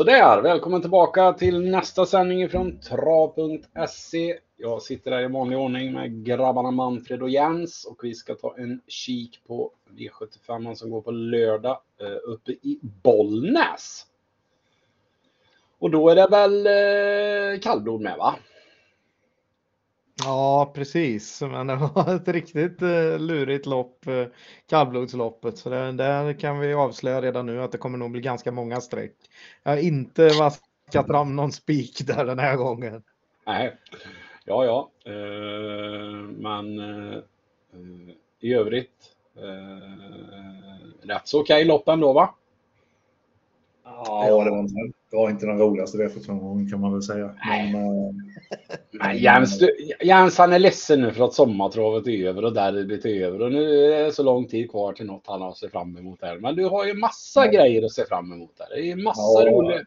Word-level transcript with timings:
Sådär, 0.00 0.42
välkommen 0.42 0.80
tillbaka 0.80 1.32
till 1.32 1.70
nästa 1.70 2.06
sändning 2.06 2.48
från 2.48 2.80
trav.se. 2.80 4.38
Jag 4.56 4.82
sitter 4.82 5.10
här 5.10 5.22
i 5.22 5.26
vanlig 5.26 5.58
ordning 5.58 5.92
med 5.92 6.24
grabbarna 6.24 6.70
Manfred 6.70 7.22
och 7.22 7.30
Jens 7.30 7.84
och 7.84 8.04
vi 8.04 8.14
ska 8.14 8.34
ta 8.34 8.56
en 8.58 8.80
kik 8.86 9.40
på 9.46 9.70
V75 9.90 10.74
som 10.74 10.90
går 10.90 11.00
på 11.00 11.10
lördag 11.10 11.80
eh, 12.00 12.32
uppe 12.32 12.52
i 12.52 12.78
Bollnäs. 12.82 14.06
Och 15.78 15.90
då 15.90 16.08
är 16.08 16.16
det 16.16 16.28
väl 16.30 16.66
eh, 16.66 17.60
kallblod 17.60 18.00
med 18.00 18.16
va? 18.18 18.34
Ja, 20.24 20.72
precis. 20.74 21.42
Men 21.42 21.66
det 21.66 21.76
var 21.76 22.14
ett 22.14 22.28
riktigt 22.28 22.82
eh, 22.82 23.18
lurigt 23.18 23.66
lopp, 23.66 24.06
eh, 24.06 24.26
kallblodsloppet. 24.68 25.58
Så 25.58 25.70
det, 25.70 25.92
där 25.92 26.32
kan 26.32 26.58
vi 26.58 26.74
avslöja 26.74 27.22
redan 27.22 27.46
nu 27.46 27.62
att 27.62 27.72
det 27.72 27.78
kommer 27.78 27.98
nog 27.98 28.10
bli 28.10 28.20
ganska 28.20 28.52
många 28.52 28.80
streck. 28.80 29.14
Jag 29.62 29.72
har 29.72 29.78
inte 29.78 30.28
vaskat 30.28 31.06
fram 31.06 31.36
någon 31.36 31.52
spik 31.52 32.06
där 32.06 32.24
den 32.24 32.38
här 32.38 32.56
gången. 32.56 33.02
Nej, 33.46 33.76
ja, 34.44 34.64
ja. 34.64 34.90
Eh, 35.12 36.12
men 36.38 36.80
i 38.40 38.54
övrigt 38.54 39.14
eh, 39.36 41.08
rätt 41.08 41.28
så 41.28 41.40
okej 41.40 41.64
lopp 41.64 41.88
ändå 41.88 42.12
va? 42.12 42.34
Ja, 43.84 44.24
det 44.44 44.50
var, 44.50 44.58
inte, 44.58 44.98
det 45.10 45.16
var 45.16 45.30
inte 45.30 45.46
den 45.46 45.58
roligaste 45.58 45.98
V75 45.98 46.70
kan 46.70 46.80
man 46.80 46.92
väl 46.92 47.02
säga. 47.02 47.34
Men, 47.46 47.74
äh, 47.74 48.14
men 48.92 49.18
Jens, 49.18 49.60
Jens 50.00 50.38
han 50.38 50.52
är 50.52 50.58
ledsen 50.58 51.00
nu 51.00 51.12
för 51.12 51.24
att 51.24 51.34
sommartravet 51.34 52.06
är 52.06 52.26
över 52.28 52.44
och 52.44 52.54
derbyt 52.54 53.04
är 53.04 53.24
över 53.24 53.42
och 53.42 53.52
nu 53.52 53.92
är 53.92 54.04
det 54.04 54.12
så 54.12 54.22
lång 54.22 54.46
tid 54.48 54.70
kvar 54.70 54.92
till 54.92 55.06
något 55.06 55.26
han 55.26 55.42
har 55.42 55.52
sett 55.52 55.72
fram 55.72 55.96
emot 55.96 56.18
här. 56.22 56.38
Men 56.38 56.56
du 56.56 56.64
har 56.64 56.86
ju 56.86 56.94
massa 56.94 57.46
ja. 57.46 57.52
grejer 57.52 57.84
att 57.84 57.92
se 57.92 58.04
fram 58.04 58.32
emot 58.32 58.52
här. 58.58 58.76
Det 58.76 58.90
är 58.90 58.96
massa 58.96 59.44
ja. 59.46 59.50
roliga. 59.50 59.80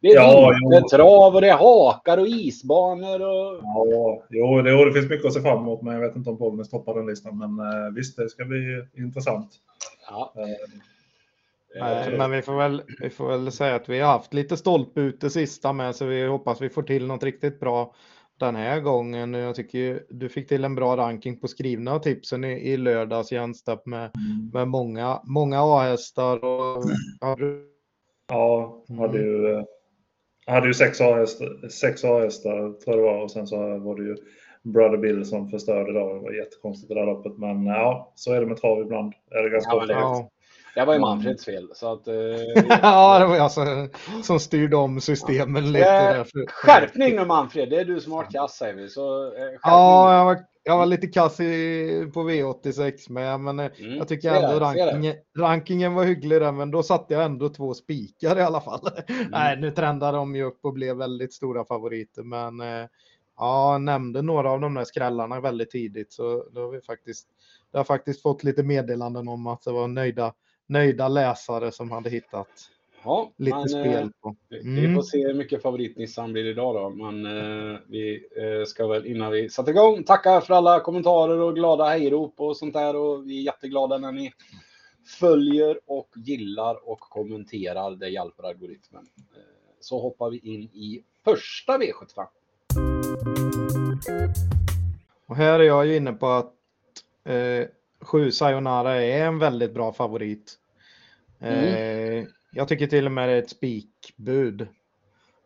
Det 0.00 0.08
är 0.08 0.14
ja, 0.14 0.54
vintertrav 0.60 1.34
och 1.34 1.40
det 1.40 1.48
är 1.48 1.56
hakar 1.56 2.18
och 2.18 2.28
isbanor 2.28 3.20
och... 3.20 3.60
Ja, 3.62 4.22
jo, 4.30 4.62
det, 4.62 4.84
det 4.84 4.92
finns 4.92 5.10
mycket 5.10 5.26
att 5.26 5.32
se 5.32 5.40
fram 5.40 5.58
emot, 5.58 5.82
men 5.82 5.94
jag 5.94 6.00
vet 6.00 6.16
inte 6.16 6.30
om 6.30 6.36
Bollnäs 6.36 6.70
toppar 6.70 6.94
den 6.94 7.06
listan. 7.06 7.38
Men 7.38 7.66
eh, 7.66 7.94
visst, 7.94 8.16
det 8.16 8.28
ska 8.28 8.44
bli 8.44 8.84
intressant. 8.96 9.50
Ja. 10.10 10.32
Eh, 11.76 11.84
Nej, 11.84 12.18
men 12.18 12.30
vi 12.30 12.42
får, 12.42 12.56
väl, 12.56 12.82
vi 13.00 13.10
får 13.10 13.28
väl 13.28 13.52
säga 13.52 13.74
att 13.74 13.88
vi 13.88 14.00
har 14.00 14.12
haft 14.12 14.34
lite 14.34 14.56
stolpe 14.56 15.00
ut 15.00 15.20
det 15.20 15.30
sista 15.30 15.72
med 15.72 15.96
så 15.96 16.04
vi 16.04 16.26
hoppas 16.26 16.60
vi 16.60 16.68
får 16.68 16.82
till 16.82 17.06
något 17.06 17.22
riktigt 17.22 17.60
bra 17.60 17.94
den 18.38 18.56
här 18.56 18.80
gången. 18.80 19.34
Jag 19.34 19.54
tycker 19.54 20.02
du 20.08 20.28
fick 20.28 20.48
till 20.48 20.64
en 20.64 20.74
bra 20.74 20.96
ranking 20.96 21.40
på 21.40 21.48
skrivna 21.48 21.98
tipsen 21.98 22.44
i, 22.44 22.52
i 22.52 22.76
lördags 22.76 23.32
Jens 23.32 23.64
med, 23.84 24.00
mm. 24.00 24.50
med 24.52 24.68
många, 24.68 25.20
många 25.24 25.60
A-hästar. 25.60 26.44
Och, 26.44 26.84
ja, 27.20 27.36
ja, 28.28 28.84
hade 28.98 29.18
ju, 29.18 29.64
hade 30.46 30.66
ju 30.66 30.74
sex 30.74 31.00
A-hästar, 31.00 31.68
sex 31.68 32.04
A-hästar 32.04 32.72
tror 32.72 32.96
jag 32.96 32.98
det 32.98 33.02
var 33.02 33.22
och 33.22 33.30
sen 33.30 33.46
så 33.46 33.78
var 33.78 33.96
det 33.96 34.02
ju 34.02 34.16
Brother 34.62 34.96
Bill 34.96 35.24
som 35.24 35.48
förstörde 35.48 35.92
då. 35.92 36.14
Det 36.14 36.20
var 36.20 36.32
jättekonstigt 36.32 36.88
det 36.88 36.94
där 36.94 37.06
loppet. 37.06 37.38
Men 37.38 37.66
ja, 37.66 38.12
så 38.14 38.32
är 38.32 38.40
det 38.40 38.46
med 38.46 38.56
trav 38.56 38.80
ibland. 38.80 39.12
Är 39.30 39.42
det 39.42 39.50
ganska 39.50 39.72
ja. 39.88 40.30
Det 40.74 40.84
var 40.84 40.94
ju 40.94 41.00
Manfreds 41.00 41.44
fel. 41.44 41.70
Så 41.74 41.92
att, 41.92 42.08
eh, 42.08 42.14
ja, 42.82 43.18
det 43.18 43.26
var 43.26 43.36
jag 43.36 43.52
som, 43.52 43.88
som 44.22 44.40
styrde 44.40 44.76
om 44.76 45.00
systemen 45.00 45.72
lite. 45.72 45.88
Eh, 45.88 46.24
skärpning 46.46 47.16
nu 47.16 47.24
Manfred, 47.24 47.70
det 47.70 47.80
är 47.80 47.84
du 47.84 48.00
som 48.00 48.12
har 48.12 48.30
kass 48.30 48.56
säger 48.56 48.74
vi. 48.74 48.88
Så, 48.88 49.26
eh, 49.26 49.58
ja, 49.62 50.16
jag 50.16 50.24
var, 50.24 50.38
jag 50.62 50.78
var 50.78 50.86
lite 50.86 51.06
kass 51.06 51.40
i, 51.40 52.10
på 52.14 52.30
V86 52.30 53.12
med, 53.12 53.40
men 53.40 53.58
eh, 53.58 53.70
mm, 53.78 53.96
jag 53.96 54.08
tycker 54.08 54.34
ändå 54.34 54.60
rankingen, 54.60 55.14
rankingen 55.38 55.94
var 55.94 56.04
hygglig 56.04 56.40
där, 56.40 56.52
men 56.52 56.70
då 56.70 56.82
satte 56.82 57.14
jag 57.14 57.24
ändå 57.24 57.48
två 57.48 57.74
spikar 57.74 58.38
i 58.38 58.42
alla 58.42 58.60
fall. 58.60 58.88
Mm. 59.08 59.30
Nej, 59.30 59.56
nu 59.56 59.70
trendade 59.70 60.16
de 60.16 60.36
ju 60.36 60.42
upp 60.42 60.58
och 60.62 60.72
blev 60.72 60.96
väldigt 60.96 61.34
stora 61.34 61.64
favoriter, 61.64 62.22
men 62.22 62.60
ja, 63.36 63.72
jag 63.72 63.80
nämnde 63.80 64.22
några 64.22 64.50
av 64.50 64.60
de 64.60 64.74
där 64.74 64.84
skrällarna 64.84 65.40
väldigt 65.40 65.70
tidigt, 65.70 66.12
så 66.12 66.44
då 66.52 66.60
har 66.60 66.68
vi 66.70 66.80
faktiskt, 66.80 67.28
det 67.72 67.78
har 67.78 67.84
faktiskt 67.84 68.22
fått 68.22 68.44
lite 68.44 68.62
meddelanden 68.62 69.28
om 69.28 69.46
att 69.46 69.62
det 69.62 69.72
var 69.72 69.88
nöjda 69.88 70.32
nöjda 70.68 71.08
läsare 71.08 71.72
som 71.72 71.90
hade 71.90 72.10
hittat 72.10 72.48
ja, 73.04 73.32
lite 73.36 73.56
men, 73.56 73.68
spel 73.68 74.02
eh, 74.02 74.08
på. 74.20 74.36
Mm. 74.50 74.74
Vi 74.74 74.94
får 74.94 75.02
se 75.02 75.26
hur 75.26 75.34
mycket 75.34 75.62
favoritnissan 75.62 76.32
blir 76.32 76.46
idag 76.46 76.74
då. 76.74 76.90
Men 76.90 77.26
eh, 77.26 77.78
vi 77.86 78.28
eh, 78.36 78.64
ska 78.66 78.86
väl 78.86 79.06
innan 79.06 79.32
vi 79.32 79.50
sätter 79.50 79.72
igång 79.72 80.04
tacka 80.04 80.40
för 80.40 80.54
alla 80.54 80.80
kommentarer 80.80 81.40
och 81.40 81.54
glada 81.54 81.84
hejrop 81.84 82.34
och 82.40 82.56
sånt 82.56 82.74
där. 82.74 82.96
Och 82.96 83.28
vi 83.28 83.38
är 83.38 83.42
jätteglada 83.42 83.98
när 83.98 84.12
ni 84.12 84.32
följer 85.20 85.80
och 85.86 86.08
gillar 86.16 86.88
och 86.88 87.00
kommenterar. 87.00 87.90
Det 87.90 88.08
hjälper 88.08 88.42
algoritmen. 88.42 89.06
Eh, 89.36 89.42
så 89.80 90.00
hoppar 90.00 90.30
vi 90.30 90.38
in 90.38 90.62
i 90.62 91.04
första 91.24 91.78
V75. 91.78 92.26
Och 95.26 95.36
här 95.36 95.60
är 95.60 95.64
jag 95.64 95.86
ju 95.86 95.96
inne 95.96 96.12
på 96.12 96.26
att 96.26 96.52
eh, 97.24 97.66
7 98.00 98.32
Sayonara 98.32 99.02
är 99.02 99.26
en 99.26 99.38
väldigt 99.38 99.74
bra 99.74 99.92
favorit. 99.92 100.54
Mm. 101.40 101.64
Eh, 101.64 102.28
jag 102.52 102.68
tycker 102.68 102.86
till 102.86 103.06
och 103.06 103.12
med 103.12 103.28
det 103.28 103.32
är 103.32 103.38
ett 103.38 103.50
spikbud. 103.50 104.60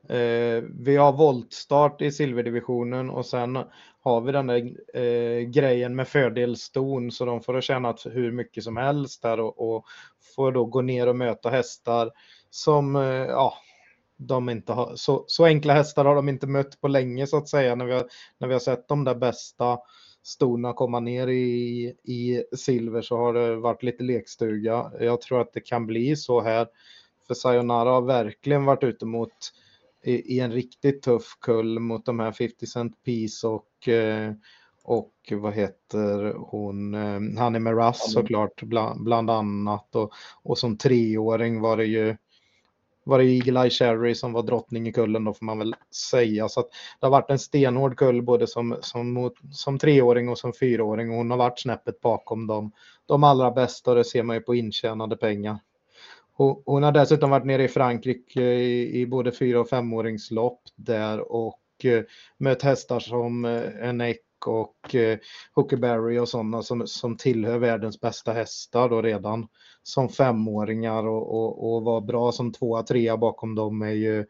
Eh, 0.09 0.65
vi 0.81 0.97
har 0.97 1.13
voltstart 1.13 2.03
i 2.03 2.13
silverdivisionen 2.13 3.11
och 3.11 3.27
sen 3.27 3.59
har 4.01 4.21
vi 4.21 4.33
den 4.33 4.47
där 4.47 4.73
eh, 4.95 5.41
grejen 5.41 5.97
med 5.97 6.09
fördelston 6.09 7.11
så 7.11 7.25
de 7.25 7.41
får 7.41 7.55
ha 7.55 7.61
tjänat 7.61 8.07
hur 8.07 8.33
mycket 8.33 8.65
som 8.65 8.77
helst 8.77 9.23
där 9.23 9.41
och, 9.41 9.75
och 9.75 9.84
får 10.37 10.53
då 10.53 10.65
gå 10.65 10.81
ner 10.83 11.07
och 11.07 11.17
möta 11.17 11.51
hästar 11.51 12.11
som, 12.51 12.95
ja, 13.29 13.55
de 14.17 14.49
inte 14.49 14.73
har, 14.73 14.97
så, 14.97 15.25
så 15.27 15.45
enkla 15.45 15.75
hästar 15.75 16.05
har 16.05 16.15
de 16.15 16.29
inte 16.29 16.47
mött 16.47 16.81
på 16.81 16.89
länge 16.89 17.27
så 17.27 17.37
att 17.37 17.49
säga 17.49 17.75
när 17.75 17.84
vi 17.84 17.93
har, 17.93 18.05
när 18.39 18.49
vi 18.49 18.55
har 18.55 18.61
sett 18.61 18.89
de 18.89 19.05
där 19.05 19.15
bästa 19.15 19.79
stona 20.22 20.72
komma 20.72 21.00
ner 21.00 21.28
i, 21.28 21.84
i 22.05 22.44
silver 22.56 23.03
så 23.03 23.16
har 23.16 23.34
det 23.34 23.56
varit 23.56 23.83
lite 23.83 24.05
lekstuga. 24.05 24.93
Jag 25.00 25.21
tror 25.21 25.41
att 25.41 25.53
det 25.53 25.60
kan 25.60 25.87
bli 25.87 26.16
så 26.16 26.41
här. 26.41 26.66
För 27.27 27.34
Sayonara 27.34 27.91
har 27.91 28.03
verkligen 28.03 28.65
varit 28.65 28.84
ute 28.84 29.06
mot 29.06 29.33
i, 30.05 30.37
i 30.37 30.41
en 30.41 30.53
riktigt 30.53 31.03
tuff 31.03 31.37
kull 31.41 31.78
mot 31.78 32.06
de 32.06 32.21
här 32.21 32.33
50 32.33 32.66
Cent 32.66 33.05
Piece 33.05 33.47
och 33.47 33.88
eh, 33.88 34.33
och 34.84 35.33
vad 35.33 35.55
heter 35.55 36.34
hon, 36.37 36.94
eh, 36.94 37.41
Hanni 37.41 37.59
Meras 37.59 38.12
såklart 38.12 38.62
bland, 38.62 39.04
bland 39.04 39.31
annat 39.31 39.97
och, 39.97 40.12
och 40.43 40.59
som 40.59 40.77
treåring 40.77 41.60
var 41.60 41.77
det 41.77 41.84
ju 41.84 42.16
var 43.05 43.19
det 43.19 43.25
Eagle 43.25 43.61
Eye 43.61 43.71
Cherry 43.71 44.15
som 44.15 44.33
var 44.33 44.43
drottning 44.43 44.89
i 44.89 44.93
kullen 44.93 45.25
då 45.25 45.33
får 45.35 45.45
man 45.47 45.59
väl 45.59 45.75
säga. 46.11 46.49
Så 46.49 46.61
att 46.61 46.69
det 47.01 47.07
har 47.07 47.11
varit 47.11 47.31
en 47.31 47.39
stenhård 47.39 47.97
kull 47.97 48.23
både 48.23 48.47
som, 48.47 48.77
som, 48.81 49.31
som 49.53 49.79
treåring 49.79 50.29
och 50.29 50.39
som 50.39 50.53
fyraåring 50.53 51.11
och 51.11 51.17
hon 51.17 51.31
har 51.31 51.39
varit 51.39 51.61
snäppet 51.61 52.01
bakom 52.01 52.47
dem. 52.47 52.73
De 53.07 53.25
allra 53.25 53.51
bästa 53.51 53.91
och 53.91 53.97
det 53.97 54.05
ser 54.05 54.23
man 54.23 54.37
ju 54.37 54.43
på 54.43 54.55
intjänade 54.55 55.17
pengar. 55.17 55.59
Hon, 56.35 56.63
hon 56.67 56.83
har 56.83 56.93
dessutom 56.93 57.31
varit 57.31 57.47
nere 57.47 57.65
i 57.65 57.69
Frankrike 57.69 58.43
i, 58.43 59.01
i 59.01 59.07
både 59.07 59.33
fyra 59.33 59.61
och 59.61 59.69
femåringslopp 59.69 60.61
där 60.77 61.33
och 61.33 61.61
eh, 61.84 62.03
mött 62.39 62.63
hästar 62.63 63.01
som 63.01 63.45
eh, 63.45 63.89
Enek 63.89 64.19
och 64.47 64.94
eh, 64.94 65.19
Huckleberry 65.54 66.19
och 66.19 66.28
sådana 66.28 66.62
som, 66.62 66.86
som 66.86 67.16
tillhör 67.16 67.58
världens 67.58 68.00
bästa 68.00 68.32
hästar 68.32 68.88
då 68.88 69.03
redan 69.03 69.48
som 69.82 70.08
femåringar 70.08 71.06
och, 71.06 71.34
och, 71.34 71.75
och 71.75 71.82
var 71.82 72.00
bra 72.00 72.32
som 72.32 72.53
tvåa, 72.53 72.82
trea 72.82 73.16
bakom 73.16 73.54
dem 73.54 73.82
är 73.82 73.91
ju 73.91 74.26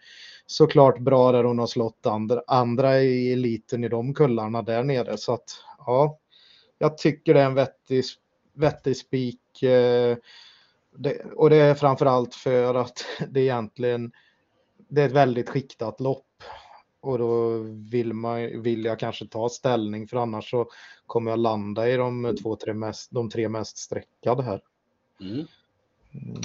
såklart 0.47 0.99
bra 0.99 1.33
där 1.33 1.45
hon 1.45 1.59
har 1.59 1.67
slått 1.67 2.07
andra, 2.07 2.43
andra 2.47 3.01
i 3.01 3.33
eliten 3.33 3.85
i 3.85 3.89
de 3.89 4.15
kullarna 4.15 4.63
där 4.63 4.85
nere. 4.85 5.17
Så 5.19 5.35
att 5.35 5.51
ja, 5.79 6.19
jag 6.79 6.99
tycker 6.99 7.35
det 7.35 7.41
är 7.41 7.47
en 7.47 7.55
vettig, 7.55 8.05
vettig 8.55 8.97
spik. 8.97 9.63
Eh, 9.63 10.17
och 11.35 11.51
det 11.51 11.57
är 11.57 11.75
framför 11.75 12.07
allt 12.07 12.35
för 12.35 12.75
att 12.75 13.05
det 13.29 13.41
egentligen 13.41 14.13
det 14.89 15.03
är 15.03 15.07
ett 15.07 15.13
väldigt 15.13 15.49
skiktat 15.49 16.01
lopp 16.01 16.27
och 17.03 17.19
då 17.19 17.59
vill, 17.91 18.13
man, 18.13 18.63
vill 18.63 18.85
jag 18.85 18.99
kanske 18.99 19.27
ta 19.27 19.49
ställning 19.49 20.07
för 20.07 20.17
annars 20.17 20.51
så 20.51 20.67
kommer 21.07 21.31
jag 21.31 21.39
landa 21.39 21.89
i 21.89 21.97
de 21.97 22.37
två, 22.43 22.57
tre 22.57 22.75
mest, 22.75 23.11
de 23.11 23.31
tre 23.31 23.49
mest 23.49 23.79
sträckade 23.79 24.43
här. 24.43 24.61
Mm. 25.21 25.47
Mm. 26.15 26.41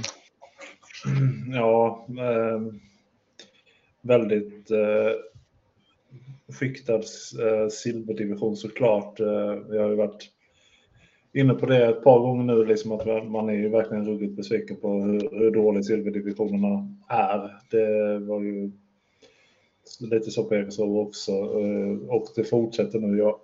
Ja, 1.53 2.07
eh, 2.09 2.61
väldigt 4.01 4.71
eh, 4.71 5.11
skiktad 6.59 6.95
eh, 7.43 7.67
silverdivision 7.71 8.57
såklart. 8.57 9.19
Eh, 9.19 9.53
vi 9.69 9.77
har 9.77 9.89
ju 9.89 9.95
varit 9.95 10.31
inne 11.33 11.53
på 11.53 11.65
det 11.65 11.85
ett 11.85 12.03
par 12.03 12.19
gånger 12.19 12.43
nu, 12.43 12.65
liksom 12.65 12.91
att 12.91 13.27
man 13.27 13.49
är 13.49 13.53
ju 13.53 13.69
verkligen 13.69 14.05
ruggigt 14.05 14.35
besviken 14.35 14.77
på 14.77 14.93
hur, 14.93 15.29
hur 15.31 15.51
dålig 15.51 15.85
silverdivisionerna 15.85 16.97
är. 17.07 17.61
Det 17.71 18.19
var 18.19 18.41
ju 18.41 18.71
lite 19.99 20.31
så 20.31 20.43
på 20.43 20.55
Ekersrov 20.55 20.97
också 20.97 21.31
eh, 21.31 22.09
och 22.09 22.25
det 22.35 22.43
fortsätter 22.43 22.99
nu. 22.99 23.17
Jag 23.17 23.39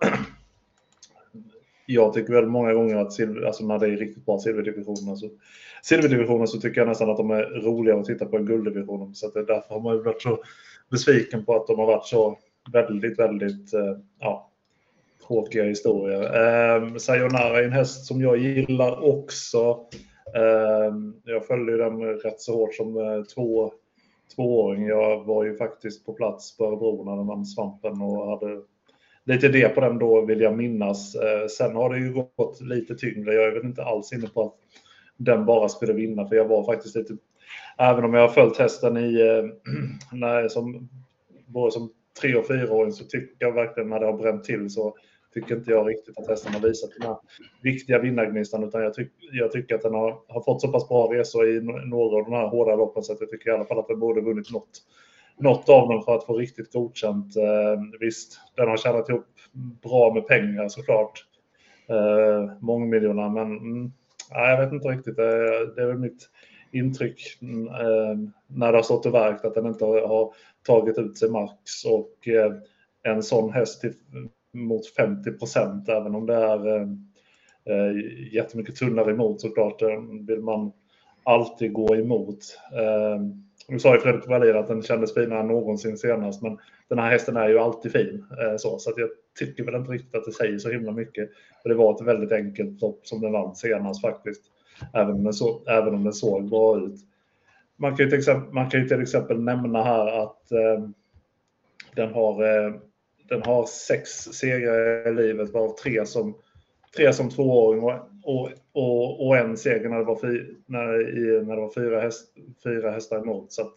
jag 1.85 2.13
tycker 2.13 2.33
väl 2.33 2.45
många 2.45 2.73
gånger 2.73 2.95
att 2.95 3.13
silver, 3.13 3.41
alltså 3.41 3.65
när 3.65 3.79
det 3.79 3.87
är 3.87 3.97
riktigt 3.97 4.25
bra 4.25 4.39
silverdivisioner 4.39 5.15
så, 5.15 5.29
silverdivisioner 5.83 6.45
så 6.45 6.59
tycker 6.59 6.81
jag 6.81 6.87
nästan 6.87 7.09
att 7.09 7.17
de 7.17 7.31
är 7.31 7.43
roligare 7.43 7.99
att 7.99 8.05
titta 8.05 8.25
på 8.25 8.37
än 8.37 8.45
gulddivisionen. 8.45 9.15
Så 9.15 9.27
att 9.27 9.33
det, 9.33 9.45
därför 9.45 9.73
har 9.73 9.81
man 9.81 9.95
ju 9.95 10.03
varit 10.03 10.21
så 10.21 10.43
besviken 10.91 11.45
på 11.45 11.55
att 11.55 11.67
de 11.67 11.79
har 11.79 11.85
varit 11.85 12.05
så 12.05 12.37
väldigt, 12.73 13.19
väldigt 13.19 13.73
eh, 13.73 13.97
ja, 14.19 14.51
tråkiga 15.27 15.63
historier. 15.63 16.23
Eh, 16.23 16.95
Sayonara 16.95 17.59
är 17.59 17.63
en 17.63 17.71
häst 17.71 18.05
som 18.05 18.21
jag 18.21 18.37
gillar 18.37 19.03
också. 19.03 19.79
Eh, 20.35 20.95
jag 21.23 21.47
följde 21.47 21.77
den 21.77 21.99
rätt 21.99 22.41
så 22.41 22.53
hårt 22.53 22.75
som 22.75 22.97
eh, 22.97 23.23
två, 23.23 23.73
tvååring. 24.35 24.85
Jag 24.85 25.23
var 25.23 25.43
ju 25.43 25.55
faktiskt 25.55 26.05
på 26.05 26.13
plats 26.13 26.57
på 26.57 26.65
Örebro 26.65 27.03
när 27.03 27.15
den 27.17 27.27
vann 27.27 27.45
Svampen 27.45 28.01
och 28.01 28.29
hade 28.29 28.61
lite 29.25 29.47
det 29.47 29.69
på 29.69 29.81
den 29.81 29.99
då 29.99 30.25
vill 30.25 30.41
jag 30.41 30.57
minnas. 30.57 31.15
Eh, 31.15 31.47
sen 31.47 31.75
har 31.75 31.89
det 31.89 31.99
ju 31.99 32.13
gått 32.13 32.61
lite 32.61 32.95
tyngre. 32.95 33.33
Jag 33.33 33.43
är 33.43 33.51
väl 33.51 33.65
inte 33.65 33.83
alls 33.83 34.13
inne 34.13 34.27
på 34.27 34.43
att 34.43 34.53
den 35.17 35.45
bara 35.45 35.69
skulle 35.69 35.93
vinna 35.93 36.27
för 36.27 36.35
jag 36.35 36.45
var 36.45 36.63
faktiskt 36.63 36.95
lite, 36.95 37.17
även 37.77 38.03
om 38.03 38.13
jag 38.13 38.21
har 38.21 38.33
följt 38.33 38.57
hästen 38.57 38.97
i, 38.97 39.01
nej, 39.01 39.39
eh, 39.39 39.45
när, 40.11 40.47
som, 40.47 40.89
både 41.45 41.71
som 41.71 41.91
tre 42.21 42.35
och 42.35 42.47
fyraåring 42.47 42.91
så 42.91 43.05
tycker 43.05 43.35
jag 43.39 43.51
verkligen 43.51 43.89
när 43.89 43.99
det 43.99 44.05
har 44.05 44.17
bränt 44.17 44.43
till 44.43 44.69
så 44.69 44.95
tycker 45.33 45.55
inte 45.55 45.71
jag 45.71 45.89
riktigt 45.89 46.17
att 46.17 46.27
hästen 46.27 46.53
har 46.53 46.59
visat 46.59 46.89
den 46.97 47.07
här 47.07 47.17
viktiga 47.61 47.99
vinnargnistan 47.99 48.63
utan 48.63 48.81
jag, 48.83 48.93
tyck, 48.93 49.11
jag 49.31 49.51
tycker 49.51 49.75
att 49.75 49.81
den 49.81 49.93
har, 49.93 50.19
har 50.27 50.41
fått 50.41 50.61
så 50.61 50.67
pass 50.67 50.89
bra 50.89 51.13
resor 51.13 51.49
i 51.49 51.61
några 51.61 52.17
av 52.17 52.23
de 52.23 52.33
här 52.33 52.47
hårda 52.47 52.75
loppen 52.75 53.03
så 53.03 53.13
att 53.13 53.21
jag 53.21 53.29
tycker 53.29 53.49
i 53.49 53.53
alla 53.53 53.65
fall 53.65 53.79
att 53.79 53.87
den 53.87 53.99
borde 53.99 54.21
vunnit 54.21 54.51
något 54.51 54.81
något 55.37 55.69
av 55.69 55.89
dem 55.89 56.03
för 56.03 56.15
att 56.15 56.25
få 56.25 56.37
riktigt 56.37 56.73
godkänt. 56.73 57.35
Eh, 57.37 57.99
visst, 57.99 58.39
den 58.55 58.67
har 58.67 58.77
tjänat 58.77 59.09
ihop 59.09 59.25
bra 59.81 60.13
med 60.13 60.27
pengar 60.27 60.67
såklart. 60.67 61.25
Eh, 61.89 62.51
mångmiljoner, 62.61 63.29
men 63.29 63.57
mm, 63.57 63.91
jag 64.29 64.65
vet 64.65 64.73
inte 64.73 64.87
riktigt. 64.87 65.15
Det, 65.15 65.65
det 65.75 65.81
är 65.81 65.87
väl 65.87 65.97
mitt 65.97 66.29
intryck 66.71 67.37
mm, 67.41 67.67
eh, 67.67 68.31
när 68.47 68.71
det 68.71 68.77
har 68.77 68.83
stått 68.83 69.05
och 69.05 69.13
verkt 69.13 69.45
att 69.45 69.53
den 69.53 69.65
inte 69.65 69.85
har 69.85 70.33
tagit 70.65 70.97
ut 70.97 71.17
sig 71.17 71.29
max 71.29 71.85
och 71.85 72.27
eh, 72.27 72.53
en 73.03 73.23
sån 73.23 73.53
häst 73.53 73.81
till, 73.81 73.93
mot 74.53 74.87
50 74.87 75.31
procent, 75.31 75.89
även 75.89 76.15
om 76.15 76.25
det 76.25 76.35
är 76.35 76.67
eh, 76.67 76.87
eh 77.65 77.95
jättemycket 78.33 78.75
tunnare 78.75 79.11
emot 79.11 79.41
såklart, 79.41 79.81
eh, 79.81 80.01
vill 80.27 80.41
man 80.41 80.71
alltid 81.23 81.73
gå 81.73 81.95
emot. 81.95 82.59
Eh, 82.73 83.21
nu 83.67 83.79
sa 83.79 83.95
ju 83.95 84.01
Fredrik 84.01 84.27
Wallin 84.27 84.57
att 84.57 84.67
den 84.67 84.81
kändes 84.81 85.13
finare 85.13 85.39
än 85.39 85.47
någonsin 85.47 85.97
senast, 85.97 86.41
men 86.41 86.57
den 86.87 86.99
här 86.99 87.11
hästen 87.11 87.37
är 87.37 87.49
ju 87.49 87.59
alltid 87.59 87.91
fin. 87.91 88.25
Eh, 88.41 88.55
så, 88.57 88.79
så 88.79 88.89
att 88.89 88.97
jag 88.97 89.09
tycker 89.39 89.63
väl 89.63 89.75
inte 89.75 89.91
riktigt 89.91 90.15
att 90.15 90.25
det 90.25 90.31
säger 90.31 90.57
så 90.57 90.69
himla 90.69 90.91
mycket. 90.91 91.29
För 91.61 91.69
det 91.69 91.75
var 91.75 91.95
ett 91.95 92.07
väldigt 92.07 92.31
enkelt 92.31 92.81
lopp 92.81 93.07
som 93.07 93.21
den 93.21 93.31
vann 93.31 93.55
senast 93.55 94.01
faktiskt. 94.01 94.41
Även 94.93 95.15
om 95.15 95.23
den, 95.23 95.33
så, 95.33 95.63
även 95.67 95.95
om 95.95 96.03
den 96.03 96.13
såg 96.13 96.49
bra 96.49 96.79
ut. 96.79 96.99
Man 97.75 97.95
kan 97.95 98.05
ju 98.05 98.09
till 98.09 98.19
exempel, 98.19 98.53
man 98.53 98.69
kan 98.69 98.81
ju 98.81 98.87
till 98.87 99.01
exempel 99.01 99.39
nämna 99.41 99.83
här 99.83 100.23
att 100.23 100.51
eh, 100.51 100.87
den, 101.95 102.13
har, 102.13 102.43
eh, 102.43 102.73
den 103.29 103.41
har 103.41 103.65
sex 103.65 104.09
segrar 104.09 105.07
i 105.07 105.13
livet, 105.13 105.49
varav 105.49 105.75
tre 105.75 106.05
som, 106.05 106.35
tre 106.97 107.13
som 107.13 107.29
tvååring 107.29 107.83
och, 107.83 107.93
och, 108.23 108.49
och, 108.71 109.27
och 109.27 109.37
en 109.37 109.57
seger 109.57 109.89
när 109.89 109.97
det 109.97 110.03
var, 110.03 110.19
fy, 110.21 110.43
när, 110.65 111.17
i, 111.17 111.45
när 111.45 111.55
det 111.55 111.61
var 111.61 111.73
fyra, 111.73 112.01
häst, 112.01 112.27
fyra 112.63 112.91
hästar 112.91 113.17
emot. 113.19 113.51
Så 113.51 113.61
att, 113.61 113.73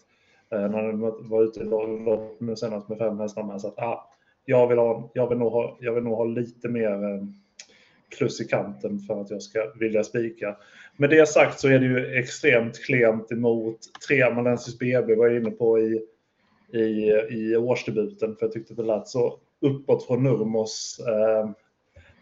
eh, 0.51 0.71
när 0.71 0.83
den 0.83 1.01
var 1.01 1.43
ute 1.43 1.61
i 1.61 1.65
lopp 1.65 2.41
nu 2.41 2.57
senast 2.57 2.89
med 2.89 2.99
fem 2.99 3.19
hästar 3.19 3.43
med. 3.43 3.61
Så 3.61 3.69
att, 3.69 3.79
ah, 3.79 4.11
jag, 4.45 4.67
vill 4.67 4.79
ha, 4.79 5.11
jag, 5.15 5.29
vill 5.29 5.39
nog 5.39 5.53
ha, 5.53 5.77
jag 5.81 5.93
vill 5.93 6.05
nog 6.05 6.17
ha 6.17 6.25
lite 6.25 6.69
mer 6.69 7.05
eh, 7.05 7.25
plus 8.19 8.41
i 8.41 8.45
kanten 8.45 8.99
för 8.99 9.21
att 9.21 9.31
jag 9.31 9.43
ska 9.43 9.73
vilja 9.81 10.05
spika. 10.05 10.57
Med 10.97 11.11
det 11.11 11.29
sagt 11.29 11.61
så 11.61 11.69
är 11.69 11.79
det 11.79 11.87
ju 11.87 12.19
extremt 12.19 12.85
klent 12.85 13.33
emot 13.33 13.79
tre 14.09 14.23
Amalensis 14.23 14.79
BB 14.79 15.15
var 15.15 15.27
jag 15.27 15.37
inne 15.37 15.51
på 15.51 15.79
i, 15.79 16.07
i, 16.73 17.13
i 17.31 17.57
årsdebuten 17.57 18.37
för 18.37 18.47
jag 18.47 18.53
tyckte 18.53 18.75
det 18.75 18.83
lät 18.83 19.09
så 19.09 19.39
uppåt 19.61 20.07
från 20.07 20.23
Nurmos. 20.23 21.01
Ehm, 21.09 21.55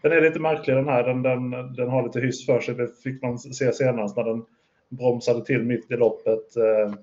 den 0.01 0.11
är 0.11 0.21
lite 0.21 0.39
märklig 0.39 0.75
den 0.75 0.87
här. 0.87 1.03
Den, 1.03 1.21
den, 1.21 1.51
den 1.73 1.89
har 1.89 2.03
lite 2.03 2.19
hyss 2.19 2.45
för 2.45 2.59
sig. 2.59 2.75
Det 2.75 2.87
fick 3.03 3.21
man 3.21 3.39
se 3.39 3.73
senast 3.73 4.17
när 4.17 4.23
den 4.23 4.45
bromsade 4.89 5.45
till 5.45 5.63
mitt 5.63 5.91
i 5.91 5.95
loppet. 5.95 6.55
Ehm, 6.55 6.97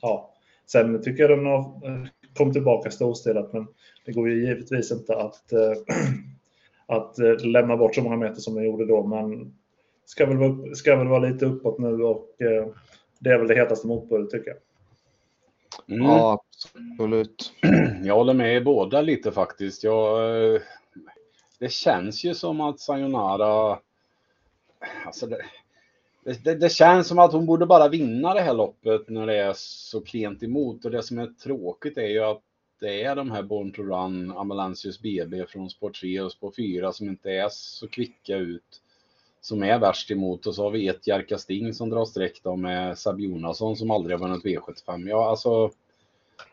ja. 0.00 0.28
Sen 0.66 1.02
tycker 1.02 1.22
jag 1.22 1.38
den 1.38 1.46
har 1.46 1.58
eh, 1.58 2.06
kommit 2.36 2.52
tillbaka 2.52 2.90
storstilat, 2.90 3.52
men 3.52 3.66
det 4.06 4.12
går 4.12 4.28
ju 4.28 4.46
givetvis 4.46 4.92
inte 4.92 5.16
att, 5.16 5.52
eh, 5.52 5.72
att 6.96 7.18
eh, 7.18 7.44
lämna 7.44 7.76
bort 7.76 7.94
så 7.94 8.02
många 8.02 8.16
meter 8.16 8.40
som 8.40 8.54
den 8.54 8.64
gjorde 8.64 8.86
då. 8.86 9.06
Men 9.06 9.54
ska 10.04 10.26
väl 10.26 10.36
vara, 10.36 10.74
ska 10.74 10.96
väl 10.96 11.08
vara 11.08 11.28
lite 11.28 11.46
uppåt 11.46 11.78
nu 11.78 12.02
och 12.02 12.26
det 13.18 13.30
är 13.30 13.38
väl 13.38 13.48
det 13.48 13.54
hetaste 13.54 13.86
motbudet 13.86 14.30
tycker 14.30 14.50
jag. 14.50 14.58
Mm. 15.88 16.06
Ja, 16.06 16.44
absolut. 16.96 17.52
Jag 18.04 18.14
håller 18.14 18.34
med 18.34 18.64
båda 18.64 19.00
lite 19.00 19.32
faktiskt. 19.32 19.84
Jag 19.84 20.60
det 21.62 21.72
känns 21.72 22.24
ju 22.24 22.34
som 22.34 22.60
att 22.60 22.80
Sayonara, 22.80 23.78
alltså 25.06 25.26
det, 25.26 25.42
det, 26.44 26.54
det, 26.54 26.72
känns 26.72 27.08
som 27.08 27.18
att 27.18 27.32
hon 27.32 27.46
borde 27.46 27.66
bara 27.66 27.88
vinna 27.88 28.34
det 28.34 28.40
här 28.40 28.54
loppet 28.54 29.08
när 29.08 29.26
det 29.26 29.36
är 29.36 29.52
så 29.56 30.00
klent 30.00 30.42
emot. 30.42 30.84
Och 30.84 30.90
det 30.90 31.02
som 31.02 31.18
är 31.18 31.26
tråkigt 31.26 31.98
är 31.98 32.06
ju 32.06 32.18
att 32.18 32.42
det 32.80 33.02
är 33.02 33.16
de 33.16 33.30
här 33.30 33.42
Born 33.42 33.72
to 33.72 33.82
Run, 33.82 34.32
Amalansius 34.36 35.00
BB 35.00 35.46
från 35.46 35.70
Sport 35.70 36.00
3 36.00 36.20
och 36.20 36.32
Sport 36.32 36.56
4 36.56 36.92
som 36.92 37.08
inte 37.08 37.30
är 37.30 37.48
så 37.48 37.88
kvicka 37.88 38.36
ut. 38.36 38.80
Som 39.42 39.62
är 39.62 39.78
värst 39.78 40.10
emot. 40.10 40.46
Och 40.46 40.54
så 40.54 40.62
har 40.62 40.70
vi 40.70 40.88
ett 40.88 41.06
Jerka 41.06 41.38
Sting 41.38 41.74
som 41.74 41.90
drar 41.90 42.04
streck 42.04 42.40
då 42.42 42.56
med 42.56 42.98
Sab 42.98 43.20
Jonasson 43.20 43.76
som 43.76 43.90
aldrig 43.90 44.18
har 44.18 44.28
vunnit 44.28 44.44
V75. 44.44 45.08
Ja, 45.08 45.30
alltså 45.30 45.70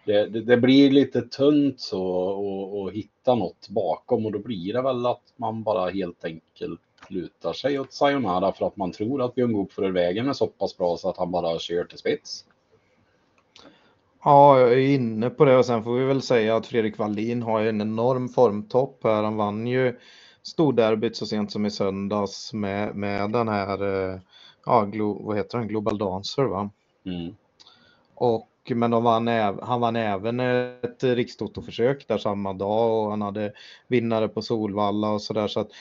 det, 0.06 0.26
det, 0.26 0.42
det, 0.42 0.58
blir 0.58 0.92
lite 0.92 1.22
tunt 1.22 1.80
så 1.80 2.88
att 2.88 2.94
hitta 2.94 3.36
något 3.36 3.70
bakom 3.70 4.26
och 4.26 4.32
då 4.32 4.40
blir 4.40 4.74
det 4.74 4.82
väl 4.82 5.06
att 5.06 5.24
man 5.36 5.64
bara 5.64 5.90
helt 5.90 6.26
enkelt 6.26 6.82
lutar 7.10 7.54
sig 7.54 7.80
åt 7.80 7.94
Sayonara 7.94 8.52
för 8.52 8.68
att 8.68 8.78
man 8.78 8.92
tror 8.92 9.22
att 9.22 9.36
Björn 9.36 9.54
Goop 9.54 9.74
för 9.74 9.92
vägen 9.92 10.30
är 10.30 10.34
så 10.34 10.48
pass 10.48 10.78
bra 10.78 10.98
så 10.98 11.10
att 11.10 11.18
han 11.18 11.32
bara 11.32 11.60
kör 11.60 11.84
till 11.84 11.98
spets. 11.98 12.46
Ja, 14.24 14.60
jag 14.60 14.74
är 14.74 14.78
inne 14.78 15.30
på 15.30 15.46
det 15.46 15.58
och 15.58 15.66
sen 15.66 15.84
får 15.84 15.94
vi 15.94 16.06
väl 16.06 16.22
säga 16.22 16.56
att 16.56 16.68
Fredrik 16.68 16.98
Wallin 16.98 17.42
har 17.42 17.62
en 17.62 17.82
enorm 17.82 18.30
formtopp 18.30 19.04
här. 19.04 19.24
Han 19.24 19.38
vann 19.38 19.68
ju 19.68 20.00
storderbyt 20.44 21.16
så 21.16 21.26
sent 21.26 21.52
som 21.52 21.66
i 21.66 21.72
söndags 21.72 22.54
med, 22.54 22.96
med 22.96 23.32
den 23.32 23.48
här, 23.48 23.84
eh, 23.84 24.20
ja, 24.66 24.86
Glo, 24.86 25.26
vad 25.26 25.38
heter 25.38 25.58
den, 25.58 25.68
Global 25.68 25.98
Dancer 25.98 26.44
va? 26.44 26.70
Mm. 27.06 27.36
Och 28.16 28.46
men 28.76 29.04
vann, 29.04 29.28
han 29.62 29.82
vann 29.82 29.96
även 29.96 30.40
ett 30.40 31.04
rikstotoförsök 31.04 32.08
där 32.08 32.18
samma 32.18 32.54
dag 32.54 33.04
och 33.04 33.10
han 33.10 33.22
hade 33.22 33.54
vinnare 33.88 34.28
på 34.28 34.42
Solvalla 34.42 35.10
och 35.10 35.22
sådär. 35.22 35.48
Så 35.48 35.60
att 35.60 35.72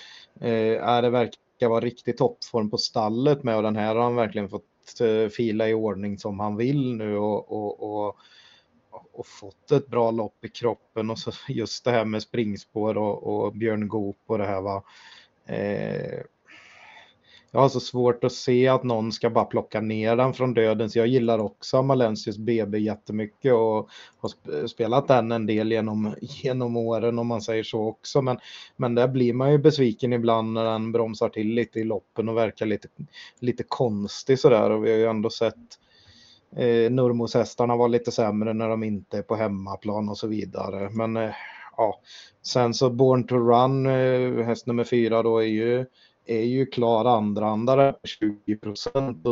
eh, 0.40 1.00
det 1.02 1.10
verkar 1.10 1.68
vara 1.68 1.80
riktig 1.80 2.16
toppform 2.16 2.70
på 2.70 2.78
stallet 2.78 3.42
med 3.42 3.56
och 3.56 3.62
den 3.62 3.76
här 3.76 3.94
har 3.94 4.02
han 4.02 4.16
verkligen 4.16 4.48
fått 4.48 4.64
eh, 5.00 5.28
fila 5.28 5.68
i 5.68 5.74
ordning 5.74 6.18
som 6.18 6.40
han 6.40 6.56
vill 6.56 6.96
nu 6.96 7.16
och, 7.16 7.52
och, 7.52 8.06
och, 8.06 8.16
och 9.12 9.26
fått 9.26 9.72
ett 9.72 9.88
bra 9.88 10.10
lopp 10.10 10.44
i 10.44 10.48
kroppen 10.48 11.10
och 11.10 11.18
så 11.18 11.32
just 11.48 11.84
det 11.84 11.90
här 11.90 12.04
med 12.04 12.22
springspår 12.22 12.98
och, 12.98 13.22
och 13.22 13.52
Björn 13.52 13.88
Goop 13.88 14.18
och 14.26 14.38
det 14.38 14.46
här 14.46 14.60
va. 14.60 14.82
eh, 15.46 16.20
jag 17.50 17.60
har 17.60 17.68
så 17.68 17.80
svårt 17.80 18.24
att 18.24 18.32
se 18.32 18.68
att 18.68 18.82
någon 18.82 19.12
ska 19.12 19.30
bara 19.30 19.44
plocka 19.44 19.80
ner 19.80 20.16
den 20.16 20.34
från 20.34 20.54
döden. 20.54 20.90
Så 20.90 20.98
jag 20.98 21.06
gillar 21.06 21.38
också 21.38 21.76
Amalensius 21.76 22.38
BB 22.38 22.78
jättemycket 22.78 23.52
och 23.52 23.88
har 24.18 24.66
spelat 24.66 25.08
den 25.08 25.32
en 25.32 25.46
del 25.46 25.72
genom, 25.72 26.14
genom 26.20 26.76
åren 26.76 27.18
om 27.18 27.26
man 27.26 27.42
säger 27.42 27.62
så 27.62 27.86
också. 27.86 28.22
Men, 28.22 28.38
men 28.76 28.94
där 28.94 29.08
blir 29.08 29.32
man 29.32 29.52
ju 29.52 29.58
besviken 29.58 30.12
ibland 30.12 30.52
när 30.52 30.64
den 30.64 30.92
bromsar 30.92 31.28
till 31.28 31.54
lite 31.54 31.80
i 31.80 31.84
loppen 31.84 32.28
och 32.28 32.36
verkar 32.36 32.66
lite, 32.66 32.88
lite 33.38 33.62
konstig 33.62 34.38
sådär. 34.38 34.70
Och 34.70 34.84
vi 34.84 34.90
har 34.90 34.98
ju 34.98 35.06
ändå 35.06 35.30
sett 35.30 35.78
eh, 36.56 36.90
Nurmos-hästarna 36.90 37.76
var 37.76 37.88
lite 37.88 38.12
sämre 38.12 38.52
när 38.52 38.68
de 38.68 38.82
inte 38.82 39.18
är 39.18 39.22
på 39.22 39.36
hemmaplan 39.36 40.08
och 40.08 40.18
så 40.18 40.26
vidare. 40.26 40.90
Men 40.90 41.16
eh, 41.16 41.30
ja, 41.76 42.00
sen 42.42 42.74
så 42.74 42.90
Born 42.90 43.24
to 43.24 43.36
Run, 43.36 43.86
eh, 43.86 44.46
häst 44.46 44.66
nummer 44.66 44.84
fyra 44.84 45.22
då 45.22 45.38
är 45.38 45.46
ju 45.46 45.86
är 46.28 46.42
ju 46.42 46.66
klar 46.66 47.04
andrahandare 47.04 47.94
20 48.04 48.56
procent. 48.56 49.24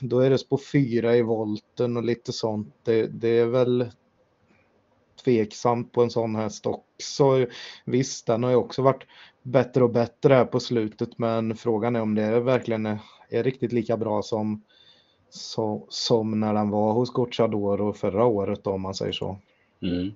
Då 0.00 0.20
är 0.20 0.30
det 0.30 0.48
på 0.48 0.58
fyra 0.72 1.16
i 1.16 1.22
volten 1.22 1.96
och 1.96 2.02
lite 2.02 2.32
sånt. 2.32 2.74
Det, 2.84 3.06
det, 3.06 3.28
är 3.28 3.46
väl 3.46 3.90
tveksamt 5.24 5.92
på 5.92 6.02
en 6.02 6.10
sån 6.10 6.36
häst 6.36 6.66
också. 6.66 7.46
Visst, 7.84 8.26
den 8.26 8.42
har 8.42 8.50
ju 8.50 8.56
också 8.56 8.82
varit 8.82 9.06
bättre 9.42 9.84
och 9.84 9.90
bättre 9.90 10.34
här 10.34 10.44
på 10.44 10.60
slutet, 10.60 11.18
men 11.18 11.56
frågan 11.56 11.96
är 11.96 12.00
om 12.00 12.14
det 12.14 12.40
verkligen 12.40 12.86
är, 12.86 12.98
är 13.28 13.42
riktigt 13.42 13.72
lika 13.72 13.96
bra 13.96 14.22
som, 14.22 14.62
så, 15.34 15.86
som 15.88 16.40
när 16.40 16.54
den 16.54 16.70
var 16.70 16.92
hos 16.92 17.10
Gocciadoro 17.10 17.92
förra 17.92 18.24
året 18.24 18.66
om 18.66 18.80
man 18.80 18.94
säger 18.94 19.12
så. 19.12 19.36
Mm. 19.82 20.14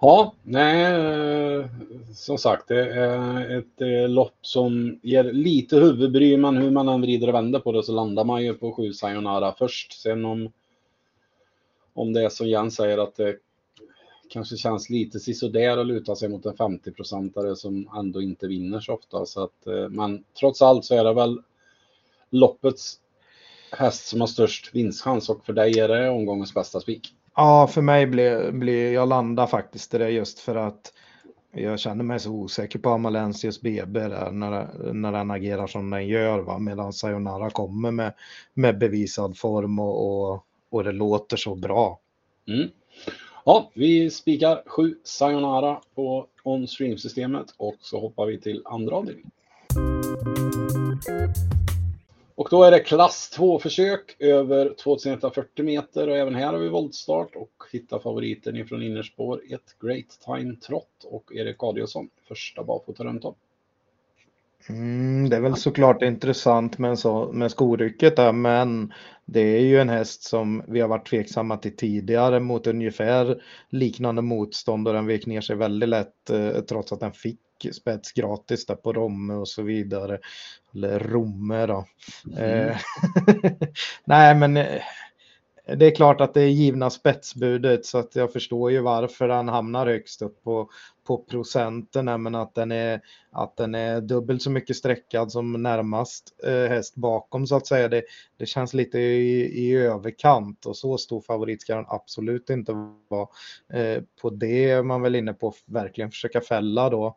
Ja, 0.00 0.34
nej, 0.42 0.84
eh, 0.84 1.66
som 2.14 2.38
sagt, 2.38 2.68
det 2.68 2.92
är 2.92 3.58
ett 3.58 3.80
eh, 3.80 4.08
lopp 4.08 4.36
som 4.40 5.00
ger 5.02 5.24
lite 5.24 5.76
huvudbry, 5.76 6.36
men 6.36 6.56
hur 6.56 6.70
man 6.70 6.88
än 6.88 7.00
vrider 7.00 7.28
och 7.28 7.34
vänder 7.34 7.60
på 7.60 7.72
det 7.72 7.82
så 7.82 7.92
landar 7.92 8.24
man 8.24 8.44
ju 8.44 8.54
på 8.54 8.72
sju 8.72 8.92
Sayonara 8.92 9.54
först. 9.58 9.92
Sen 9.92 10.24
om, 10.24 10.52
om 11.94 12.12
det 12.12 12.24
är 12.24 12.28
som 12.28 12.48
Jens 12.48 12.74
säger 12.76 12.98
att 12.98 13.16
det 13.16 13.36
kanske 14.28 14.56
känns 14.56 14.90
lite 14.90 15.20
sisådär 15.20 15.78
att 15.78 15.86
luta 15.86 16.16
sig 16.16 16.28
mot 16.28 16.46
en 16.46 16.54
50-procentare 16.54 17.54
som 17.54 17.90
ändå 17.96 18.22
inte 18.22 18.46
vinner 18.46 18.80
så 18.80 18.92
ofta. 18.92 19.26
Så 19.26 19.44
att, 19.44 19.66
eh, 19.66 19.88
men 19.88 20.24
trots 20.40 20.62
allt 20.62 20.84
så 20.84 20.94
är 20.94 21.04
det 21.04 21.14
väl 21.14 21.42
loppets 22.30 23.00
häst 23.72 24.06
som 24.06 24.20
har 24.20 24.26
störst 24.26 24.74
vinstchans 24.74 25.28
och 25.28 25.44
för 25.44 25.52
dig 25.52 25.78
är 25.78 25.88
det 25.88 26.08
omgångens 26.08 26.54
bästa 26.54 26.80
spik. 26.80 27.14
Ja, 27.36 27.66
för 27.66 27.82
mig 27.82 28.06
blir, 28.06 28.52
blir 28.52 28.92
jag 28.92 29.08
landar 29.08 29.46
faktiskt 29.46 29.94
i 29.94 29.98
det 29.98 30.10
just 30.10 30.38
för 30.38 30.56
att 30.56 30.92
jag 31.52 31.80
känner 31.80 32.04
mig 32.04 32.20
så 32.20 32.30
osäker 32.30 32.78
på 32.78 32.90
Amalensius 32.90 33.60
BB 33.60 34.00
där 34.00 34.30
när, 34.30 34.68
när 34.92 35.12
den 35.12 35.30
agerar 35.30 35.66
som 35.66 35.90
den 35.90 36.06
gör 36.06 36.38
va? 36.38 36.58
medan 36.58 36.92
Sayonara 36.92 37.50
kommer 37.50 37.90
med, 37.90 38.12
med 38.54 38.78
bevisad 38.78 39.38
form 39.38 39.78
och, 39.78 40.30
och, 40.32 40.44
och 40.70 40.84
det 40.84 40.92
låter 40.92 41.36
så 41.36 41.54
bra. 41.54 42.00
Mm. 42.48 42.68
Ja, 43.44 43.70
vi 43.74 44.10
spikar 44.10 44.62
7 44.66 44.94
Sayonara 45.04 45.80
på 45.94 46.26
on-stream-systemet 46.42 47.54
och 47.56 47.76
så 47.80 48.00
hoppar 48.00 48.26
vi 48.26 48.40
till 48.40 48.62
andra 48.64 48.96
avdelningen. 48.96 49.30
Och 52.38 52.48
då 52.50 52.62
är 52.62 52.70
det 52.70 52.80
klass 52.80 53.36
2-försök 53.38 54.16
över 54.18 54.74
2140 54.82 55.64
meter 55.64 56.08
och 56.08 56.16
även 56.16 56.34
här 56.34 56.52
har 56.52 56.58
vi 56.58 56.68
voltstart 56.68 57.36
och 57.36 57.64
hittar 57.72 57.98
favoriten 57.98 58.56
ifrån 58.56 58.82
innerspår 58.82 59.40
1 59.50 59.60
Great 59.80 60.20
Time 60.24 60.56
Trot 60.56 61.04
och 61.04 61.32
Erik 61.34 61.56
Adielsson 61.58 62.08
första 62.28 62.64
barfota 62.64 63.04
runt 63.04 63.24
om. 63.24 63.34
Mm, 64.68 65.28
det 65.30 65.36
är 65.36 65.40
väl 65.40 65.56
såklart 65.56 66.02
intressant 66.02 66.78
med, 66.78 66.98
så, 66.98 67.32
med 67.32 67.50
skorycket 67.50 68.16
där, 68.16 68.32
men 68.32 68.92
det 69.24 69.56
är 69.56 69.60
ju 69.60 69.80
en 69.80 69.88
häst 69.88 70.22
som 70.22 70.62
vi 70.68 70.80
har 70.80 70.88
varit 70.88 71.08
tveksamma 71.10 71.56
till 71.56 71.76
tidigare 71.76 72.40
mot 72.40 72.66
ungefär 72.66 73.42
liknande 73.68 74.22
motstånd 74.22 74.88
och 74.88 74.94
den 74.94 75.06
vek 75.06 75.26
ner 75.26 75.40
sig 75.40 75.56
väldigt 75.56 75.88
lätt 75.88 76.30
eh, 76.30 76.60
trots 76.60 76.92
att 76.92 77.00
den 77.00 77.12
fick 77.12 77.40
spets 77.72 78.12
gratis 78.12 78.66
där 78.66 78.74
på 78.74 78.92
Romme 78.92 79.34
och 79.34 79.48
så 79.48 79.62
vidare. 79.62 80.18
Eller 80.74 80.98
Romme 80.98 81.66
då. 81.66 81.84
Mm. 82.36 82.68
Eh, 82.68 82.76
nej, 84.04 84.34
men 84.34 84.56
eh, 84.56 84.82
det 85.76 85.86
är 85.86 85.94
klart 85.94 86.20
att 86.20 86.34
det 86.34 86.42
är 86.42 86.48
givna 86.48 86.90
spetsbudet 86.90 87.86
så 87.86 87.98
att 87.98 88.16
jag 88.16 88.32
förstår 88.32 88.70
ju 88.70 88.80
varför 88.80 89.28
han 89.28 89.48
hamnar 89.48 89.86
högst 89.86 90.22
upp 90.22 90.42
på, 90.44 90.70
på 91.06 91.18
procenten, 91.18 92.22
men 92.22 92.34
att 92.34 92.54
den, 92.54 92.72
är, 92.72 93.00
att 93.32 93.56
den 93.56 93.74
är 93.74 94.00
dubbelt 94.00 94.42
så 94.42 94.50
mycket 94.50 94.76
sträckad 94.76 95.32
som 95.32 95.62
närmast 95.62 96.34
eh, 96.44 96.52
häst 96.52 96.94
bakom 96.94 97.46
så 97.46 97.56
att 97.56 97.66
säga. 97.66 97.88
Det, 97.88 98.02
det 98.36 98.46
känns 98.46 98.74
lite 98.74 98.98
i, 98.98 99.40
i 99.68 99.76
överkant 99.76 100.66
och 100.66 100.76
så 100.76 100.98
stor 100.98 101.20
favorit 101.20 101.62
ska 101.62 101.74
den 101.74 101.86
absolut 101.88 102.50
inte 102.50 102.72
vara. 103.08 103.28
Eh, 103.72 104.02
på 104.22 104.30
det 104.30 104.70
är 104.70 104.82
man 104.82 105.02
väl 105.02 105.14
inne 105.14 105.32
på 105.32 105.54
verkligen 105.66 106.10
försöka 106.10 106.40
fälla 106.40 106.90
då. 106.90 107.16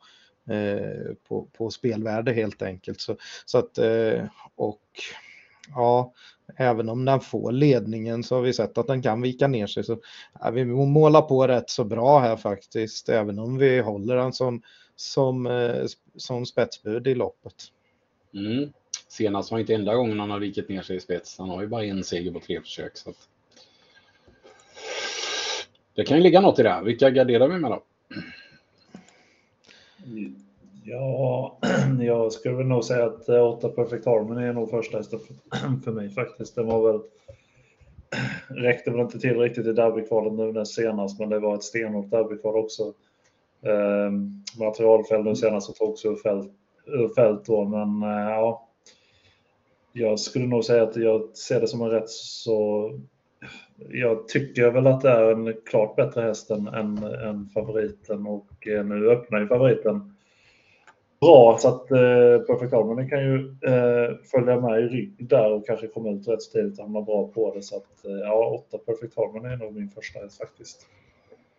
Eh, 0.50 1.14
på, 1.28 1.48
på 1.58 1.70
spelvärde 1.70 2.34
helt 2.34 2.62
enkelt. 2.62 3.02
Så, 3.02 3.16
så 3.46 3.58
att, 3.58 3.78
eh, 3.78 4.24
och 4.56 4.82
ja, 5.76 6.14
även 6.58 6.90
om 6.90 7.06
den 7.06 7.20
får 7.20 7.52
ledningen 7.52 8.24
så 8.24 8.36
har 8.36 8.42
vi 8.42 8.54
sett 8.54 8.78
att 8.78 8.88
den 8.88 9.02
kan 9.02 9.22
vika 9.22 9.48
ner 9.48 9.68
sig. 9.68 9.84
Så 9.84 10.00
ja, 10.40 10.52
vi 10.52 10.66
målar 10.66 11.22
på 11.22 11.48
rätt 11.48 11.70
så 11.70 11.84
bra 11.84 12.20
här 12.20 12.36
faktiskt, 12.36 13.10
även 13.10 13.40
om 13.40 13.58
vi 13.58 13.80
håller 13.80 14.16
den 14.16 14.34
som, 14.34 14.62
som, 14.96 15.48
eh, 15.48 15.86
som 16.16 16.46
spetsbud 16.46 17.08
i 17.08 17.16
loppet. 17.16 17.56
Mm. 18.34 18.74
Senast 19.08 19.52
var 19.52 19.60
inte 19.60 19.74
enda 19.74 19.96
gången 19.96 20.20
han 20.20 20.32
har 20.32 20.40
vikit 20.40 20.70
ner 20.70 20.82
sig 20.82 20.96
i 20.96 21.00
spets. 21.00 21.38
Han 21.38 21.50
har 21.50 21.62
ju 21.62 21.68
bara 21.68 21.86
en 21.86 22.04
seger 22.04 22.32
på 22.32 22.40
tre 22.40 22.62
försök. 22.62 22.98
Så 22.98 23.10
att... 23.10 23.28
Det 25.96 26.04
kan 26.04 26.18
ju 26.18 26.24
ligga 26.24 26.42
något 26.42 26.60
i 26.60 26.64
det. 26.64 26.70
här. 26.70 26.84
Vilka 26.84 27.10
garderar 27.10 27.48
vi 27.48 27.58
med 27.58 27.72
då? 27.72 27.84
Ja, 30.84 31.58
jag 32.00 32.32
skulle 32.32 32.56
väl 32.56 32.66
nog 32.66 32.84
säga 32.84 33.06
att 33.06 33.30
eh, 33.30 33.42
8 33.42 33.70
Perfect 33.70 34.06
Harmony 34.06 34.46
är 34.46 34.54
nog 34.54 34.70
första 34.70 34.98
hästen 34.98 35.20
för 35.84 35.92
mig 35.92 36.10
faktiskt. 36.10 36.56
Den 36.56 36.68
var 36.68 36.92
väl 36.92 37.02
räckte 38.48 38.92
väl 38.92 39.00
inte 39.00 39.20
till 39.20 39.40
riktigt 39.40 39.68
i 39.68 39.74
derbykvalet 39.74 40.34
nu 40.34 40.52
näst 40.52 40.74
senast, 40.74 41.20
men 41.20 41.30
det 41.30 41.40
var 41.40 41.56
ett 41.56 41.64
stenhårt 41.64 42.12
derbykval 42.12 42.56
också. 42.56 42.94
Eh, 43.62 44.12
materialfält 44.60 45.26
nu 45.26 45.36
senast 45.36 45.70
och 45.70 45.76
togs 45.76 46.06
ur 46.06 46.16
fält, 46.16 46.52
ur 46.86 47.14
fält 47.16 47.46
då, 47.46 47.66
men 47.66 48.04
eh, 48.04 48.30
ja. 48.30 48.68
Jag 49.94 50.20
skulle 50.20 50.46
nog 50.46 50.66
säga 50.66 50.84
att 50.84 50.96
jag 50.96 51.38
ser 51.38 51.62
det 51.62 51.68
som 51.68 51.82
en 51.82 51.90
rätt 51.90 52.10
så 52.10 52.90
jag 53.90 54.28
tycker 54.28 54.72
väl 54.72 54.88
att 54.88 55.02
det 55.02 55.10
är 55.10 55.32
en 55.32 55.54
klart 55.66 55.96
bättre 55.96 56.22
häst 56.22 56.52
än, 56.52 56.68
än, 56.68 56.98
än 57.04 57.50
favoriten 57.54 58.28
och 58.28 58.68
eh, 58.68 58.86
nu 58.86 59.10
öppnar 59.10 59.40
ju 59.40 59.48
favoriten 59.48 60.14
bra 61.22 61.58
så 61.60 61.68
att 61.68 61.92
eh, 61.92 62.46
Perfect 62.48 62.72
Harmony 62.72 63.10
kan 63.10 63.20
ju 63.20 63.56
eh, 63.66 64.16
följa 64.32 64.60
med 64.60 64.80
i 64.80 64.84
rygg 64.84 65.28
där 65.30 65.52
och 65.52 65.68
kanske 65.68 65.88
komma 65.88 66.10
ut 66.10 66.28
rätt 66.28 66.52
tidigt 66.54 66.80
och 66.80 66.86
hamna 66.86 67.02
bra 67.02 67.28
på 67.28 67.54
det. 67.56 67.62
Så 67.62 67.76
att 67.76 68.06
eh, 68.06 68.12
ja, 68.12 68.66
8 68.70 68.78
Perfect 68.78 69.16
Harmony 69.16 69.54
är 69.54 69.58
nog 69.58 69.76
min 69.76 69.90
första 69.90 70.20
häst 70.20 70.38
faktiskt. 70.38 70.88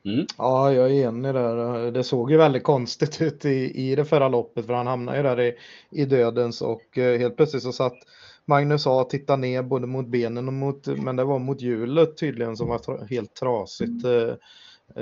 Mm. 0.05 0.27
Ja, 0.39 0.73
jag 0.73 0.91
är 0.91 1.09
enig 1.09 1.35
där. 1.35 1.91
Det 1.91 2.05
såg 2.05 2.31
ju 2.31 2.37
väldigt 2.37 2.63
konstigt 2.63 3.23
ut 3.23 3.45
i, 3.45 3.91
i 3.91 3.95
det 3.95 4.05
förra 4.05 4.29
loppet 4.29 4.67
för 4.67 4.75
han 4.75 4.87
hamnade 4.87 5.17
ju 5.17 5.23
där 5.23 5.41
i, 5.41 5.55
i 5.91 6.05
dödens 6.05 6.63
och 6.63 6.99
eh, 6.99 7.19
helt 7.19 7.37
plötsligt 7.37 7.63
så 7.63 7.73
satt 7.73 7.97
Magnus 8.53 8.87
A 8.87 9.05
titta 9.05 9.37
ner 9.37 9.63
både 9.63 9.87
mot 9.87 10.07
benen 10.07 10.49
och 10.49 10.55
mot, 10.55 10.87
men 10.87 11.17
det 11.17 11.25
var 11.25 11.39
mot 11.39 11.61
hjulet 11.61 12.17
tydligen 12.17 12.57
som 12.57 12.69
var 12.69 13.07
helt 13.07 13.35
trasigt. 13.35 14.05
Eh, 14.05 14.35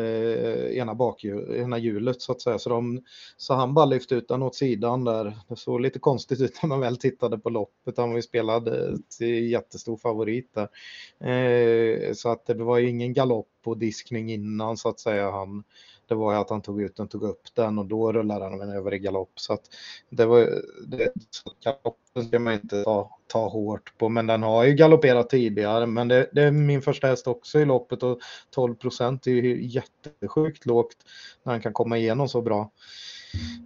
eh, 0.02 0.78
ena, 0.78 0.94
bakhjul, 0.94 1.56
ena 1.56 1.78
hjulet 1.78 2.22
så 2.22 2.32
att 2.32 2.40
säga. 2.40 2.58
Så, 2.58 2.70
de, 2.70 3.02
så 3.36 3.54
han 3.54 3.74
bara 3.74 3.84
lyfte 3.84 4.14
ut 4.14 4.28
den 4.28 4.42
åt 4.42 4.54
sidan 4.54 5.04
där. 5.04 5.36
Det 5.48 5.56
såg 5.56 5.80
lite 5.80 5.98
konstigt 5.98 6.40
ut 6.40 6.62
när 6.62 6.68
man 6.68 6.80
väl 6.80 6.96
tittade 6.96 7.38
på 7.38 7.50
loppet. 7.50 7.98
Han 7.98 8.08
var 8.08 8.16
ju 8.16 8.22
spelad 8.22 8.68
till 9.18 9.50
jättestor 9.50 9.96
favorit 9.96 10.54
där. 10.54 10.68
Eh, 11.30 12.12
så 12.12 12.28
att 12.28 12.46
det 12.46 12.54
var 12.54 12.78
ju 12.78 12.88
ingen 12.88 13.12
galopp 13.12 13.48
och 13.64 13.78
diskning 13.78 14.32
innan 14.32 14.76
så 14.76 14.88
att 14.88 15.00
säga. 15.00 15.30
Han, 15.30 15.64
det 16.10 16.16
var 16.16 16.32
ju 16.32 16.38
att 16.38 16.50
han 16.50 16.62
tog 16.62 16.82
ut 16.82 16.96
den, 16.96 17.08
tog 17.08 17.22
upp 17.22 17.54
den 17.54 17.78
och 17.78 17.86
då 17.86 18.12
rullade 18.12 18.44
han 18.44 18.58
den 18.58 18.70
över 18.70 18.94
i 18.94 18.98
galopp. 18.98 19.32
Så 19.34 19.52
att 19.52 19.62
det 20.10 20.26
var 20.26 20.38
det, 20.86 21.12
galoppen 21.64 22.24
ska 22.24 22.38
man 22.38 22.52
inte 22.52 22.82
ta, 22.82 23.18
ta 23.26 23.48
hårt 23.48 23.98
på, 23.98 24.08
men 24.08 24.26
den 24.26 24.42
har 24.42 24.64
ju 24.64 24.72
galopperat 24.72 25.30
tidigare. 25.30 25.86
Men 25.86 26.08
det, 26.08 26.30
det 26.32 26.42
är 26.42 26.50
min 26.50 26.82
första 26.82 27.06
häst 27.06 27.26
också 27.26 27.60
i 27.60 27.64
loppet 27.64 28.02
och 28.02 28.18
12 28.50 28.74
procent 28.74 29.26
är 29.26 29.30
ju 29.30 29.66
jättesjukt 29.66 30.66
lågt 30.66 30.96
när 31.42 31.52
han 31.52 31.62
kan 31.62 31.72
komma 31.72 31.98
igenom 31.98 32.28
så 32.28 32.42
bra. 32.42 32.70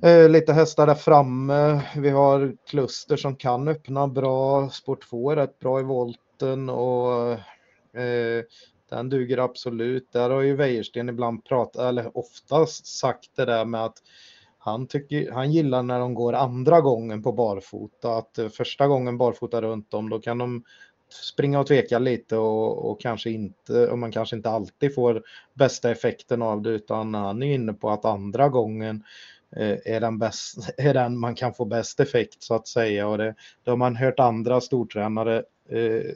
Eh, 0.02 0.28
lite 0.28 0.52
hästar 0.52 0.86
där 0.86 0.94
framme. 0.94 1.80
Vi 1.96 2.10
har 2.10 2.56
kluster 2.66 3.16
som 3.16 3.36
kan 3.36 3.68
öppna 3.68 4.08
bra. 4.08 4.70
Sport 4.70 5.08
2 5.10 5.30
är 5.30 5.36
rätt 5.36 5.58
bra 5.58 5.80
i 5.80 5.82
volten 5.82 6.70
och 6.70 7.32
eh, 8.00 8.44
den 8.94 9.08
duger 9.08 9.38
absolut. 9.38 10.12
Där 10.12 10.30
har 10.30 10.40
ju 10.40 10.56
Wäjersten 10.56 11.08
ibland 11.08 11.44
pratat, 11.44 11.88
eller 11.88 12.18
oftast 12.18 12.86
sagt 12.86 13.30
det 13.36 13.44
där 13.44 13.64
med 13.64 13.84
att 13.84 14.02
han, 14.58 14.86
tycker, 14.86 15.32
han 15.32 15.52
gillar 15.52 15.82
när 15.82 15.98
de 15.98 16.14
går 16.14 16.32
andra 16.32 16.80
gången 16.80 17.22
på 17.22 17.32
barfota. 17.32 18.16
Att 18.16 18.38
eh, 18.38 18.48
första 18.48 18.86
gången 18.86 19.18
barfota 19.18 19.62
runt 19.62 19.94
om, 19.94 20.10
då 20.10 20.18
kan 20.18 20.38
de 20.38 20.64
springa 21.08 21.60
och 21.60 21.66
tveka 21.66 21.98
lite 21.98 22.36
och, 22.36 22.90
och 22.90 23.00
kanske 23.00 23.30
inte, 23.30 23.88
och 23.88 23.98
man 23.98 24.12
kanske 24.12 24.36
inte 24.36 24.50
alltid 24.50 24.94
får 24.94 25.22
bästa 25.54 25.90
effekten 25.90 26.42
av 26.42 26.62
det, 26.62 26.70
utan 26.70 27.14
han 27.14 27.42
är 27.42 27.54
inne 27.54 27.72
på 27.72 27.90
att 27.90 28.04
andra 28.04 28.48
gången 28.48 29.04
eh, 29.56 29.78
är 29.84 30.00
den, 30.00 30.18
bäst, 30.18 30.56
är 30.76 30.94
den 30.94 31.18
man 31.18 31.34
kan 31.34 31.54
få 31.54 31.64
bäst 31.64 32.00
effekt 32.00 32.42
så 32.42 32.54
att 32.54 32.68
säga. 32.68 33.08
Och 33.08 33.18
det, 33.18 33.34
det 33.64 33.70
har 33.70 33.76
man 33.76 33.96
hört 33.96 34.20
andra 34.20 34.60
stortränare 34.60 35.42
eh, 35.68 36.14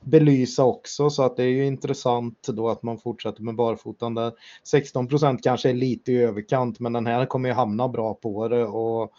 belysa 0.00 0.64
också 0.64 1.10
så 1.10 1.22
att 1.22 1.36
det 1.36 1.42
är 1.42 1.48
ju 1.48 1.66
intressant 1.66 2.48
då 2.48 2.68
att 2.68 2.82
man 2.82 2.98
fortsätter 2.98 3.42
med 3.42 3.54
barfotan 3.54 4.14
där. 4.14 4.32
16 4.64 5.08
procent 5.08 5.42
kanske 5.42 5.70
är 5.70 5.74
lite 5.74 6.12
i 6.12 6.22
överkant 6.22 6.80
men 6.80 6.92
den 6.92 7.06
här 7.06 7.26
kommer 7.26 7.48
ju 7.48 7.54
hamna 7.54 7.88
bra 7.88 8.14
på 8.14 8.48
det 8.48 8.64
och 8.64 9.12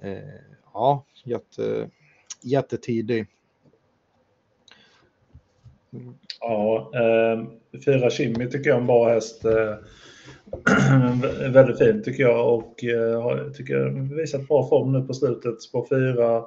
eh, 0.00 0.18
ja, 0.72 1.04
jätte, 1.24 1.90
jättetidig. 2.42 3.26
Ja, 6.40 6.90
eh, 6.94 7.44
Fyra 7.84 8.10
Kimi 8.10 8.50
tycker 8.50 8.70
jag 8.70 8.76
är 8.76 8.80
en 8.80 8.86
bra 8.86 9.08
häst. 9.08 9.44
Eh, 9.44 9.76
väldigt 11.50 11.78
fin 11.78 12.02
tycker 12.02 12.22
jag 12.22 12.54
och 12.54 12.84
eh, 12.84 13.50
tycker 13.50 14.14
visat 14.16 14.48
bra 14.48 14.68
form 14.68 14.92
nu 14.92 15.02
på 15.02 15.14
slutet. 15.14 15.72
På 15.72 15.86
fyra 15.90 16.44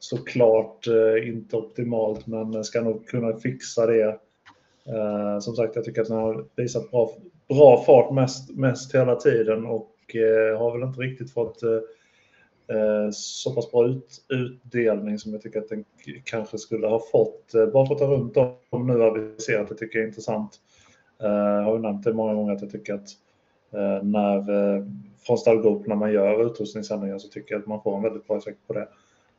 såklart 0.00 0.86
eh, 0.86 1.28
inte 1.28 1.56
optimalt, 1.56 2.26
men 2.26 2.64
ska 2.64 2.80
nog 2.80 3.06
kunna 3.06 3.36
fixa 3.36 3.86
det. 3.86 4.18
Eh, 4.86 5.38
som 5.40 5.56
sagt, 5.56 5.76
jag 5.76 5.84
tycker 5.84 6.02
att 6.02 6.08
den 6.08 6.16
har 6.16 6.44
visat 6.56 6.90
bra, 6.90 7.10
bra 7.48 7.84
fart 7.84 8.14
mest, 8.14 8.50
mest 8.50 8.94
hela 8.94 9.16
tiden 9.16 9.66
och 9.66 9.94
eh, 10.14 10.58
har 10.58 10.78
väl 10.78 10.88
inte 10.88 11.00
riktigt 11.00 11.32
fått 11.32 11.60
så 13.12 13.54
pass 13.54 13.70
bra 13.70 13.86
ut, 13.86 14.24
utdelning 14.28 15.18
som 15.18 15.32
jag 15.32 15.42
tycker 15.42 15.58
att 15.58 15.68
den 15.68 15.84
kanske 16.24 16.58
skulle 16.58 16.86
ha 16.86 17.00
fått. 17.12 17.52
Bara 17.72 17.86
för 17.86 17.94
att 17.94 18.00
ta 18.00 18.06
runt 18.06 18.36
om 18.70 18.86
nu 18.86 19.02
aviserat, 19.02 19.68
det 19.68 19.74
tycker 19.74 19.98
jag 19.98 20.04
är 20.04 20.08
intressant. 20.08 20.60
Jag 21.18 21.62
har 21.62 21.74
ju 21.74 21.82
nämnt 21.82 22.04
det 22.04 22.12
många 22.12 22.34
gånger 22.34 22.52
att 22.52 22.62
jag 22.62 22.70
tycker 22.70 22.94
att 22.94 23.08
när 24.02 24.44
från 25.26 25.38
stallgrop 25.38 25.86
när 25.86 25.96
man 25.96 26.12
gör 26.12 26.46
utrustningsändringar 26.46 27.18
så 27.18 27.28
tycker 27.28 27.54
jag 27.54 27.60
att 27.60 27.66
man 27.66 27.82
får 27.82 27.96
en 27.96 28.02
väldigt 28.02 28.26
bra 28.26 28.36
effekt 28.38 28.66
på 28.66 28.72
det. 28.72 28.88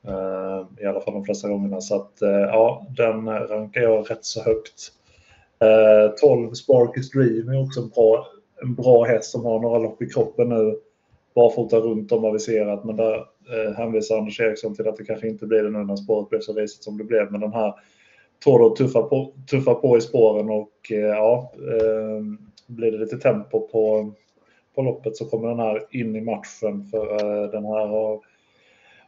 Eh, 0.08 0.84
I 0.84 0.86
alla 0.86 1.02
fall 1.02 1.14
de 1.14 1.26
flesta 1.26 1.50
gångerna. 1.50 1.82
Så 1.82 1.96
att 1.96 2.22
eh, 2.22 2.30
ja, 2.30 2.88
den 2.98 3.30
rankar 3.30 3.82
jag 3.82 4.12
rätt 4.12 4.26
så 4.26 4.44
högt. 4.44 4.92
Eh, 5.60 6.12
12 6.22 6.54
Sparky 6.54 7.02
Dream 7.02 7.50
är 7.50 7.64
också 7.64 7.82
en 7.82 7.90
bra, 7.90 8.28
en 8.62 8.76
bra 8.76 9.04
häst 9.04 9.32
som 9.32 9.46
har 9.46 9.60
några 9.60 9.80
lopp 9.80 10.02
i 10.02 10.10
kroppen 10.10 10.50
nu. 10.50 10.76
Barfota 11.36 11.78
runt 11.78 12.12
om 12.12 12.26
aviserat, 12.26 12.84
men 12.84 12.96
där 12.96 13.16
eh, 13.16 13.74
hänvisar 13.78 14.18
Anders 14.18 14.40
Eriksson 14.40 14.76
till 14.76 14.88
att 14.88 14.98
det 14.98 15.06
kanske 15.06 15.28
inte 15.28 15.46
blir 15.46 15.64
det 15.64 15.70
nu 15.70 15.84
när 15.84 15.96
spåret 15.96 16.30
blev 16.30 16.40
så 16.40 16.54
risigt 16.54 16.84
som 16.84 16.98
det 16.98 17.04
blev. 17.04 17.32
Men 17.32 17.42
den 17.42 17.54
här 17.54 17.74
Toro 18.44 18.76
tuffar 18.76 19.04
på, 19.04 19.34
tuffar 19.50 19.74
på 19.74 19.98
i 19.98 20.02
spåren 20.02 20.50
och 20.50 20.92
eh, 20.92 20.98
ja, 20.98 21.54
eh, 21.56 22.24
blir 22.68 22.92
det 22.92 22.98
lite 22.98 23.18
tempo 23.18 23.68
på, 23.68 24.12
på 24.76 24.82
loppet 24.82 25.18
så 25.18 25.26
kommer 25.26 25.48
den 25.48 25.60
här 25.60 25.84
in 25.92 26.16
i 26.16 26.22
matchen 26.22 26.86
för 26.92 27.14
eh, 27.14 27.52
den 27.52 27.66
här 27.66 27.88
har, 27.88 28.20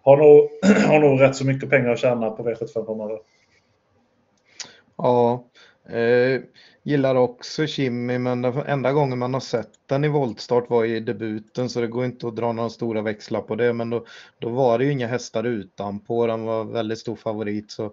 har, 0.04 0.18
nog, 0.18 0.50
har 0.88 1.00
nog 1.00 1.22
rätt 1.22 1.36
så 1.36 1.46
mycket 1.46 1.70
pengar 1.70 1.90
att 1.90 2.00
tjäna 2.00 2.30
på 2.30 2.44
V75 2.44 2.86
framöver. 2.86 3.20
Ja, 4.98 5.44
Eh, 5.90 6.42
gillar 6.84 7.16
också 7.16 7.68
Kimmy, 7.68 8.18
men 8.18 8.42
den 8.42 8.58
enda 8.58 8.92
gången 8.92 9.20
man 9.20 9.34
har 9.34 9.42
sett 9.42 9.70
den 9.86 10.04
i 10.04 10.08
voltstart 10.08 10.70
var 10.70 10.86
i 10.86 11.00
debuten, 11.00 11.70
så 11.70 11.82
det 11.82 11.88
går 11.88 12.06
inte 12.06 12.28
att 12.28 12.36
dra 12.36 12.52
några 12.52 12.70
stora 12.70 13.02
växlar 13.02 13.42
på 13.42 13.56
det. 13.56 13.74
Men 13.74 13.90
då, 13.90 14.06
då 14.40 14.50
var 14.50 14.78
det 14.78 14.86
ju 14.86 14.92
inga 14.92 15.08
hästar 15.08 15.44
utanpå, 15.44 16.28
den 16.28 16.44
var 16.44 16.64
väldigt 16.64 17.00
stor 17.00 17.16
favorit. 17.16 17.72
Så, 17.72 17.86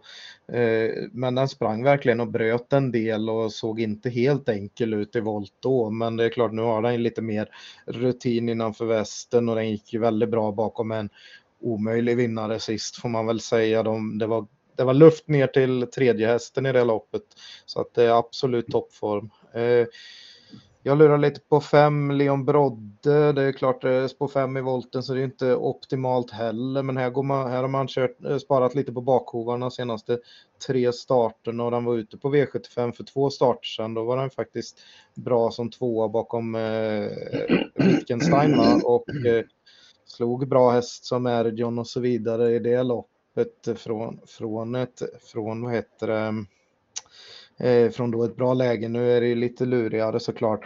eh, 0.52 0.90
men 1.12 1.34
den 1.34 1.48
sprang 1.48 1.84
verkligen 1.84 2.20
och 2.20 2.28
bröt 2.28 2.72
en 2.72 2.92
del 2.92 3.30
och 3.30 3.52
såg 3.52 3.80
inte 3.80 4.10
helt 4.10 4.48
enkel 4.48 4.94
ut 4.94 5.16
i 5.16 5.20
volt 5.20 5.54
då. 5.60 5.90
Men 5.90 6.16
det 6.16 6.24
är 6.24 6.28
klart, 6.28 6.52
nu 6.52 6.62
har 6.62 6.82
den 6.82 7.02
lite 7.02 7.22
mer 7.22 7.48
rutin 7.86 8.48
innanför 8.48 8.84
västen 8.84 9.48
och 9.48 9.54
den 9.54 9.70
gick 9.70 9.92
ju 9.92 9.98
väldigt 9.98 10.30
bra 10.30 10.52
bakom 10.52 10.90
en 10.90 11.10
omöjlig 11.60 12.16
vinnare 12.16 12.58
sist 12.58 12.96
får 12.96 13.08
man 13.08 13.26
väl 13.26 13.40
säga. 13.40 13.82
De, 13.82 14.18
det 14.18 14.26
var 14.26 14.46
det 14.76 14.84
var 14.84 14.94
luft 14.94 15.28
ner 15.28 15.46
till 15.46 15.86
tredje 15.94 16.26
hästen 16.26 16.66
i 16.66 16.72
det 16.72 16.84
loppet. 16.84 17.22
Så 17.66 17.80
att 17.80 17.94
det 17.94 18.04
är 18.04 18.18
absolut 18.18 18.66
toppform. 18.66 19.30
Eh, 19.54 19.86
jag 20.82 20.98
lurar 20.98 21.18
lite 21.18 21.40
på 21.40 21.60
fem 21.60 22.10
Leon 22.10 22.44
Brodde. 22.44 23.32
Det 23.32 23.42
är 23.42 23.52
klart 23.52 23.82
det 23.82 23.90
är 23.90 24.08
spår 24.08 24.28
fem 24.28 24.56
i 24.56 24.60
volten 24.60 25.02
så 25.02 25.14
det 25.14 25.20
är 25.20 25.24
inte 25.24 25.54
optimalt 25.54 26.30
heller. 26.30 26.82
Men 26.82 26.96
här, 26.96 27.10
går 27.10 27.22
man, 27.22 27.50
här 27.50 27.60
har 27.62 27.68
man 27.68 27.88
kört, 27.88 28.24
eh, 28.24 28.38
sparat 28.38 28.74
lite 28.74 28.92
på 28.92 29.00
bakhovarna 29.00 29.70
senaste 29.70 30.18
tre 30.66 30.92
starterna 30.92 31.64
och 31.64 31.70
den 31.70 31.84
var 31.84 31.96
ute 31.96 32.18
på 32.18 32.34
V75 32.34 32.92
för 32.92 33.04
två 33.04 33.30
starter 33.30 33.68
sedan. 33.68 33.94
Då 33.94 34.04
var 34.04 34.16
den 34.16 34.30
faktiskt 34.30 34.80
bra 35.14 35.50
som 35.50 35.70
tvåa 35.70 36.08
bakom 36.08 36.54
eh, 36.54 37.10
Wittgenstein 37.74 38.56
va? 38.56 38.80
och 38.84 39.26
eh, 39.26 39.44
slog 40.20 40.48
bra 40.48 40.70
häst 40.70 41.04
som 41.04 41.26
Erdion 41.26 41.78
och 41.78 41.86
så 41.86 42.00
vidare 42.00 42.54
i 42.54 42.58
det 42.58 42.82
loppet 42.82 43.68
från, 43.76 44.20
från 44.26 44.74
ett, 44.74 45.02
från 45.32 45.62
vad 45.62 45.72
heter 45.72 46.06
det, 46.06 46.44
eh, 47.68 47.90
från 47.90 48.10
då 48.10 48.24
ett 48.24 48.36
bra 48.36 48.54
läge. 48.54 48.88
Nu 48.88 49.12
är 49.16 49.20
det 49.20 49.34
lite 49.34 49.64
lurigare 49.64 50.20
såklart. 50.20 50.60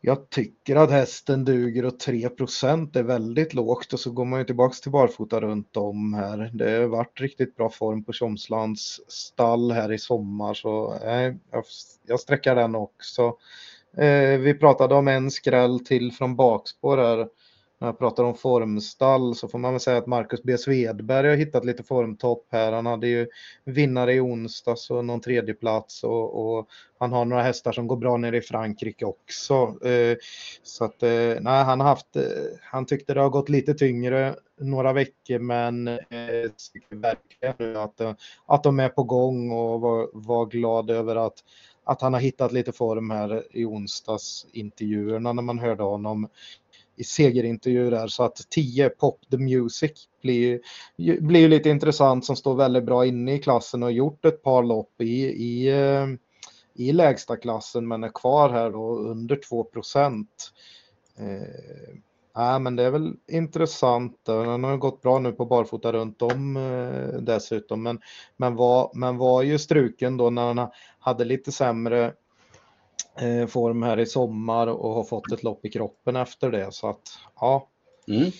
Jag 0.00 0.30
tycker 0.30 0.76
att 0.76 0.90
hästen 0.90 1.44
duger 1.44 1.84
och 1.84 1.98
3% 1.98 2.96
är 2.96 3.02
väldigt 3.02 3.54
lågt 3.54 3.92
och 3.92 4.00
så 4.00 4.10
går 4.10 4.24
man 4.24 4.38
ju 4.38 4.44
tillbaks 4.44 4.80
till 4.80 4.92
barfota 4.92 5.40
runt 5.40 5.76
om 5.76 6.14
här. 6.14 6.50
Det 6.52 6.70
har 6.70 6.86
varit 6.86 7.20
riktigt 7.20 7.56
bra 7.56 7.70
form 7.70 8.04
på 8.04 8.12
Tjomslands 8.12 9.00
stall 9.08 9.72
här 9.72 9.92
i 9.92 9.98
sommar 9.98 10.54
så 10.54 10.94
eh, 10.94 11.34
jag, 11.50 11.64
jag 12.06 12.20
sträcker 12.20 12.54
den 12.54 12.74
också. 12.74 13.36
Eh, 13.96 14.38
vi 14.38 14.54
pratade 14.54 14.94
om 14.94 15.08
en 15.08 15.30
skräll 15.30 15.84
till 15.84 16.12
från 16.12 16.36
bakspår 16.36 16.98
här 16.98 17.28
när 17.84 17.88
jag 17.88 17.98
pratar 17.98 18.24
om 18.24 18.34
formstall 18.34 19.34
så 19.34 19.48
får 19.48 19.58
man 19.58 19.72
väl 19.72 19.80
säga 19.80 19.98
att 19.98 20.06
Marcus 20.06 20.42
B 20.42 20.58
Svedberg 20.58 21.28
har 21.28 21.36
hittat 21.36 21.64
lite 21.64 21.82
formtopp 21.82 22.46
här. 22.52 22.72
Han 22.72 22.86
hade 22.86 23.06
ju 23.06 23.26
vinnare 23.64 24.14
i 24.14 24.20
onsdags 24.20 24.90
och 24.90 25.04
någon 25.04 25.20
tredjeplats 25.20 26.04
och, 26.04 26.56
och 26.58 26.68
han 26.98 27.12
har 27.12 27.24
några 27.24 27.42
hästar 27.42 27.72
som 27.72 27.86
går 27.86 27.96
bra 27.96 28.16
nere 28.16 28.36
i 28.36 28.40
Frankrike 28.40 29.04
också. 29.04 29.54
Eh, 29.88 30.16
så 30.62 30.84
att 30.84 31.02
eh, 31.02 31.34
nej, 31.40 31.64
han 31.64 31.80
har 31.80 31.88
haft, 31.88 32.16
eh, 32.16 32.22
han 32.62 32.86
tyckte 32.86 33.14
det 33.14 33.20
har 33.20 33.30
gått 33.30 33.48
lite 33.48 33.74
tyngre 33.74 34.34
några 34.60 34.92
veckor 34.92 35.38
men 35.38 35.84
verkligen 36.90 37.76
att, 37.76 38.00
att 38.46 38.62
de 38.62 38.80
är 38.80 38.88
på 38.88 39.02
gång 39.02 39.50
och 39.50 39.80
var, 39.80 40.08
var 40.12 40.46
glad 40.46 40.90
över 40.90 41.16
att 41.16 41.44
att 41.84 42.02
han 42.02 42.14
har 42.14 42.20
hittat 42.20 42.52
lite 42.52 42.72
form 42.72 43.10
här 43.10 43.42
i 43.50 43.64
onsdags 43.64 44.46
intervjuerna 44.52 45.32
när 45.32 45.42
man 45.42 45.58
hörde 45.58 45.82
honom 45.82 46.28
i 46.96 47.04
segerintervju 47.04 47.90
där 47.90 48.08
så 48.08 48.22
att 48.22 48.36
10 48.50 48.88
Pop 48.88 49.20
the 49.30 49.36
Music 49.38 49.92
blir, 50.22 50.60
blir 51.20 51.48
lite 51.48 51.70
intressant 51.70 52.24
som 52.24 52.36
står 52.36 52.54
väldigt 52.54 52.84
bra 52.84 53.06
inne 53.06 53.34
i 53.34 53.38
klassen 53.38 53.82
och 53.82 53.92
gjort 53.92 54.24
ett 54.24 54.42
par 54.42 54.62
lopp 54.62 55.00
i, 55.00 55.24
i, 55.24 55.68
eh, 55.68 56.06
i 56.74 56.92
lägsta 56.92 57.36
klassen 57.36 57.88
men 57.88 58.04
är 58.04 58.12
kvar 58.14 58.50
här 58.50 58.70
då 58.70 58.98
under 58.98 59.36
2 59.36 59.64
procent. 59.64 60.52
Eh, 61.18 61.96
ja, 62.34 62.58
men 62.58 62.76
det 62.76 62.82
är 62.82 62.90
väl 62.90 63.16
intressant. 63.28 64.20
Den 64.24 64.64
har 64.64 64.76
gått 64.76 65.02
bra 65.02 65.18
nu 65.18 65.32
på 65.32 65.44
barfota 65.44 65.92
runt 65.92 66.22
om 66.22 66.56
eh, 66.56 67.20
dessutom. 67.20 67.82
Men, 67.82 68.00
men, 68.36 68.56
var, 68.56 68.90
men 68.94 69.16
var 69.16 69.42
ju 69.42 69.58
struken 69.58 70.16
då 70.16 70.30
när 70.30 70.54
han 70.54 70.68
hade 70.98 71.24
lite 71.24 71.52
sämre 71.52 72.12
form 73.48 73.82
här 73.82 74.00
i 74.00 74.06
sommar 74.06 74.66
och 74.66 74.94
har 74.94 75.04
fått 75.04 75.32
ett 75.32 75.42
lopp 75.42 75.64
i 75.64 75.70
kroppen 75.70 76.16
efter 76.16 76.50
det. 76.50 76.72
Så 76.72 76.88
att 76.88 77.18
ja, 77.40 77.68
mm. 78.08 78.30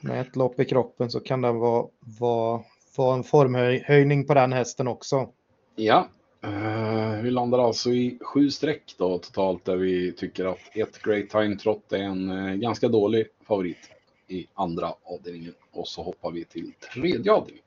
med 0.00 0.20
ett 0.20 0.36
lopp 0.36 0.60
i 0.60 0.64
kroppen 0.64 1.10
så 1.10 1.20
kan 1.20 1.40
det 1.40 1.52
vara, 1.52 1.86
vara, 2.00 2.62
vara 2.96 3.14
en 3.14 3.24
formhöjning 3.24 4.26
på 4.26 4.34
den 4.34 4.52
hästen 4.52 4.88
också. 4.88 5.28
Ja, 5.76 6.08
uh, 6.46 7.22
vi 7.22 7.30
landar 7.30 7.58
alltså 7.58 7.90
i 7.90 8.18
sju 8.20 8.50
streck 8.50 8.94
då 8.98 9.18
totalt 9.18 9.64
där 9.64 9.76
vi 9.76 10.12
tycker 10.12 10.44
att 10.44 10.76
ett 10.76 11.02
Great 11.02 11.30
Time 11.30 11.56
Trot 11.56 11.92
är 11.92 11.98
en 11.98 12.30
uh, 12.30 12.54
ganska 12.54 12.88
dålig 12.88 13.26
favorit 13.46 13.90
i 14.28 14.46
andra 14.54 14.94
avdelningen. 15.04 15.54
Och 15.72 15.88
så 15.88 16.02
hoppar 16.02 16.30
vi 16.30 16.44
till 16.44 16.72
tredje 16.94 17.32
avdelningen. 17.32 17.64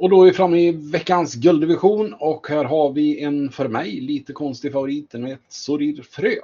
Och 0.00 0.10
då 0.10 0.22
är 0.22 0.26
vi 0.26 0.32
framme 0.32 0.58
i 0.58 0.72
veckans 0.72 1.34
gulddivision 1.34 2.14
och 2.20 2.48
här 2.48 2.64
har 2.64 2.92
vi 2.92 3.22
en 3.22 3.50
för 3.50 3.68
mig 3.68 4.00
lite 4.00 4.32
konstig 4.32 4.72
favorit, 4.72 5.10
den 5.10 5.26
ett 5.26 5.40
Sorir 5.48 6.02
Frö. 6.02 6.34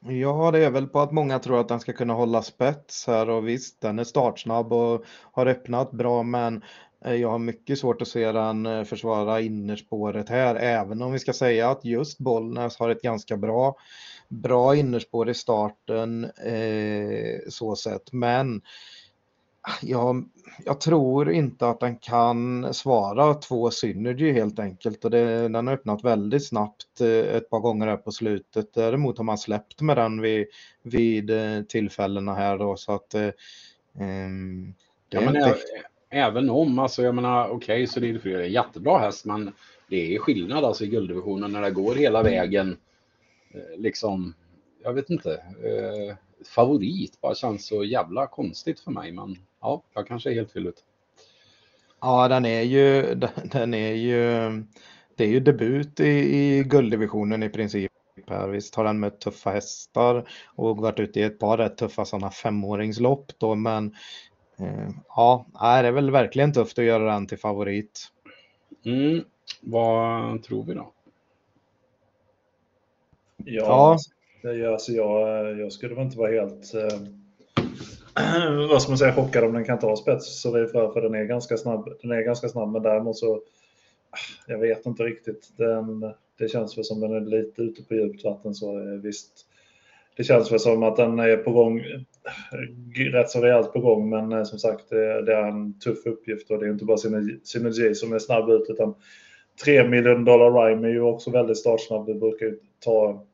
Ja, 0.00 0.50
det 0.50 0.64
är 0.64 0.70
väl 0.70 0.86
på 0.86 1.00
att 1.00 1.12
många 1.12 1.38
tror 1.38 1.60
att 1.60 1.68
den 1.68 1.80
ska 1.80 1.92
kunna 1.92 2.14
hålla 2.14 2.42
spets 2.42 3.06
här 3.06 3.30
och 3.30 3.48
visst, 3.48 3.80
den 3.80 3.98
är 3.98 4.04
startsnabb 4.04 4.72
och 4.72 5.04
har 5.32 5.46
öppnat 5.46 5.90
bra, 5.90 6.22
men 6.22 6.62
eh, 7.04 7.14
jag 7.14 7.30
har 7.30 7.38
mycket 7.38 7.78
svårt 7.78 8.02
att 8.02 8.08
se 8.08 8.32
den 8.32 8.66
eh, 8.66 8.84
försvara 8.84 9.40
innerspåret 9.40 10.28
här, 10.28 10.54
även 10.54 11.02
om 11.02 11.12
vi 11.12 11.18
ska 11.18 11.32
säga 11.32 11.70
att 11.70 11.84
just 11.84 12.18
Bollnäs 12.18 12.78
har 12.78 12.90
ett 12.90 13.02
ganska 13.02 13.36
bra, 13.36 13.76
bra 14.28 14.76
innerspår 14.76 15.30
i 15.30 15.34
starten 15.34 16.24
eh, 16.24 17.38
så 17.48 17.76
sett, 17.76 18.12
men 18.12 18.62
jag, 19.82 20.28
jag, 20.64 20.80
tror 20.80 21.30
inte 21.30 21.68
att 21.68 21.80
den 21.80 21.96
kan 21.96 22.74
svara 22.74 23.34
två 23.34 23.70
Synergy 23.70 24.32
helt 24.32 24.58
enkelt 24.58 25.04
och 25.04 25.10
det, 25.10 25.48
den 25.48 25.66
har 25.66 25.74
öppnat 25.74 26.04
väldigt 26.04 26.46
snabbt 26.46 27.00
eh, 27.00 27.08
ett 27.08 27.50
par 27.50 27.60
gånger 27.60 27.86
här 27.86 27.96
på 27.96 28.12
slutet. 28.12 28.74
Däremot 28.74 29.18
har 29.18 29.24
man 29.24 29.38
släppt 29.38 29.80
med 29.80 29.96
den 29.96 30.20
vid, 30.20 30.46
vid 30.82 31.30
eh, 31.30 31.62
tillfällena 31.62 32.34
här 32.34 32.58
då 32.58 32.76
så 32.76 32.92
att 32.92 33.14
um, 33.94 34.74
ja, 35.10 35.20
men 35.20 35.36
inte... 35.36 35.56
Även 36.10 36.50
om, 36.50 36.78
alltså 36.78 37.02
jag 37.02 37.14
menar 37.14 37.48
okej 37.48 37.56
okay, 37.56 37.86
så 37.86 38.00
det 38.00 38.08
är 38.08 38.40
en 38.40 38.52
jättebra 38.52 38.98
häst 38.98 39.24
men 39.24 39.52
det 39.88 40.14
är 40.14 40.18
skillnad 40.18 40.64
alltså 40.64 40.84
i 40.84 40.88
gulddivisionen 40.88 41.52
när 41.52 41.62
det 41.62 41.70
går 41.70 41.94
hela 41.94 42.22
vägen. 42.22 42.76
Liksom, 43.76 44.34
jag 44.82 44.92
vet 44.92 45.10
inte. 45.10 45.32
Eh, 45.34 46.16
favorit 46.46 47.20
bara 47.20 47.34
känns 47.34 47.66
så 47.66 47.84
jävla 47.84 48.26
konstigt 48.26 48.80
för 48.80 48.90
mig 48.90 49.12
men 49.12 49.36
ja, 49.60 49.82
jag 49.94 50.06
kanske 50.06 50.30
är 50.30 50.34
helt 50.34 50.52
fel 50.52 50.66
ut. 50.66 50.84
Ja, 52.00 52.28
den 52.28 52.44
är 52.44 52.62
ju, 52.62 53.14
den 53.52 53.74
är 53.74 53.92
ju, 53.92 54.22
det 55.16 55.24
är 55.24 55.28
ju 55.28 55.40
debut 55.40 56.00
i, 56.00 56.08
i 56.08 56.64
gulddivisionen 56.64 57.42
i 57.42 57.48
princip. 57.48 57.92
Här. 58.26 58.48
Visst 58.48 58.74
har 58.74 58.84
den 58.84 59.00
mött 59.00 59.20
tuffa 59.20 59.50
hästar 59.50 60.28
och 60.46 60.76
varit 60.76 61.00
ute 61.00 61.20
i 61.20 61.22
ett 61.22 61.38
par 61.38 61.58
rätt 61.58 61.76
tuffa 61.76 62.04
sådana 62.04 62.30
femåringslopp 62.30 63.32
då, 63.38 63.54
men 63.54 63.94
eh, 64.58 64.90
ja, 65.08 65.46
det 65.54 65.88
är 65.88 65.92
väl 65.92 66.10
verkligen 66.10 66.52
tufft 66.52 66.78
att 66.78 66.84
göra 66.84 67.12
den 67.12 67.26
till 67.26 67.38
favorit. 67.38 68.08
Mm. 68.84 69.24
Vad 69.60 70.42
tror 70.42 70.64
vi 70.64 70.74
då? 70.74 70.92
Ja, 73.44 73.98
Ja. 74.42 74.72
Alltså 74.72 74.92
jag, 74.92 75.58
jag 75.58 75.72
skulle 75.72 75.94
väl 75.94 76.04
inte 76.04 76.18
vara 76.18 76.32
helt 76.32 76.74
eh, 76.74 77.00
vad 78.70 78.82
ska 78.82 78.90
man 78.90 78.98
säga, 78.98 79.14
chockad 79.14 79.44
om 79.44 79.52
den 79.52 79.64
kan 79.64 79.78
ta 79.78 79.96
spets 79.96 80.40
så 80.40 80.52
det 80.52 80.60
är 80.60 80.66
för, 80.66 80.92
för 80.92 81.00
den 81.00 81.14
är 81.14 81.24
ganska 81.24 81.56
snabb. 81.56 81.88
Den 82.02 82.10
är 82.10 82.22
ganska 82.22 82.48
snabb 82.48 82.72
men 82.72 82.82
däremot 82.82 83.16
så 83.16 83.34
ah, 84.10 84.18
jag 84.46 84.58
vet 84.58 84.86
inte 84.86 85.02
riktigt. 85.02 85.48
Den, 85.56 86.12
det 86.38 86.48
känns 86.48 86.78
väl 86.78 86.84
som 86.84 87.00
den 87.00 87.12
är 87.12 87.20
lite 87.20 87.62
ute 87.62 87.82
på 87.82 87.94
djupt 87.94 88.24
vatten 88.24 88.54
så 88.54 88.78
eh, 88.78 88.84
visst. 88.84 89.32
Det 90.16 90.24
känns 90.24 90.52
väl 90.52 90.60
som 90.60 90.82
att 90.82 90.96
den 90.96 91.18
är 91.18 91.36
på 91.36 91.52
gång, 91.52 91.78
eh, 91.80 93.12
rätt 93.12 93.30
så 93.30 93.40
rejält 93.40 93.72
på 93.72 93.80
gång 93.80 94.10
men 94.10 94.32
eh, 94.32 94.44
som 94.44 94.58
sagt 94.58 94.90
det, 94.90 95.22
det 95.22 95.34
är 95.34 95.48
en 95.48 95.78
tuff 95.78 96.06
uppgift 96.06 96.50
och 96.50 96.58
det 96.58 96.66
är 96.66 96.70
inte 96.70 96.84
bara 96.84 96.98
Synergy, 97.44 97.94
som 97.94 98.12
är 98.12 98.18
snabb 98.18 98.50
ut 98.50 98.66
utan 98.68 98.94
3 99.64 99.88
miljoner 99.88 100.24
dollar 100.24 100.50
Rhyme 100.50 100.88
är 100.88 100.92
ju 100.92 101.00
också 101.00 101.30
väldigt 101.30 101.58
startsnabb. 101.58 102.06
Det 102.06 102.14
brukar 102.14 102.46
ju 102.46 102.58
ta 102.84 103.24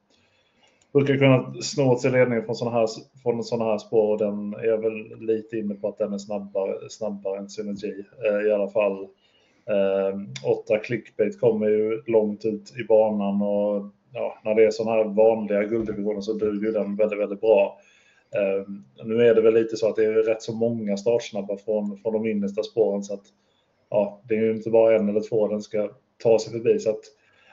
brukar 0.94 1.16
kunna 1.16 1.54
snå 1.62 1.92
åt 1.92 2.00
sig 2.00 2.10
ledningen 2.10 2.44
från 2.44 2.54
sådana 2.54 2.76
här, 2.76 2.88
från 3.22 3.44
såna 3.44 3.64
här 3.64 3.78
spår 3.78 4.12
och 4.12 4.18
den 4.18 4.54
är 4.54 4.76
väl 4.76 5.26
lite 5.26 5.56
inne 5.56 5.74
på 5.74 5.88
att 5.88 5.98
den 5.98 6.12
är 6.12 6.18
snabbare, 6.18 6.90
snabbare 6.90 7.38
än 7.38 7.48
Synergy 7.48 8.02
eh, 8.26 8.46
i 8.46 8.52
alla 8.52 8.68
fall. 8.68 9.02
Eh, 9.66 10.48
åtta 10.50 10.78
clickbait 10.78 11.40
kommer 11.40 11.68
ju 11.68 12.02
långt 12.06 12.44
ut 12.44 12.76
i 12.76 12.84
banan 12.84 13.42
och 13.42 13.90
ja, 14.12 14.38
när 14.44 14.54
det 14.54 14.64
är 14.64 14.70
sådana 14.70 14.96
här 14.96 15.04
vanliga 15.04 15.64
gulddivisioner 15.64 16.20
så 16.20 16.32
duger 16.32 16.72
den 16.72 16.96
väldigt, 16.96 17.18
väldigt 17.18 17.40
bra. 17.40 17.78
Eh, 18.36 18.68
nu 19.04 19.28
är 19.28 19.34
det 19.34 19.40
väl 19.40 19.54
lite 19.54 19.76
så 19.76 19.88
att 19.88 19.96
det 19.96 20.04
är 20.04 20.12
rätt 20.12 20.42
så 20.42 20.54
många 20.54 20.96
startsnabba 20.96 21.56
från, 21.56 21.98
från 21.98 22.12
de 22.12 22.26
innersta 22.26 22.62
spåren 22.62 23.02
så 23.02 23.14
att 23.14 23.24
ja, 23.90 24.20
det 24.28 24.34
är 24.34 24.40
ju 24.40 24.56
inte 24.56 24.70
bara 24.70 24.96
en 24.96 25.08
eller 25.08 25.28
två 25.28 25.48
den 25.48 25.62
ska 25.62 25.90
ta 26.22 26.38
sig 26.38 26.52
förbi 26.52 26.78
så 26.78 26.90
att 26.90 27.04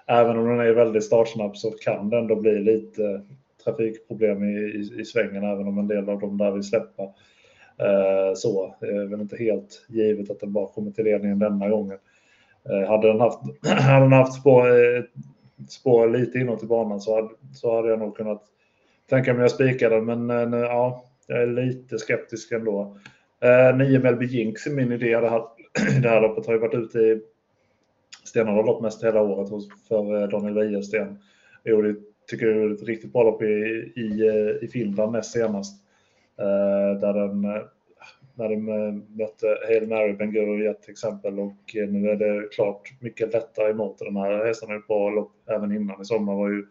även 0.07 0.37
om 0.37 0.47
den 0.47 0.59
är 0.59 0.73
väldigt 0.73 1.03
startsnabb 1.03 1.57
så 1.57 1.71
kan 1.71 2.09
det 2.09 2.17
ändå 2.17 2.35
bli 2.35 2.59
lite 2.59 3.21
trafikproblem 3.63 4.43
i, 4.43 4.57
i, 4.57 5.01
i 5.01 5.05
svängen 5.05 5.43
även 5.43 5.67
om 5.67 5.77
en 5.77 5.87
del 5.87 6.09
av 6.09 6.19
dem 6.19 6.37
där 6.37 6.51
vill 6.51 6.63
släppa. 6.63 7.03
Eh, 7.77 8.33
så 8.35 8.75
det 8.79 8.87
är 8.87 9.07
väl 9.07 9.21
inte 9.21 9.37
helt 9.37 9.85
givet 9.89 10.31
att 10.31 10.39
den 10.39 10.53
bara 10.53 10.67
kommer 10.67 10.91
till 10.91 11.05
ledningen 11.05 11.39
denna 11.39 11.69
gången. 11.69 11.97
Eh, 12.69 12.89
hade 12.89 13.07
den 13.07 13.19
haft, 13.19 13.39
hade 13.67 14.05
den 14.05 14.13
haft 14.13 14.39
spår, 14.39 14.67
eh, 14.67 15.03
spår 15.69 16.09
lite 16.09 16.39
inåt 16.39 16.63
i 16.63 16.65
banan 16.65 17.01
så 17.01 17.15
hade, 17.15 17.29
så 17.53 17.75
hade 17.75 17.89
jag 17.89 17.99
nog 17.99 18.17
kunnat 18.17 18.43
tänka 19.09 19.33
mig 19.33 19.45
att 19.45 19.51
spika 19.51 19.89
den 19.89 20.05
men 20.05 20.53
eh, 20.53 20.59
ja, 20.59 21.05
jag 21.27 21.41
är 21.41 21.47
lite 21.47 21.97
skeptisk 21.97 22.51
ändå. 22.51 22.97
Eh, 23.41 23.77
9 23.77 23.99
Melby 23.99 24.25
Jinx 24.25 24.67
är 24.67 24.71
min 24.71 24.91
idé. 24.91 25.19
Det 25.19 25.29
här, 25.29 25.43
det 26.01 26.09
här 26.09 26.21
loppet 26.21 26.45
har 26.45 26.53
ju 26.53 26.59
varit 26.59 26.73
ute 26.73 26.99
i 26.99 27.21
Sten 28.23 28.47
har 28.47 28.63
lopp 28.63 28.81
mest 28.81 29.03
hela 29.03 29.21
året 29.21 29.49
för 29.87 30.21
eh, 30.21 30.29
Daniel 30.29 30.53
Wäjersten. 30.53 31.19
Jo, 31.63 31.81
det 31.81 31.95
tycker 32.29 32.47
jag 32.47 32.63
är 32.63 32.73
ett 32.73 32.83
riktigt 32.83 33.13
bra 33.13 33.23
lopp 33.23 33.41
i, 33.41 33.45
i, 33.95 34.27
eh, 34.27 34.63
i 34.63 34.67
Finland 34.67 35.11
näst 35.11 35.31
senast. 35.31 35.83
Eh, 36.39 36.99
där 36.99 37.13
den, 37.13 37.41
när 38.35 38.49
de 38.49 38.65
mötte 39.17 39.57
Hail 39.67 39.87
Mary 39.87 40.13
Ben 40.13 40.61
i 40.61 40.65
ett 40.65 40.89
exempel 40.89 41.39
och 41.39 41.57
nu 41.73 42.09
är 42.09 42.15
det 42.15 42.49
klart 42.51 42.93
mycket 42.99 43.33
lättare 43.33 43.71
emot 43.71 43.97
den 43.99 44.15
här 44.15 44.45
hästen 44.45 44.81
på 44.81 44.87
bra 44.87 45.09
lopp 45.09 45.31
även 45.49 45.75
innan 45.75 46.01
i 46.01 46.05
sommar 46.05 46.35
var 46.35 46.49
ju 46.49 46.65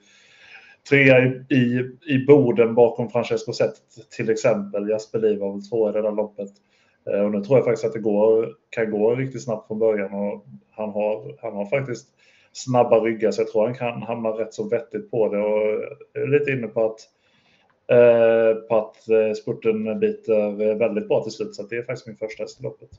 trea 0.89 1.19
i, 1.25 1.45
i, 1.49 1.91
i 2.15 2.27
Boden 2.27 2.75
bakom 2.75 3.11
Francesco 3.11 3.53
Zet 3.53 3.75
till 4.17 4.31
exempel. 4.31 4.89
Jasper 4.89 5.19
Liv 5.19 5.39
var 5.39 5.53
väl 5.53 5.63
tvåa 5.63 5.91
i 5.91 5.93
det 5.93 6.03
där 6.03 6.13
loppet. 6.13 6.51
Eh, 7.07 7.21
och 7.21 7.31
nu 7.31 7.45
tror 7.45 7.59
jag 7.59 7.65
faktiskt 7.65 7.85
att 7.85 7.93
det 7.93 7.99
går, 7.99 8.55
kan 8.71 8.91
gå 8.91 9.15
riktigt 9.15 9.45
snabbt 9.45 9.67
från 9.67 9.79
början 9.79 10.15
och 10.15 10.47
han 10.71 10.91
har, 10.91 11.35
han 11.43 11.53
har 11.53 11.67
faktiskt 11.67 12.07
snabba 12.53 13.01
ryggar 13.01 13.31
så 13.31 13.41
jag 13.41 13.49
tror 13.49 13.65
han 13.65 13.75
kan 13.75 14.03
hamna 14.03 14.29
rätt 14.29 14.55
så 14.55 14.69
vettigt 14.69 15.11
på 15.11 15.29
det 15.29 15.39
och 15.39 15.61
jag 16.15 16.23
är 16.23 16.39
lite 16.39 16.51
inne 16.51 16.67
på 16.67 16.87
att, 16.87 17.01
eh, 17.91 18.55
på 18.69 18.77
att 18.77 19.09
eh, 19.09 19.33
spurten 19.33 20.01
biter 20.01 20.75
väldigt 20.75 21.09
bra 21.09 21.23
till 21.23 21.33
slut 21.33 21.55
så 21.55 21.63
att 21.63 21.71
det 21.71 21.77
är 21.77 21.83
faktiskt 21.83 22.07
min 22.07 22.17
första 22.17 22.43
häst 22.43 22.61
i 22.61 22.63
loppet. 22.63 22.91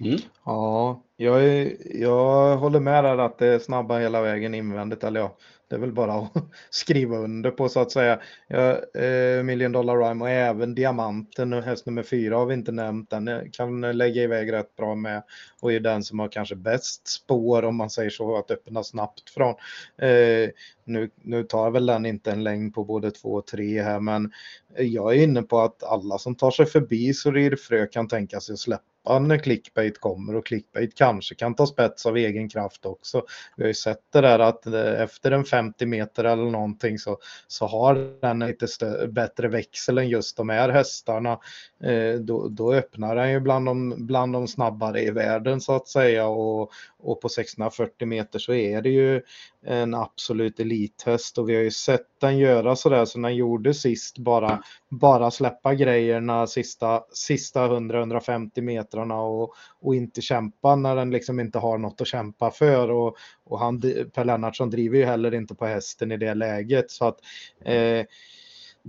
Mm. 0.00 0.18
Ja, 0.44 1.02
jag, 1.16 1.44
är, 1.44 1.76
jag 2.00 2.56
håller 2.56 2.80
med 2.80 3.04
där 3.04 3.18
att 3.18 3.38
det 3.38 3.46
är 3.46 3.58
snabba 3.58 3.98
hela 3.98 4.22
vägen 4.22 4.54
invändigt. 4.54 5.04
Eller 5.04 5.20
ja, 5.20 5.36
det 5.68 5.76
är 5.76 5.80
väl 5.80 5.92
bara 5.92 6.14
att 6.14 6.32
skriva 6.70 7.16
under 7.16 7.50
på 7.50 7.68
så 7.68 7.80
att 7.80 7.90
säga. 7.90 8.20
Ja, 8.48 9.00
eh, 9.00 9.42
Million 9.42 9.72
Dollar 9.72 9.98
Rhyme 9.98 10.24
och 10.24 10.30
även 10.30 10.74
Diamanten, 10.74 11.52
och 11.52 11.62
häst 11.62 11.86
nummer 11.86 12.02
fyra 12.02 12.36
har 12.36 12.46
vi 12.46 12.54
inte 12.54 12.72
nämnt. 12.72 13.10
Den 13.10 13.28
eh, 13.28 13.40
kan 13.52 13.80
lägga 13.80 14.22
iväg 14.22 14.52
rätt 14.52 14.76
bra 14.76 14.94
med 14.94 15.22
och 15.60 15.72
är 15.72 15.80
den 15.80 16.04
som 16.04 16.18
har 16.18 16.28
kanske 16.28 16.56
bäst 16.56 17.08
spår 17.08 17.64
om 17.64 17.76
man 17.76 17.90
säger 17.90 18.10
så, 18.10 18.36
att 18.36 18.50
öppna 18.50 18.84
snabbt 18.84 19.30
från. 19.30 19.54
Eh, 19.98 20.50
nu, 20.84 21.10
nu 21.22 21.44
tar 21.44 21.70
väl 21.70 21.86
den 21.86 22.06
inte 22.06 22.32
en 22.32 22.44
längd 22.44 22.74
på 22.74 22.84
både 22.84 23.10
två 23.10 23.28
och 23.28 23.46
tre 23.46 23.82
här, 23.82 24.00
men 24.00 24.32
jag 24.78 25.14
är 25.16 25.22
inne 25.22 25.42
på 25.42 25.60
att 25.60 25.82
alla 25.82 26.18
som 26.18 26.34
tar 26.34 26.50
sig 26.50 26.66
förbi 26.66 27.14
Sorir 27.14 27.56
Frö 27.56 27.86
kan 27.86 28.08
tänka 28.08 28.40
sig 28.40 28.52
att 28.52 28.58
släppa 28.58 28.93
när 29.04 29.38
clickbait 29.38 30.00
kommer 30.00 30.36
och 30.36 30.46
clickbait 30.46 30.94
kanske 30.94 31.34
kan 31.34 31.54
ta 31.54 31.66
spets 31.66 32.06
av 32.06 32.16
egen 32.16 32.48
kraft 32.48 32.86
också. 32.86 33.22
Vi 33.56 33.62
har 33.62 33.68
ju 33.68 33.74
sett 33.74 34.02
det 34.12 34.20
där 34.20 34.38
att 34.38 34.66
eh, 34.66 35.00
efter 35.00 35.30
en 35.30 35.44
50 35.44 35.86
meter 35.86 36.24
eller 36.24 36.50
någonting 36.50 36.98
så, 36.98 37.18
så 37.48 37.66
har 37.66 38.20
den 38.20 38.38
lite 38.38 38.66
bättre 39.08 39.48
växel 39.48 39.98
än 39.98 40.08
just 40.08 40.36
de 40.36 40.48
här 40.48 40.68
hästarna. 40.68 41.38
Eh, 41.82 42.14
då, 42.14 42.48
då 42.48 42.74
öppnar 42.74 43.16
den 43.16 43.32
ju 43.32 43.40
bland 43.40 43.66
de, 43.66 44.06
bland 44.06 44.32
de 44.32 44.48
snabbare 44.48 45.02
i 45.02 45.10
världen 45.10 45.60
så 45.60 45.72
att 45.72 45.88
säga 45.88 46.26
och, 46.26 46.70
och 46.98 47.20
på 47.20 47.28
640 47.28 48.08
meter 48.08 48.38
så 48.38 48.54
är 48.54 48.82
det 48.82 48.90
ju 48.90 49.22
en 49.66 49.94
absolut 49.94 50.60
elithäst. 50.60 51.38
Och 51.38 51.48
vi 51.48 51.54
har 51.54 51.62
ju 51.62 51.70
sett 51.70 52.06
den 52.20 52.38
göra 52.38 52.76
sådär 52.76 53.04
som 53.04 53.22
den 53.22 53.36
gjorde 53.36 53.74
sist 53.74 54.18
bara, 54.18 54.62
bara 54.90 55.30
släppa 55.30 55.74
grejerna 55.74 56.46
sista, 56.46 57.02
sista 57.12 57.68
100-150 57.68 58.60
metrarna 58.60 59.20
och, 59.20 59.54
och 59.80 59.94
inte 59.94 60.20
kämpa 60.20 60.76
när 60.76 60.96
den 60.96 61.10
liksom 61.10 61.40
inte 61.40 61.58
har 61.58 61.78
något 61.78 62.00
att 62.00 62.06
kämpa 62.06 62.50
för. 62.50 62.90
Och, 62.90 63.16
och 63.44 63.58
han, 63.58 63.80
Per 64.14 64.24
Lennartsson 64.24 64.70
driver 64.70 64.98
ju 64.98 65.04
heller 65.04 65.34
inte 65.34 65.54
på 65.54 65.66
hästen 65.66 66.12
i 66.12 66.16
det 66.16 66.34
läget. 66.34 66.90
Så 66.90 67.04
att 67.04 67.18
eh, 67.64 68.04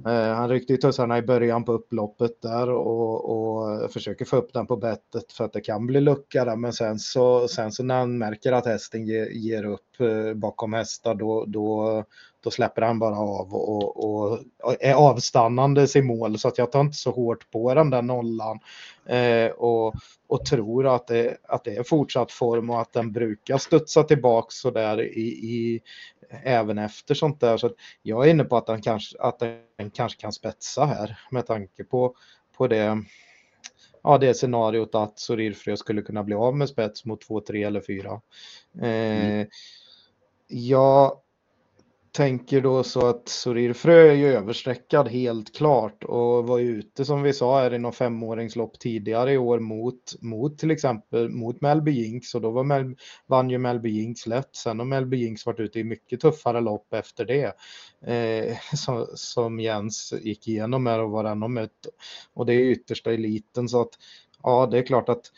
eh, 0.06 0.36
Han 0.36 0.50
ryckte 0.50 0.74
ju 0.74 0.78
tussarna 0.78 1.18
i 1.18 1.22
början 1.22 1.64
på 1.64 1.74
upploppet 1.74 2.42
där 2.42 2.70
och, 2.70 3.30
och 3.30 3.92
försöker 3.92 4.26
få 4.26 4.38
upp 4.38 4.54
den 4.54 4.68
på 4.68 4.78
bettet 4.78 5.32
för 5.32 5.44
att 5.44 5.54
det 5.54 5.62
kan 5.62 5.88
bli 5.88 6.02
lucka 6.02 6.46
där. 6.46 6.56
Men 6.56 6.74
sen 6.74 7.00
så, 7.00 7.48
sen 7.48 7.72
så 7.72 7.84
när 7.84 8.00
han 8.00 8.18
märker 8.18 8.52
att 8.52 8.66
hästen 8.66 9.06
ger, 9.06 9.26
ger 9.26 9.66
upp 9.66 9.95
Eh, 10.00 10.34
bakom 10.34 10.74
hästar 10.74 11.16
då, 11.16 11.46
då, 11.48 12.04
då 12.44 12.52
släpper 12.52 12.82
han 12.82 13.00
bara 13.00 13.16
av 13.16 13.54
och, 13.54 14.06
och, 14.06 14.46
och 14.64 14.76
är 14.80 14.94
avstannandes 14.94 15.96
i 15.96 16.02
mål. 16.02 16.40
Så 16.40 16.48
att 16.48 16.58
jag 16.58 16.72
tar 16.72 16.82
inte 16.82 16.98
så 16.98 17.12
hårt 17.12 17.52
på 17.52 17.74
den 17.74 17.90
där 17.90 18.02
nollan. 18.02 18.60
Eh, 19.06 19.52
och, 19.52 19.96
och 20.28 20.46
tror 20.46 20.96
att 20.96 21.08
det, 21.08 21.38
att 21.44 21.64
det 21.64 21.76
är 21.76 21.84
fortsatt 21.84 22.32
form 22.32 22.70
och 22.70 22.82
att 22.82 22.94
den 22.94 23.12
brukar 23.12 23.58
studsa 23.58 24.04
tillbaks 24.04 24.56
så 24.56 24.72
där 24.72 25.02
i, 25.02 25.28
i, 25.28 25.82
även 26.44 26.78
efter 26.78 27.16
sånt 27.16 27.40
där. 27.40 27.58
Så 27.58 27.68
att 27.68 27.76
jag 28.02 28.26
är 28.26 28.30
inne 28.30 28.44
på 28.44 28.58
att 28.58 28.66
den 28.66 28.82
kanske, 28.82 29.18
att 29.20 29.40
den 29.40 29.90
kanske 29.94 30.22
kan 30.22 30.32
spetsa 30.32 30.86
här 30.86 31.20
med 31.32 31.48
tanke 31.48 31.84
på, 31.84 32.16
på 32.58 32.68
det, 32.68 33.04
ja, 34.04 34.18
det 34.18 34.34
scenariot 34.34 34.96
att 34.96 35.20
Sorirfrö 35.20 35.78
skulle 35.78 36.02
kunna 36.02 36.24
bli 36.24 36.36
av 36.36 36.58
med 36.58 36.70
spets 36.70 37.06
mot 37.06 37.22
2, 37.22 37.42
3 37.42 37.64
eller 37.64 37.82
4. 37.82 38.22
Eh, 38.82 38.90
mm 38.90 39.48
jag 40.48 41.18
tänker 42.16 42.62
då 42.62 42.84
så 42.84 43.08
att 43.08 43.30
Sorirfrö 43.30 44.10
är 44.10 44.14
ju 44.14 44.28
överstreckad 44.28 45.08
helt 45.08 45.56
klart 45.56 46.04
och 46.04 46.48
var 46.48 46.60
ute 46.60 47.06
som 47.06 47.24
vi 47.24 47.34
sa 47.34 47.60
här 47.60 47.74
i 47.74 47.80
någon 47.80 47.94
femåringslopp 47.94 48.80
tidigare 48.80 49.34
i 49.34 49.38
år 49.38 49.60
mot, 49.60 50.16
mot 50.22 50.58
till 50.58 50.72
exempel 50.72 51.30
mot 51.30 51.62
Melby 51.62 51.92
Jinx 51.92 52.36
och 52.36 52.42
då 52.42 52.52
var 52.52 52.64
Mel, 52.64 52.96
vann 53.28 53.50
ju 53.50 53.58
Melby 53.58 53.90
Jinx 53.90 54.28
lätt. 54.28 54.56
Sen 54.56 54.80
har 54.80 54.86
Melby 54.86 55.18
Jinx 55.18 55.46
varit 55.46 55.60
ute 55.60 55.80
i 55.80 55.84
mycket 55.84 56.22
tuffare 56.22 56.62
lopp 56.62 56.94
efter 56.94 57.26
det 57.26 57.56
eh, 58.06 58.58
som, 58.76 59.08
som 59.16 59.60
Jens 59.60 60.14
gick 60.22 60.48
igenom 60.48 60.86
här 60.86 61.00
och 61.00 61.12
var 61.12 61.24
han 61.24 61.54
mött. 61.54 61.88
Och 62.34 62.46
det 62.46 62.54
är 62.54 62.60
yttersta 62.60 63.14
eliten 63.14 63.70
så 63.70 63.82
att 63.82 63.94
ja, 64.44 64.68
det 64.72 64.78
är 64.78 64.86
klart 64.86 65.10
att 65.10 65.32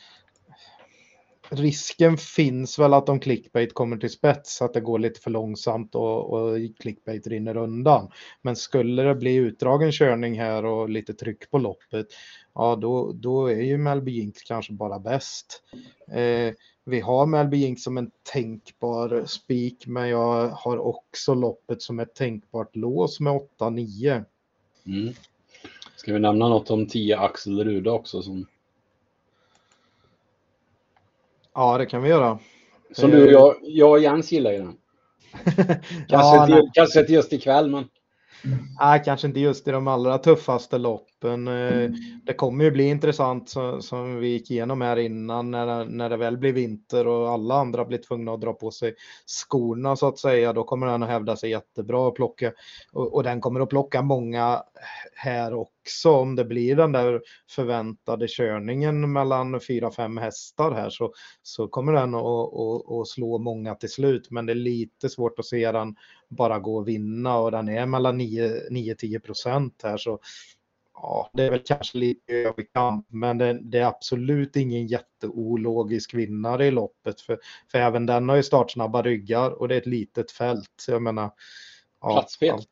risken 1.50 2.18
finns 2.18 2.80
väl 2.80 2.94
att 2.94 3.10
om 3.10 3.20
clickbait 3.20 3.74
kommer 3.74 3.98
till 3.98 4.10
spets 4.10 4.62
att 4.62 4.74
det 4.74 4.82
går 4.82 5.00
lite 5.00 5.20
för 5.20 5.32
långsamt 5.32 5.96
och, 5.96 6.34
och 6.34 6.58
clickbait 6.80 7.28
rinner 7.28 7.58
undan. 7.58 8.12
Men 8.42 8.56
skulle 8.56 9.04
det 9.04 9.16
bli 9.16 9.36
utdragen 9.36 9.92
körning 9.92 10.40
här 10.40 10.66
och 10.66 10.90
lite 10.90 11.14
tryck 11.14 11.52
på 11.52 11.58
loppet, 11.58 12.08
ja 12.54 12.76
då, 12.76 13.12
då 13.12 13.48
är 13.48 13.62
ju 13.62 13.78
Melby 13.78 14.12
Jinx 14.12 14.44
kanske 14.44 14.74
bara 14.74 15.00
bäst. 15.00 15.64
Eh, 16.12 16.54
vi 16.86 17.00
har 17.00 17.26
Melby 17.26 17.58
Jinx 17.58 17.84
som 17.84 17.98
en 17.98 18.12
tänkbar 18.34 19.24
spik, 19.26 19.88
men 19.88 20.10
jag 20.10 20.48
har 20.48 20.78
också 20.78 21.34
loppet 21.34 21.82
som 21.82 22.00
ett 22.00 22.16
tänkbart 22.16 22.76
lås 22.76 23.20
med 23.20 23.42
8-9. 23.60 24.26
Mm. 24.86 25.14
Ska 25.96 26.14
vi 26.14 26.20
nämna 26.20 26.50
något 26.50 26.70
om 26.70 26.88
10 26.88 27.18
Axel 27.18 27.64
Ruda 27.64 27.92
också? 27.92 28.22
Som... 28.22 28.46
Ja, 31.58 31.78
det 31.78 31.86
kan 31.86 32.02
vi 32.02 32.10
göra. 32.10 32.39
Som 32.91 33.12
du 33.12 33.26
och 33.26 33.32
jag, 33.32 33.56
jag 33.62 33.91
och 33.91 34.00
Jens 34.00 34.32
gillar 34.32 34.52
ju 34.52 34.58
den. 34.58 34.76
Kanske, 36.08 36.36
Ja, 36.36 36.46
nej. 36.50 36.70
kanske 36.74 37.00
inte 37.00 37.13
just 37.13 37.34
ikväll, 37.34 37.70
men 37.72 37.86
Nej, 38.80 39.02
kanske 39.06 39.28
inte 39.28 39.39
just 39.39 39.67
i 39.67 39.72
de 39.72 39.88
allra 39.88 40.17
tuffaste 40.17 40.78
loppen. 40.78 41.48
Eh, 41.48 41.89
Det 42.24 42.34
kommer 42.34 42.63
ju 42.63 42.72
bli 42.72 42.84
intressant 42.84 43.50
som 43.80 44.20
vi 44.20 44.28
gick 44.28 44.52
igenom 44.52 44.82
här 44.82 44.98
innan 44.98 45.52
när, 45.52 45.86
när 45.86 46.10
det 46.10 46.17
väl 46.17 46.38
blir 46.38 46.54
vinter 46.54 47.08
och 47.08 47.30
alla 47.30 47.56
andra 47.56 47.86
blir 47.86 47.98
tvungna 47.98 48.34
att 48.34 48.41
dra 48.41 48.54
på 48.54 48.72
sig 48.72 48.96
skorna 49.26 49.96
så 49.96 50.08
att 50.08 50.20
säga. 50.20 50.54
Då 50.54 50.63
kommer 50.63 50.88
den 50.88 51.04
att 51.04 51.10
hävda 51.10 51.36
sig 51.36 51.50
jättebra 51.50 52.00
och 52.00 52.15
plocka 52.15 52.52
och, 52.93 53.13
och 53.13 53.24
den 53.24 53.41
kommer 53.41 53.60
att 53.60 53.70
plocka 53.70 54.02
många 54.02 54.63
här 55.15 55.54
också 55.88 56.12
om 56.12 56.36
det 56.36 56.45
blir 56.45 56.76
den 56.76 56.91
där 56.91 57.21
förväntade 57.50 58.28
körningen 58.30 59.12
mellan 59.12 59.60
fyra, 59.60 59.91
fem 59.91 60.17
hästar 60.17 60.71
här 60.71 60.89
så, 60.89 61.13
så 61.41 61.67
kommer 61.67 61.93
den 61.93 62.15
att, 62.15 62.23
att, 62.23 62.91
att 62.91 63.08
slå 63.08 63.38
många 63.38 63.76
till 63.76 63.89
slut. 63.89 64.32
Men 64.32 64.45
det 64.45 64.54
är 64.54 64.56
lite 64.56 65.10
svårt 65.10 65.39
att 65.39 65.45
se 65.45 65.71
den 65.71 65.95
bara 66.30 66.60
gå 66.60 66.78
och 66.78 66.88
vinna 66.88 67.38
och 67.38 67.52
den 67.52 67.69
är 67.69 67.86
mellan 67.86 68.21
9-10 68.21 69.19
procent 69.19 69.82
här 69.84 69.97
så 69.97 70.19
ja, 70.93 71.30
det 71.34 71.43
är 71.43 71.52
väl 71.52 71.63
kanske 71.65 71.97
lite 71.97 72.34
överkamp 72.34 73.08
men 73.10 73.38
det, 73.38 73.60
det 73.62 73.80
är 73.80 73.86
absolut 73.86 74.56
ingen 74.56 74.88
jätteologisk 74.88 76.13
vinnare 76.13 76.65
i 76.65 76.71
loppet 76.71 77.21
för, 77.21 77.39
för 77.71 77.78
även 77.78 78.06
den 78.06 78.30
har 78.30 78.36
ju 78.36 78.43
startsnabba 78.43 79.02
ryggar 79.02 79.52
och 79.52 79.67
det 79.67 79.76
är 79.76 79.80
ett 79.82 79.86
litet 79.86 80.32
fält. 80.32 80.73
Så 80.78 80.91
jag 80.91 81.02
menar, 81.02 81.32
ja, 82.02 82.13
Platsspel. 82.13 82.54
allt, 82.54 82.69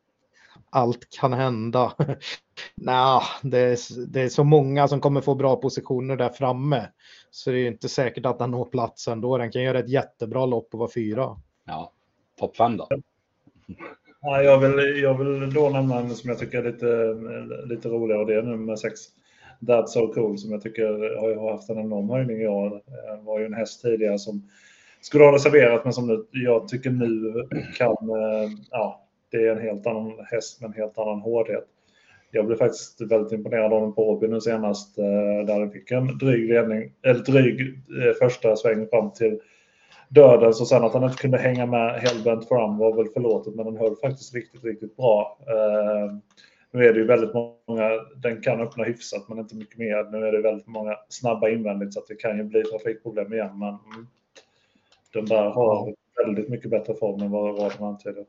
allt 0.70 1.10
kan 1.20 1.32
hända. 1.32 1.92
Nej, 2.74 3.20
det, 3.42 3.58
är, 3.58 4.06
det 4.06 4.22
är 4.22 4.28
så 4.28 4.44
många 4.44 4.88
som 4.88 5.00
kommer 5.00 5.20
få 5.20 5.34
bra 5.34 5.56
positioner 5.56 6.16
där 6.16 6.28
framme 6.28 6.88
så 7.30 7.50
det 7.50 7.56
är 7.56 7.60
ju 7.60 7.66
inte 7.66 7.88
säkert 7.88 8.26
att 8.26 8.38
den 8.38 8.50
når 8.50 8.64
platsen 8.64 9.20
då. 9.20 9.38
Den 9.38 9.50
kan 9.52 9.62
göra 9.62 9.78
ett 9.78 9.88
jättebra 9.88 10.46
lopp 10.46 10.68
och 10.72 10.78
vara 10.78 10.90
fyra. 10.94 11.36
ja, 11.66 11.92
topp 12.38 12.56
fem 12.56 12.76
då. 12.76 12.88
Ja, 14.20 14.42
jag, 14.42 14.58
vill, 14.58 15.02
jag 15.02 15.18
vill 15.18 15.54
då 15.54 15.70
nämna 15.70 15.98
en 15.98 16.14
som 16.14 16.30
jag 16.30 16.38
tycker 16.38 16.58
är 16.58 16.72
lite, 16.72 17.66
lite 17.74 17.88
roligare 17.88 18.20
och 18.20 18.26
det 18.26 18.34
är 18.34 18.42
nummer 18.42 18.76
sex. 18.76 19.00
That's 19.60 19.86
so 19.86 20.12
cool 20.12 20.38
som 20.38 20.52
jag 20.52 20.62
tycker 20.62 20.84
har 21.20 21.52
haft 21.52 21.70
en 21.70 21.78
enorm 21.78 22.10
höjning 22.10 22.40
i 22.40 22.46
år. 22.46 22.82
Det 23.16 23.22
var 23.22 23.38
ju 23.40 23.46
en 23.46 23.54
häst 23.54 23.82
tidigare 23.82 24.18
som 24.18 24.50
skulle 25.00 25.24
ha 25.24 25.34
reserverat 25.34 25.84
men 25.84 25.92
som 25.92 26.06
nu, 26.06 26.26
jag 26.30 26.68
tycker 26.68 26.90
nu 26.90 27.34
kan, 27.76 27.90
eh, 27.90 28.50
ja, 28.70 29.05
det 29.36 29.48
är 29.48 29.52
en 29.52 29.62
helt 29.62 29.86
annan 29.86 30.12
häst 30.30 30.60
med 30.60 30.68
en 30.68 30.74
helt 30.74 30.98
annan 30.98 31.20
hårdhet. 31.20 31.64
Jag 32.30 32.46
blev 32.46 32.56
faktiskt 32.56 33.00
väldigt 33.00 33.32
imponerad 33.32 33.72
av 33.72 33.80
den 33.80 33.92
på 33.92 34.10
Åby 34.10 34.28
nu 34.28 34.40
senast 34.40 34.98
eh, 34.98 35.46
där 35.46 35.60
den 35.60 35.70
fick 35.70 35.90
en 35.90 36.18
dryg 36.18 36.48
ledning, 36.48 36.92
eller 37.02 37.20
dryg 37.20 37.60
eh, 37.60 38.12
första 38.18 38.56
sväng 38.56 38.86
fram 38.88 39.12
till 39.12 39.40
döden. 40.08 40.54
Så 40.54 40.64
sen 40.64 40.84
att 40.84 40.92
han 40.92 41.04
inte 41.04 41.16
kunde 41.16 41.38
hänga 41.38 41.66
med 41.66 42.00
helbent 42.00 42.48
fram 42.48 42.78
var 42.78 42.96
väl 42.96 43.12
förlåtet, 43.12 43.54
men 43.54 43.66
den 43.66 43.76
höll 43.76 43.96
faktiskt 43.96 44.34
riktigt, 44.34 44.64
riktigt 44.64 44.96
bra. 44.96 45.38
Eh, 45.40 46.16
nu 46.70 46.84
är 46.86 46.92
det 46.92 46.98
ju 47.00 47.06
väldigt 47.06 47.34
många, 47.34 47.90
den 48.16 48.42
kan 48.42 48.60
öppna 48.60 48.84
hyfsat, 48.84 49.28
men 49.28 49.38
inte 49.38 49.56
mycket 49.56 49.78
mer. 49.78 50.10
Nu 50.10 50.26
är 50.26 50.32
det 50.32 50.40
väldigt 50.40 50.66
många 50.66 50.96
snabba 51.08 51.48
invändigt, 51.48 51.94
så 51.94 52.00
att 52.00 52.06
det 52.06 52.14
kan 52.14 52.36
ju 52.36 52.44
bli 52.44 52.62
trafikproblem 52.62 53.32
igen. 53.32 53.58
Men 53.58 53.78
den 55.12 55.24
där 55.24 55.50
har 55.50 55.94
väldigt 56.24 56.48
mycket 56.48 56.70
bättre 56.70 56.94
form 56.94 57.22
än 57.22 57.30
vad 57.30 57.56
vad 57.56 57.72
den 57.78 57.86
antyder. 57.86 58.24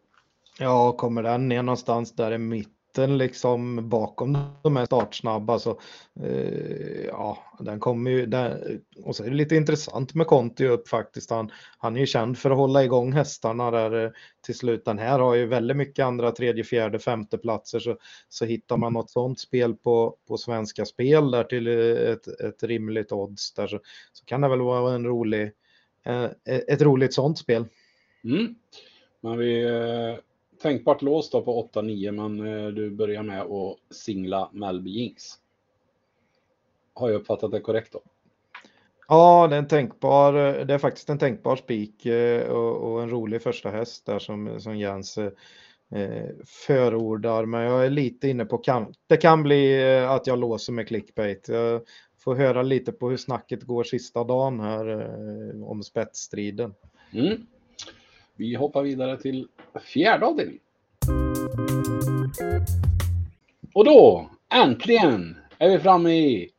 Ja, 0.60 0.92
kommer 0.92 1.24
den 1.24 1.48
ner 1.48 1.64
någonstans 1.64 2.16
där 2.16 2.32
i 2.32 2.38
mitten 2.38 3.18
liksom 3.18 3.90
bakom 3.90 4.38
de 4.64 4.76
här 4.76 4.86
startsnabba 4.86 5.60
så 5.60 5.80
eh, 6.24 7.06
ja, 7.06 7.38
den 7.60 7.80
kommer 7.80 8.12
ju 8.12 8.26
där. 8.26 8.80
Och 9.04 9.16
så 9.16 9.24
är 9.24 9.30
det 9.30 9.36
lite 9.36 9.56
intressant 9.56 10.14
med 10.14 10.28
Conti 10.28 10.68
upp 10.68 10.88
faktiskt. 10.88 11.30
Han, 11.30 11.52
han 11.78 11.96
är 11.96 12.00
ju 12.00 12.06
känd 12.06 12.38
för 12.38 12.52
att 12.52 12.58
hålla 12.58 12.84
igång 12.84 13.14
hästarna 13.14 13.72
där 13.72 14.06
eh, 14.06 14.12
till 14.46 14.56
slut. 14.56 14.86
Den 14.86 14.98
här 14.98 15.20
har 15.20 15.36
ju 15.36 15.46
väldigt 15.46 15.78
mycket 15.78 16.06
andra 16.06 16.32
tredje, 16.32 16.64
fjärde, 16.64 17.00
femte 17.00 17.38
platser 17.38 17.80
så, 17.80 17.98
så 18.30 18.46
hittar 18.46 18.78
man 18.78 18.94
något 18.94 19.10
sånt 19.10 19.40
spel 19.40 19.74
på, 19.74 20.18
på 20.28 20.38
svenska 20.38 20.86
spel 20.86 21.32
där 21.32 21.44
till 21.44 21.68
eh, 21.68 22.12
ett, 22.12 22.28
ett 22.28 22.64
rimligt 22.64 23.12
odds 23.12 23.54
där 23.54 23.68
så, 23.68 23.80
så 24.14 24.26
kan 24.26 24.42
det 24.42 24.48
väl 24.50 24.62
vara 24.62 24.96
en 24.96 25.06
rolig, 25.06 25.52
eh, 26.06 26.30
ett 26.46 26.82
roligt 26.82 27.14
sånt 27.14 27.38
spel. 27.38 27.66
Mm. 28.24 28.56
Men 29.22 29.38
vi 29.38 29.64
eh, 29.64 30.16
tänkbart 30.62 31.02
låst 31.02 31.32
då 31.32 31.42
på 31.42 31.70
8-9, 31.74 32.12
men 32.12 32.48
eh, 32.48 32.68
du 32.68 32.92
börjar 32.92 33.24
med 33.24 33.42
att 33.42 33.78
singla 33.96 34.50
Melby 34.54 34.90
Jinx. 34.90 35.24
Har 36.94 37.10
jag 37.10 37.22
uppfattat 37.22 37.52
det 37.52 37.60
korrekt 37.60 37.94
då? 37.94 38.02
Ja, 39.08 39.48
det 39.48 39.56
är 39.56 39.60
en 39.60 39.68
tänkbar, 39.68 40.34
det 40.66 40.74
är 40.74 40.78
faktiskt 40.78 41.10
en 41.10 41.20
tänkbar 41.20 41.56
spik 41.56 42.06
eh, 42.06 42.50
och, 42.50 42.92
och 42.92 43.02
en 43.02 43.10
rolig 43.10 43.42
första 43.42 43.70
häst 43.70 44.06
där 44.06 44.20
som, 44.20 44.62
som 44.62 44.78
Jens 44.78 45.18
eh, 45.18 46.30
förordar. 46.46 47.46
Men 47.46 47.62
jag 47.62 47.86
är 47.86 47.90
lite 47.90 48.28
inne 48.28 48.46
på, 48.46 48.58
kan, 48.58 48.94
det 49.08 49.18
kan 49.18 49.44
bli 49.44 49.94
eh, 49.96 50.12
att 50.12 50.28
jag 50.28 50.40
låser 50.40 50.74
med 50.74 50.88
clickbait. 50.88 51.48
Jag 51.48 51.82
får 52.20 52.36
höra 52.36 52.62
lite 52.62 52.92
på 52.92 53.10
hur 53.10 53.18
snacket 53.18 53.64
går 53.64 53.84
sista 53.84 54.24
dagen 54.24 54.60
här 54.60 54.90
eh, 54.90 55.64
om 55.64 55.84
spetsstriden. 55.84 56.74
Mm. 57.14 57.48
Vi 58.38 58.56
hoppar 58.56 58.84
vidare 58.84 59.18
till 59.18 59.48
fjärde 59.82 60.26
avdelningen. 60.26 60.62
Och 63.74 63.86
då, 63.86 64.30
äntligen, 64.54 65.38
är 65.58 65.70
vi 65.70 65.80
framme 65.80 66.12
i 66.12 66.52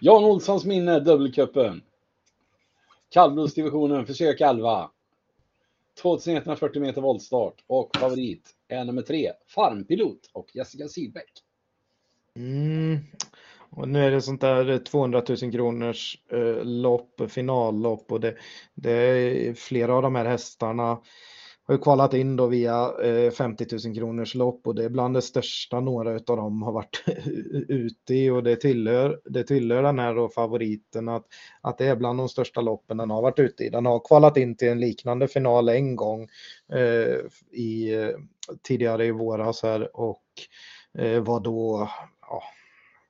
Jan 0.00 0.24
Olssons 0.24 0.64
minne, 0.64 1.00
dubbelcupen. 1.00 1.82
Kallblodsdivisionen, 3.08 4.06
försök 4.06 4.40
11. 4.40 4.90
2140 6.02 6.82
meter 6.82 7.00
voltstart 7.00 7.64
och 7.66 7.96
favorit 7.96 8.50
är 8.68 8.84
nummer 8.84 9.02
tre, 9.02 9.32
Farmpilot 9.46 10.30
och 10.32 10.46
Jessica 10.54 10.88
Sidbeck. 10.88 11.32
Mm. 12.36 12.98
Och 13.76 13.88
nu 13.88 14.04
är 14.04 14.10
det 14.10 14.22
sånt 14.22 14.40
där 14.40 14.78
200 14.78 15.22
000 15.28 15.52
kronors 15.52 16.18
eh, 16.32 16.64
lopp, 16.64 17.22
finallopp 17.28 18.12
och 18.12 18.20
det, 18.20 18.34
det 18.74 18.92
är 18.92 19.54
flera 19.54 19.94
av 19.94 20.02
de 20.02 20.14
här 20.14 20.24
hästarna 20.24 20.98
har 21.66 21.74
ju 21.74 21.78
kvalat 21.78 22.14
in 22.14 22.36
då 22.36 22.46
via 22.46 22.92
eh, 23.02 23.30
50 23.30 23.66
000 23.86 23.96
kronors 23.96 24.34
lopp 24.34 24.66
och 24.66 24.74
det 24.74 24.84
är 24.84 24.88
bland 24.88 25.14
det 25.14 25.22
största 25.22 25.80
några 25.80 26.10
av 26.10 26.36
dem 26.36 26.62
har 26.62 26.72
varit 26.72 27.04
ute 27.68 28.14
i 28.14 28.30
och 28.30 28.42
det 28.42 28.56
tillhör, 28.56 29.20
det 29.24 29.44
tillhör 29.44 29.82
den 29.82 29.98
här 29.98 30.14
då 30.14 30.28
favoriten 30.28 31.08
att, 31.08 31.26
att 31.60 31.78
det 31.78 31.86
är 31.86 31.96
bland 31.96 32.18
de 32.18 32.28
största 32.28 32.60
loppen 32.60 32.96
den 32.96 33.10
har 33.10 33.22
varit 33.22 33.38
ute 33.38 33.64
i. 33.64 33.70
Den 33.70 33.86
har 33.86 34.00
kvalat 34.08 34.36
in 34.36 34.56
till 34.56 34.68
en 34.68 34.80
liknande 34.80 35.28
final 35.28 35.68
en 35.68 35.96
gång 35.96 36.28
eh, 36.72 37.58
i, 37.58 37.94
tidigare 38.62 39.06
i 39.06 39.10
våras 39.10 39.62
här 39.62 39.96
och 39.96 40.24
eh, 40.98 41.20
var 41.20 41.40
då 41.40 41.88
ja, 42.20 42.42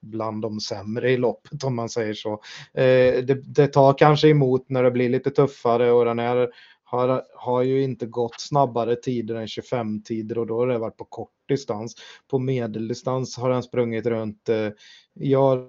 bland 0.04 0.42
de 0.42 0.60
sämre 0.60 1.10
i 1.10 1.16
loppet 1.16 1.64
om 1.64 1.76
man 1.76 1.88
säger 1.88 2.14
så. 2.14 2.32
Eh, 2.74 3.24
det, 3.24 3.54
det 3.54 3.66
tar 3.66 3.98
kanske 3.98 4.28
emot 4.28 4.68
när 4.68 4.82
det 4.82 4.90
blir 4.90 5.08
lite 5.08 5.30
tuffare 5.30 5.92
och 5.92 6.04
den 6.04 6.18
här 6.18 6.48
har, 6.84 7.22
har 7.34 7.62
ju 7.62 7.82
inte 7.82 8.06
gått 8.06 8.40
snabbare 8.40 8.96
tider 8.96 9.34
än 9.34 9.48
25 9.48 10.02
tider 10.02 10.38
och 10.38 10.46
då 10.46 10.58
har 10.58 10.66
det 10.66 10.78
varit 10.78 10.96
på 10.96 11.04
kort 11.04 11.32
distans. 11.48 11.94
På 12.30 12.38
medeldistans 12.38 13.36
har 13.36 13.50
den 13.50 13.62
sprungit 13.62 14.06
runt, 14.06 14.48
eh, 14.48 14.68
ja, 15.14 15.68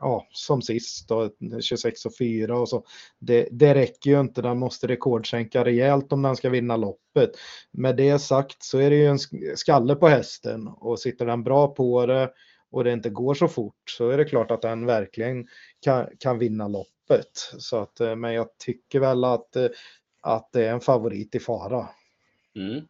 ja, 0.00 0.26
som 0.30 0.62
sist 0.62 1.08
då, 1.08 1.30
26 1.60 2.06
och 2.06 2.16
4 2.18 2.58
och 2.58 2.68
så. 2.68 2.84
Det, 3.18 3.48
det 3.50 3.74
räcker 3.74 4.10
ju 4.10 4.20
inte, 4.20 4.42
den 4.42 4.58
måste 4.58 4.86
rekordsänka 4.86 5.64
rejält 5.64 6.12
om 6.12 6.22
den 6.22 6.36
ska 6.36 6.50
vinna 6.50 6.76
loppet. 6.76 7.30
Med 7.72 7.96
det 7.96 8.18
sagt 8.18 8.62
så 8.62 8.78
är 8.78 8.90
det 8.90 8.96
ju 8.96 9.06
en 9.06 9.18
skalle 9.56 9.94
på 9.94 10.08
hästen 10.08 10.68
och 10.68 10.98
sitter 10.98 11.26
den 11.26 11.42
bra 11.42 11.68
på 11.68 12.06
det 12.06 12.30
och 12.76 12.84
det 12.84 12.92
inte 12.92 13.10
går 13.10 13.34
så 13.34 13.48
fort 13.48 13.90
så 13.90 14.10
är 14.10 14.18
det 14.18 14.24
klart 14.24 14.50
att 14.50 14.62
den 14.62 14.86
verkligen 14.86 15.46
kan, 15.80 16.06
kan 16.18 16.38
vinna 16.38 16.68
loppet. 16.68 17.32
Så 17.58 17.76
att, 17.76 18.00
eh, 18.00 18.16
men 18.16 18.34
jag 18.34 18.58
tycker 18.58 19.00
väl 19.00 19.24
att, 19.24 19.56
eh, 19.56 19.66
att 20.22 20.48
det 20.52 20.66
är 20.66 20.72
en 20.72 20.80
favorit 20.80 21.34
i 21.34 21.40
fara. 21.40 21.88
Mm. 22.56 22.84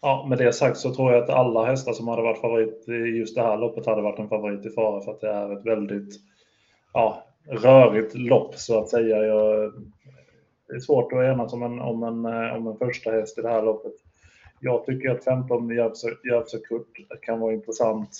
Ja, 0.00 0.26
med 0.28 0.38
det 0.38 0.52
sagt 0.52 0.76
så 0.76 0.94
tror 0.94 1.12
jag 1.12 1.22
att 1.22 1.30
alla 1.30 1.64
hästar 1.64 1.92
som 1.92 2.08
hade 2.08 2.22
varit 2.22 2.40
favorit 2.40 2.88
i 2.88 2.92
just 2.92 3.34
det 3.34 3.42
här 3.42 3.56
loppet 3.56 3.86
hade 3.86 4.02
varit 4.02 4.18
en 4.18 4.28
favorit 4.28 4.66
i 4.66 4.70
fara 4.70 5.00
för 5.00 5.12
att 5.12 5.20
det 5.20 5.30
är 5.30 5.58
ett 5.58 5.66
väldigt 5.66 6.20
ja, 6.92 7.24
rörigt 7.48 8.14
lopp 8.14 8.54
så 8.54 8.78
att 8.80 8.88
säga. 8.88 9.16
Jag, 9.16 9.72
det 10.68 10.74
är 10.74 10.80
svårt 10.80 11.12
att 11.12 11.24
enas 11.24 11.52
om 11.52 11.62
en, 11.62 11.80
om, 11.80 12.02
en, 12.02 12.26
om 12.56 12.66
en 12.66 12.76
första 12.76 13.10
häst 13.10 13.38
i 13.38 13.42
det 13.42 13.48
här 13.48 13.62
loppet. 13.62 13.94
Jag 14.64 14.84
tycker 14.84 15.10
att 15.10 15.24
15 15.24 15.68
Järvsö 15.68 16.58
Kurt 16.68 17.20
kan 17.22 17.40
vara 17.40 17.52
intressant. 17.52 18.10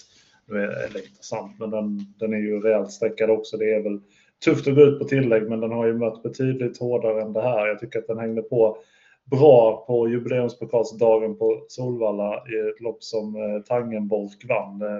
Eller 0.50 1.08
intressant, 1.08 1.58
men 1.60 1.70
den, 1.70 1.98
den 2.18 2.32
är 2.32 2.38
ju 2.38 2.60
rejält 2.60 2.90
sträckad 2.90 3.30
också. 3.30 3.56
Det 3.56 3.74
är 3.74 3.82
väl 3.82 4.00
tufft 4.44 4.68
att 4.68 4.74
gå 4.74 4.80
ut 4.82 4.98
på 4.98 5.04
tillägg, 5.04 5.48
men 5.48 5.60
den 5.60 5.70
har 5.70 5.86
ju 5.86 5.92
mött 5.92 6.22
betydligt 6.22 6.78
hårdare 6.78 7.22
än 7.22 7.32
det 7.32 7.42
här. 7.42 7.66
Jag 7.66 7.78
tycker 7.78 7.98
att 7.98 8.06
den 8.06 8.18
hängde 8.18 8.42
på 8.42 8.78
bra 9.24 9.84
på 9.86 10.08
jubileumspokalsdagen 10.08 11.38
på 11.38 11.64
Solvalla 11.68 12.34
i 12.34 12.68
ett 12.70 12.80
lopp 12.80 13.02
som 13.02 13.36
eh, 13.36 13.62
Tangenbolk 13.62 14.44
vann. 14.48 14.82
Eh, 14.82 14.96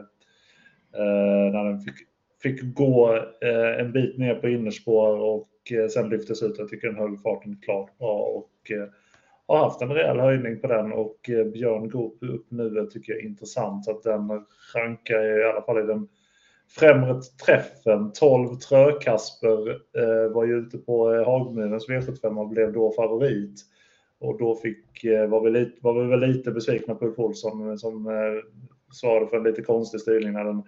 eh 1.01 1.53
när 1.53 1.65
den 1.65 1.81
fick, 1.81 1.95
fick 2.43 2.75
gå 2.75 3.17
eh, 3.17 3.81
en 3.81 3.93
bit 3.93 4.19
ner 4.19 4.35
på 4.35 4.49
innerspår 4.49 5.19
och 5.19 5.49
och 5.63 5.73
eh, 5.73 5.89
sen 5.89 6.09
lyftes 6.09 6.43
ut. 6.43 6.59
Jag 6.59 6.69
tycker 6.69 6.89
den 6.89 6.97
höll 6.97 7.17
farten 7.17 7.57
klart 7.63 7.99
bra 7.99 8.19
och 8.19 8.71
eh, 8.71 8.89
har 9.57 9.65
haft 9.65 9.83
en 9.83 9.93
rejäl 9.93 10.21
höjning 10.21 10.61
på 10.61 10.67
den 10.67 10.93
och 10.93 11.31
eh, 11.31 11.45
Björn 11.45 11.88
Goop 11.88 12.19
upp 12.21 12.47
nu 12.49 12.87
tycker 12.93 13.12
jag 13.12 13.23
är 13.23 13.27
intressant. 13.27 13.88
Att 13.88 14.03
den 14.03 14.29
rankar 14.75 15.41
i 15.41 15.45
alla 15.45 15.62
fall 15.62 15.79
i 15.79 15.87
den 15.87 16.09
främre 16.79 17.21
träffen. 17.47 18.12
12 18.12 18.57
Trökasper 18.57 19.71
eh, 19.71 20.33
var 20.35 20.45
ju 20.45 20.59
ute 20.59 20.79
på 20.79 21.15
eh, 21.15 21.25
Hagmyrens 21.25 21.88
V75 21.88 22.41
och 22.41 22.49
blev 22.49 22.73
då 22.73 22.93
favorit. 22.93 23.61
Och 24.21 24.38
då 24.38 24.55
fick, 24.55 25.05
eh, 25.05 25.29
var, 25.29 25.41
vi 25.41 25.51
lite, 25.51 25.79
var 25.81 26.03
vi 26.03 26.09
väl 26.09 26.21
lite 26.21 26.51
besvikna 26.51 26.95
på 26.95 27.07
Ulf 27.07 27.19
Olsson 27.19 27.71
eh, 27.71 27.77
som 27.77 28.07
eh, 28.07 28.62
svarade 28.93 29.27
för 29.27 29.37
en 29.37 29.43
lite 29.43 29.62
konstig 29.62 30.01
styrning 30.01 30.33
när 30.33 30.45
den 30.45 30.62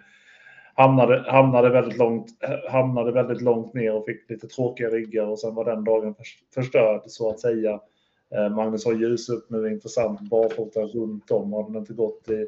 hamnade, 0.75 1.25
hamnade, 1.27 1.69
väldigt 1.69 1.97
långt, 1.97 2.27
eh, 2.43 2.71
hamnade 2.71 3.11
väldigt 3.11 3.41
långt 3.41 3.73
ner 3.73 3.93
och 3.93 4.05
fick 4.05 4.29
lite 4.29 4.47
tråkiga 4.47 4.89
ryggar 4.89 5.25
och 5.25 5.39
sen 5.39 5.55
var 5.55 5.65
den 5.65 5.83
dagen 5.83 6.15
förstörd 6.53 7.01
så 7.05 7.29
att 7.29 7.39
säga. 7.39 7.79
Eh, 8.35 8.49
Magnus 8.49 8.85
har 8.85 8.93
ljus 8.93 9.29
upp 9.29 9.49
nu, 9.49 9.71
intressant 9.71 10.21
barfota 10.21 10.79
runt 10.79 11.31
om. 11.31 11.53
Har 11.53 11.63
den 11.63 11.75
inte 11.75 11.93
gått 11.93 12.29
i, 12.29 12.47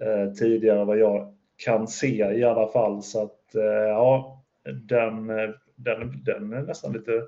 eh, 0.00 0.32
tidigare 0.32 0.84
vad 0.84 0.98
jag 0.98 1.34
kan 1.56 1.88
se 1.88 2.32
i 2.32 2.44
alla 2.44 2.68
fall. 2.68 3.02
Så 3.02 3.22
att 3.22 3.54
eh, 3.54 3.62
ja, 3.88 4.44
den, 4.88 5.30
eh, 5.30 5.50
den, 5.76 6.24
den 6.24 6.52
är 6.52 6.62
nästan 6.62 6.92
lite, 6.92 7.22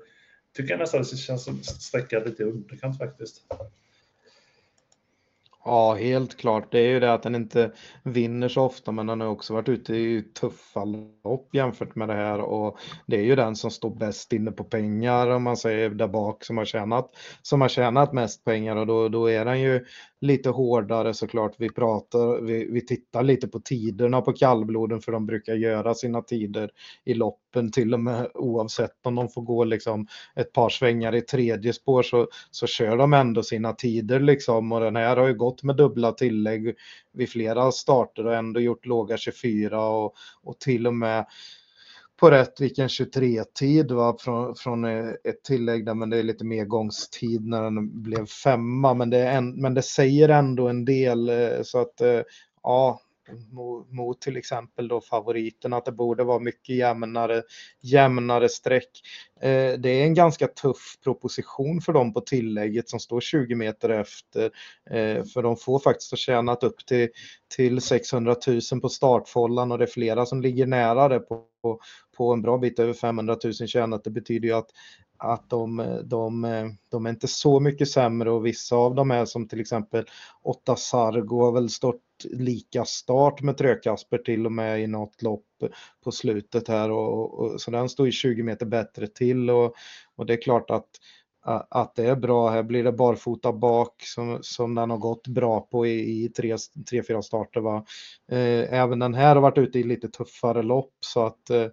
tycker 0.55 0.71
jag 0.73 0.79
nästan 0.79 1.01
det 1.01 1.17
känns 1.17 1.43
som 1.43 1.63
sträcka 1.63 2.19
lite 2.19 2.43
i 2.43 2.45
underkant 2.45 2.97
faktiskt. 2.97 3.45
Ja, 5.67 5.93
helt 5.93 6.37
klart. 6.37 6.71
Det 6.71 6.79
är 6.79 6.89
ju 6.89 6.99
det 6.99 7.13
att 7.13 7.23
den 7.23 7.35
inte 7.35 7.71
vinner 8.03 8.47
så 8.47 8.61
ofta, 8.61 8.91
men 8.91 9.07
den 9.07 9.21
har 9.21 9.27
också 9.27 9.53
varit 9.53 9.69
ute 9.69 9.95
i 9.95 10.21
tuffa 10.21 10.85
lopp 10.85 11.55
jämfört 11.55 11.95
med 11.95 12.07
det 12.07 12.13
här 12.13 12.39
och 12.39 12.77
det 13.07 13.15
är 13.15 13.23
ju 13.23 13.35
den 13.35 13.55
som 13.55 13.71
står 13.71 13.95
bäst 13.95 14.33
inne 14.33 14.51
på 14.51 14.63
pengar 14.63 15.27
om 15.27 15.43
man 15.43 15.57
säger 15.57 15.89
där 15.89 16.07
bak 16.07 16.43
som 16.43 16.57
har 16.57 16.65
tjänat, 16.65 17.11
som 17.41 17.61
har 17.61 17.67
tjänat 17.67 18.13
mest 18.13 18.43
pengar 18.45 18.75
och 18.75 18.87
då, 18.87 19.09
då 19.09 19.29
är 19.29 19.45
den 19.45 19.61
ju 19.61 19.85
lite 20.21 20.49
hårdare 20.49 21.13
såklart. 21.13 21.55
Vi 21.57 21.69
pratar, 21.69 22.41
vi, 22.41 22.71
vi 22.71 22.85
tittar 22.85 23.23
lite 23.23 23.47
på 23.47 23.59
tiderna 23.59 24.21
på 24.21 24.33
kallbloden 24.33 25.01
för 25.01 25.11
de 25.11 25.25
brukar 25.25 25.53
göra 25.53 25.93
sina 25.93 26.21
tider 26.21 26.69
i 27.05 27.13
loppen 27.13 27.71
till 27.71 27.93
och 27.93 27.99
med 27.99 28.27
oavsett 28.33 29.05
om 29.05 29.15
de 29.15 29.29
får 29.29 29.41
gå 29.41 29.63
liksom 29.63 30.07
ett 30.35 30.53
par 30.53 30.69
svängar 30.69 31.15
i 31.15 31.21
tredje 31.21 31.73
spår 31.73 32.03
så, 32.03 32.27
så 32.51 32.67
kör 32.67 32.97
de 32.97 33.13
ändå 33.13 33.43
sina 33.43 33.73
tider 33.73 34.19
liksom 34.19 34.71
och 34.71 34.79
den 34.79 34.95
här 34.95 35.17
har 35.17 35.27
ju 35.27 35.33
gått 35.33 35.56
med 35.63 35.75
dubbla 35.75 36.11
tillägg 36.11 36.75
vid 37.13 37.29
flera 37.29 37.71
starter 37.71 38.25
och 38.25 38.35
ändå 38.35 38.59
gjort 38.59 38.85
låga 38.85 39.17
24 39.17 39.85
och, 39.85 40.15
och 40.43 40.59
till 40.59 40.87
och 40.87 40.93
med 40.93 41.25
på 42.19 42.31
rätt 42.31 42.61
vilken 42.61 42.87
23-tid 42.87 43.91
från, 44.19 44.55
från 44.55 44.85
eh, 44.85 45.09
ett 45.23 45.43
tillägg 45.43 45.85
där 45.85 45.93
men 45.93 46.09
det 46.09 46.17
är 46.17 46.23
lite 46.23 46.45
mer 46.45 46.65
gångstid 46.65 47.45
när 47.45 47.63
den 47.63 48.03
blev 48.03 48.25
femma. 48.25 48.93
Men 48.93 49.09
det, 49.09 49.27
en, 49.27 49.61
men 49.61 49.73
det 49.73 49.81
säger 49.81 50.29
ändå 50.29 50.67
en 50.67 50.85
del 50.85 51.29
eh, 51.29 51.61
så 51.63 51.81
att 51.81 52.01
eh, 52.01 52.21
ja 52.63 53.01
mot, 53.89 54.21
till 54.21 54.37
exempel 54.37 54.87
då 54.87 55.01
favoriten 55.01 55.73
att 55.73 55.85
det 55.85 55.91
borde 55.91 56.23
vara 56.23 56.39
mycket 56.39 56.75
jämnare, 56.75 57.43
jämnare 57.81 58.49
streck. 58.49 58.89
Eh, 59.41 59.73
det 59.79 59.89
är 59.89 60.03
en 60.03 60.13
ganska 60.13 60.47
tuff 60.47 60.97
proposition 61.03 61.81
för 61.81 61.93
dem 61.93 62.13
på 62.13 62.21
tillägget 62.21 62.89
som 62.89 62.99
står 62.99 63.21
20 63.21 63.55
meter 63.55 63.89
efter. 63.89 64.43
Eh, 64.89 65.23
för 65.23 65.43
de 65.43 65.57
får 65.57 65.79
faktiskt 65.79 66.11
ha 66.11 66.17
tjänat 66.17 66.63
upp 66.63 66.85
till, 66.85 67.09
till 67.55 67.81
600 67.81 68.35
000 68.71 68.81
på 68.81 68.89
startfållan 68.89 69.71
och 69.71 69.77
det 69.77 69.85
är 69.85 69.87
flera 69.87 70.25
som 70.25 70.41
ligger 70.41 70.67
nära 70.67 71.07
det 71.07 71.19
på, 71.19 71.43
på 72.17 72.33
en 72.33 72.41
bra 72.41 72.57
bit 72.57 72.79
över 72.79 72.93
500 72.93 73.37
000 73.43 73.53
tjänat. 73.53 74.03
Det 74.03 74.09
betyder 74.09 74.47
ju 74.47 74.53
att 74.53 74.69
att 75.17 75.49
de, 75.49 76.01
de, 76.03 76.41
de 76.89 77.05
är 77.05 77.09
inte 77.09 77.27
så 77.27 77.59
mycket 77.59 77.89
sämre 77.89 78.31
och 78.31 78.45
vissa 78.45 78.75
av 78.75 78.95
dem 78.95 79.11
är 79.11 79.25
som 79.25 79.47
till 79.47 79.59
exempel 79.59 80.05
Otta 80.41 80.75
Sargo 80.75 81.41
har 81.41 81.51
väl 81.51 81.69
stått 81.69 82.01
lika 82.23 82.85
start 82.85 83.41
med 83.41 83.57
Trökasper 83.57 84.17
till 84.17 84.45
och 84.45 84.51
med 84.51 84.83
i 84.83 84.87
något 84.87 85.21
lopp 85.21 85.45
på 86.03 86.11
slutet 86.11 86.67
här 86.67 86.91
och, 86.91 87.39
och 87.39 87.61
så 87.61 87.71
den 87.71 87.89
står 87.89 88.05
ju 88.05 88.11
20 88.11 88.43
meter 88.43 88.65
bättre 88.65 89.07
till 89.07 89.49
och, 89.49 89.73
och 90.15 90.25
det 90.25 90.33
är 90.33 90.41
klart 90.41 90.71
att 90.71 90.89
att 91.69 91.95
det 91.95 92.05
är 92.05 92.15
bra. 92.15 92.49
Här 92.49 92.63
blir 92.63 92.83
det 92.83 92.91
barfota 92.91 93.53
bak 93.53 94.03
som, 94.03 94.39
som 94.41 94.75
den 94.75 94.89
har 94.89 94.97
gått 94.97 95.27
bra 95.27 95.61
på 95.61 95.87
i, 95.87 96.23
i 96.23 96.29
tre, 96.29 96.57
tre, 96.89 97.03
fyra 97.03 97.21
starter. 97.21 97.61
Va? 97.61 97.85
Eh, 98.31 98.73
även 98.73 98.99
den 98.99 99.13
här 99.13 99.35
har 99.35 99.41
varit 99.41 99.57
ute 99.57 99.79
i 99.79 99.83
lite 99.83 100.09
tuffare 100.09 100.63
lopp 100.63 100.93
så 100.99 101.25
att 101.25 101.49
eh, 101.49 101.67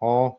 ja, 0.00 0.38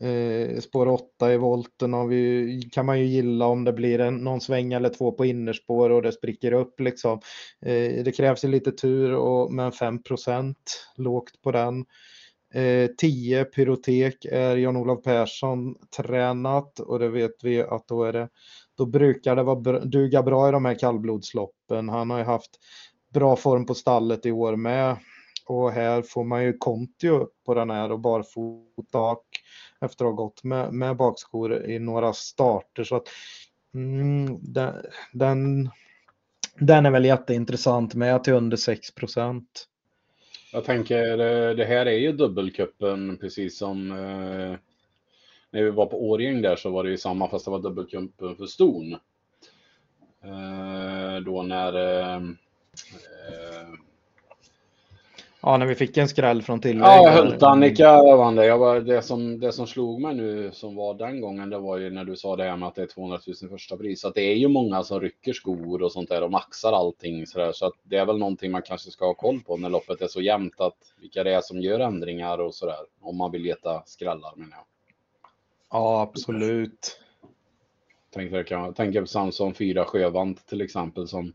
Eh, 0.00 0.60
spår 0.60 0.88
8 0.88 1.32
i 1.32 1.36
volten 1.36 2.08
vi, 2.08 2.70
kan 2.72 2.86
man 2.86 2.98
ju 2.98 3.04
gilla 3.04 3.46
om 3.46 3.64
det 3.64 3.72
blir 3.72 3.98
en, 4.00 4.16
någon 4.16 4.40
sväng 4.40 4.72
eller 4.72 4.88
två 4.88 5.12
på 5.12 5.24
innerspår 5.24 5.90
och 5.90 6.02
det 6.02 6.12
spricker 6.12 6.52
upp 6.52 6.80
liksom. 6.80 7.20
Eh, 7.60 8.04
det 8.04 8.16
krävs 8.16 8.44
ju 8.44 8.48
lite 8.48 8.72
tur 8.72 9.14
och, 9.14 9.52
men 9.52 9.70
5% 9.70 10.54
lågt 10.96 11.42
på 11.42 11.52
den. 11.52 11.84
Eh, 12.54 12.90
10 12.98 13.44
Pyrotek 13.44 14.24
är 14.24 14.56
Jan-Olof 14.56 15.02
Persson 15.02 15.74
tränat 15.96 16.80
och 16.80 16.98
det 16.98 17.08
vet 17.08 17.44
vi 17.44 17.62
att 17.62 17.88
då 17.88 18.04
är 18.04 18.12
det 18.12 18.28
då 18.78 18.86
brukar 18.86 19.36
det 19.36 19.42
vara, 19.42 19.84
duga 19.84 20.22
bra 20.22 20.48
i 20.48 20.52
de 20.52 20.64
här 20.64 20.78
kallblodsloppen. 20.78 21.88
Han 21.88 22.10
har 22.10 22.18
ju 22.18 22.24
haft 22.24 22.50
bra 23.14 23.36
form 23.36 23.66
på 23.66 23.74
stallet 23.74 24.26
i 24.26 24.32
år 24.32 24.56
med 24.56 24.96
och 25.46 25.72
här 25.72 26.02
får 26.02 26.24
man 26.24 26.44
ju 26.44 26.58
Kontio 26.58 27.26
på 27.46 27.54
den 27.54 27.70
här 27.70 27.92
och 27.92 28.00
barfota 28.00 28.98
efter 29.80 30.04
att 30.04 30.10
ha 30.10 30.24
gått 30.24 30.44
med, 30.44 30.72
med 30.72 30.96
bakskor 30.96 31.64
i 31.64 31.78
några 31.78 32.12
starter. 32.12 32.84
Så 32.84 32.96
att, 32.96 33.08
mm, 33.74 34.38
den, 34.40 34.74
den, 35.12 35.70
den, 36.58 36.86
är 36.86 36.90
väl 36.90 37.04
jätteintressant 37.04 37.94
med 37.94 38.24
till 38.24 38.32
under 38.32 38.56
6 38.56 38.94
procent. 38.94 39.68
Jag 40.52 40.64
tänker, 40.64 41.10
eh, 41.12 41.56
det 41.56 41.64
här 41.64 41.86
är 41.86 41.98
ju 41.98 42.12
dubbelkuppen 42.12 43.16
precis 43.16 43.58
som 43.58 43.90
eh, 43.90 44.56
när 45.50 45.62
vi 45.62 45.70
var 45.70 45.86
på 45.86 46.08
Årjäng 46.08 46.42
där 46.42 46.56
så 46.56 46.70
var 46.70 46.84
det 46.84 46.90
ju 46.90 46.98
samma 46.98 47.28
fast 47.28 47.44
det 47.44 47.50
var 47.50 47.58
dubbelkuppen 47.58 48.36
för 48.36 48.46
ston. 48.46 48.92
Eh, 50.24 51.22
då 51.24 51.42
när 51.42 51.74
eh, 51.74 52.16
eh 52.16 53.68
Ja, 55.40 55.56
när 55.56 55.66
vi 55.66 55.74
fick 55.74 55.96
en 55.96 56.08
skräll 56.08 56.42
från 56.42 56.60
tillägg. 56.60 56.82
Ja, 56.82 57.10
Hult-Annika 57.10 58.16
vann 58.16 58.34
det. 58.34 58.46
Jag 58.46 58.58
var, 58.58 58.80
det, 58.80 59.02
som, 59.02 59.40
det 59.40 59.52
som 59.52 59.66
slog 59.66 60.00
mig 60.00 60.14
nu 60.14 60.50
som 60.52 60.76
var 60.76 60.94
den 60.94 61.20
gången, 61.20 61.50
det 61.50 61.58
var 61.58 61.78
ju 61.78 61.90
när 61.90 62.04
du 62.04 62.16
sa 62.16 62.36
det 62.36 62.44
här 62.44 62.56
med 62.56 62.68
att 62.68 62.74
det 62.74 62.82
är 62.82 62.86
200 62.86 63.18
000 63.42 63.50
första 63.50 63.76
pris. 63.76 64.00
Så 64.00 64.08
att 64.08 64.14
det 64.14 64.20
är 64.20 64.34
ju 64.34 64.48
många 64.48 64.82
som 64.82 65.00
rycker 65.00 65.32
skor 65.32 65.82
och 65.82 65.92
sånt 65.92 66.08
där 66.08 66.22
och 66.22 66.30
maxar 66.30 66.72
allting 66.72 67.26
så 67.26 67.38
där. 67.38 67.52
Så 67.52 67.66
att 67.66 67.74
det 67.82 67.96
är 67.96 68.06
väl 68.06 68.18
någonting 68.18 68.52
man 68.52 68.62
kanske 68.62 68.90
ska 68.90 69.06
ha 69.06 69.14
koll 69.14 69.40
på 69.40 69.56
när 69.56 69.68
loppet 69.68 70.00
är 70.00 70.08
så 70.08 70.20
jämnt 70.20 70.60
att 70.60 70.78
vilka 71.00 71.24
det 71.24 71.34
är 71.34 71.40
som 71.40 71.60
gör 71.60 71.80
ändringar 71.80 72.38
och 72.38 72.54
så 72.54 72.66
där. 72.66 72.80
Om 73.00 73.16
man 73.16 73.32
vill 73.32 73.42
leta 73.42 73.82
skrällar 73.86 74.32
menar 74.36 74.56
jag. 74.56 74.64
Ja, 75.70 76.02
absolut. 76.02 77.00
Tänker, 78.10 78.72
tänker 78.72 79.00
på 79.00 79.06
Samson 79.06 79.54
4 79.54 79.84
Sjövant 79.84 80.46
till 80.46 80.60
exempel 80.60 81.08
som 81.08 81.32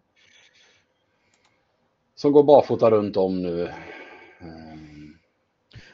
som 2.15 2.31
går 2.31 2.43
barfota 2.43 2.91
runt 2.91 3.17
om 3.17 3.41
nu. 3.41 3.63
Eh. 3.63 4.73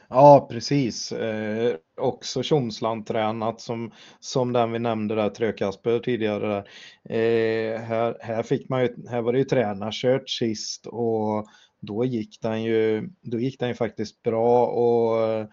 Ja, 0.08 0.46
precis. 0.50 1.12
Eh, 1.12 1.76
också 1.96 2.42
Tjomsland 2.42 3.06
tränat 3.06 3.60
som, 3.60 3.92
som 4.20 4.52
den 4.52 4.72
vi 4.72 4.78
nämnde 4.78 5.14
där, 5.14 5.30
Trökasper 5.30 5.98
tidigare. 5.98 6.58
Eh, 7.04 7.80
här, 7.80 8.16
här, 8.20 8.42
fick 8.42 8.68
man 8.68 8.82
ju, 8.82 9.08
här 9.08 9.22
var 9.22 9.32
det 9.32 9.38
ju 9.38 9.44
tränarkört 9.44 10.30
sist 10.30 10.86
och 10.86 11.46
då 11.80 12.04
gick 12.04 12.40
den 12.42 12.62
ju, 12.62 13.08
då 13.22 13.38
gick 13.38 13.60
den 13.60 13.68
ju 13.68 13.74
faktiskt 13.74 14.22
bra 14.22 14.66
och 14.66 15.28
eh, 15.28 15.46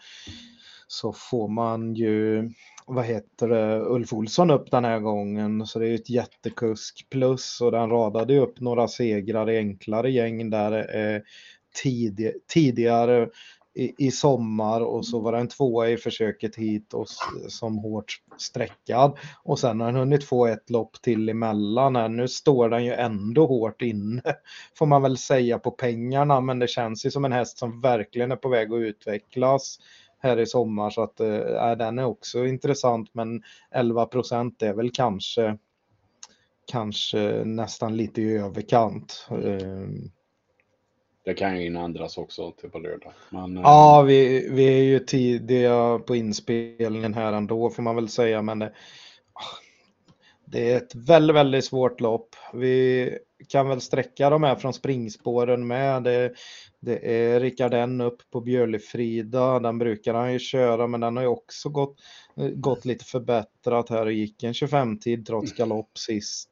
så 0.88 1.13
får 1.13 1.47
man 1.47 1.95
ju 1.95 2.49
vad 2.88 3.06
heter 3.06 3.47
det, 3.47 3.80
Ulf 3.80 4.13
Olsson 4.13 4.52
upp 4.52 4.71
den 4.71 4.86
här 4.86 5.00
gången. 5.00 5.65
Så 5.65 5.79
det 5.79 5.85
är 5.85 5.90
ju 5.90 5.96
ett 5.96 6.10
jättekusk 6.10 7.08
plus 7.10 7.62
och 7.62 7.71
den 7.71 7.90
radade 7.90 8.40
upp 8.40 8.60
några 8.60 8.88
segrar 8.88 9.50
i 9.50 9.58
enklare 9.58 10.12
gäng 10.12 10.50
där 10.50 10.96
eh, 10.96 11.21
tid, 11.83 12.31
tidigare 12.48 13.29
i, 13.75 13.94
i, 14.08 14.12
sommar 14.12 14.81
och 14.81 15.06
så 15.06 15.19
var 15.19 15.31
den 15.31 15.48
tvåa 15.48 15.90
i 15.90 15.98
försöket 15.98 16.56
hit 16.56 16.94
och 16.94 17.08
som 17.48 17.77
hårt 17.77 18.21
sträckad. 18.38 19.17
Och 19.44 19.60
sen 19.60 19.79
har 19.79 19.88
den 19.88 19.96
hunnit 19.96 20.23
få 20.23 20.46
ett 20.46 20.69
lopp 20.69 21.02
till 21.02 21.29
emellan. 21.29 21.96
Här. 21.96 22.10
Nu 22.10 22.27
står 22.27 22.69
den 22.69 22.85
ju 22.85 22.94
ändå 22.94 23.46
hårt 23.46 23.81
inne 23.81 24.21
får 24.77 24.85
man 24.85 25.02
väl 25.02 25.17
säga 25.17 25.60
på 25.60 25.71
pengarna 25.71 26.42
men 26.42 26.60
det 26.60 26.67
känns 26.67 27.06
ju 27.06 27.12
som 27.12 27.25
en 27.25 27.31
häst 27.31 27.58
som 27.58 27.81
verkligen 27.81 28.31
är 28.31 28.35
på 28.35 28.50
väg 28.50 28.73
att 28.73 28.79
utvecklas 28.79 29.79
här 30.20 30.40
i 30.40 30.46
sommar 30.46 30.90
så 30.90 31.04
att 31.04 31.20
äh, 31.20 31.72
den 31.78 32.00
är 32.00 32.06
också 32.06 32.46
intressant 32.46 33.10
men 33.13 33.44
11 33.72 34.06
procent 34.06 34.62
är 34.62 34.74
väl 34.74 34.92
kanske 34.92 35.58
kanske 36.72 37.44
nästan 37.46 37.98
lite 37.98 38.22
i 38.22 38.38
överkant. 38.38 39.28
Äh, 39.32 39.88
Det 41.26 41.34
kan 41.34 41.62
ju 41.62 41.78
ändras 41.78 42.18
också 42.18 42.52
till 42.52 42.70
på 42.70 42.80
lördag. 42.80 43.13
Men, 43.30 43.58
eh, 43.58 43.63
Ja, 43.63 44.02
vi, 44.08 44.50
vi 44.52 44.65
är 44.80 44.84
ju 44.84 45.00
tidiga 45.00 46.00
på 46.00 46.15
inspelningen 46.15 47.13
här 47.13 47.34
ändå 47.34 47.70
får 47.70 47.84
man 47.84 47.96
väl 47.96 48.10
säga, 48.10 48.42
men 48.42 48.60
det, 48.60 48.74
det 50.52 50.71
är 50.71 50.77
ett 50.77 50.95
väldigt, 50.95 51.35
väldigt 51.35 51.65
svårt 51.65 52.02
lopp. 52.02 52.35
Vi 52.54 53.10
kan 53.48 53.69
väl 53.69 53.81
sträcka 53.81 54.29
de 54.29 54.43
här 54.43 54.56
från 54.56 54.73
springspåren 54.73 55.67
med. 55.67 56.04
Det, 56.04 56.33
det 56.79 57.21
är 57.21 57.39
Rickard 57.39 57.73
N 57.73 58.02
upp 58.02 58.21
på 58.31 58.41
Björlifrida. 58.41 59.60
Den 59.60 59.77
brukar 59.77 60.13
han 60.13 60.33
ju 60.33 60.39
köra, 60.39 60.87
men 60.87 61.02
den 61.02 61.15
har 61.15 61.23
ju 61.23 61.29
också 61.29 61.69
gått, 61.69 61.95
gått 62.56 62.85
lite 62.85 63.06
förbättrat 63.06 63.89
här 63.89 64.06
och 64.06 64.12
gick 64.12 64.43
en 64.43 64.54
25-tid 64.54 65.25
trots 65.25 65.54
galopp 65.54 65.98
sist. 65.98 66.50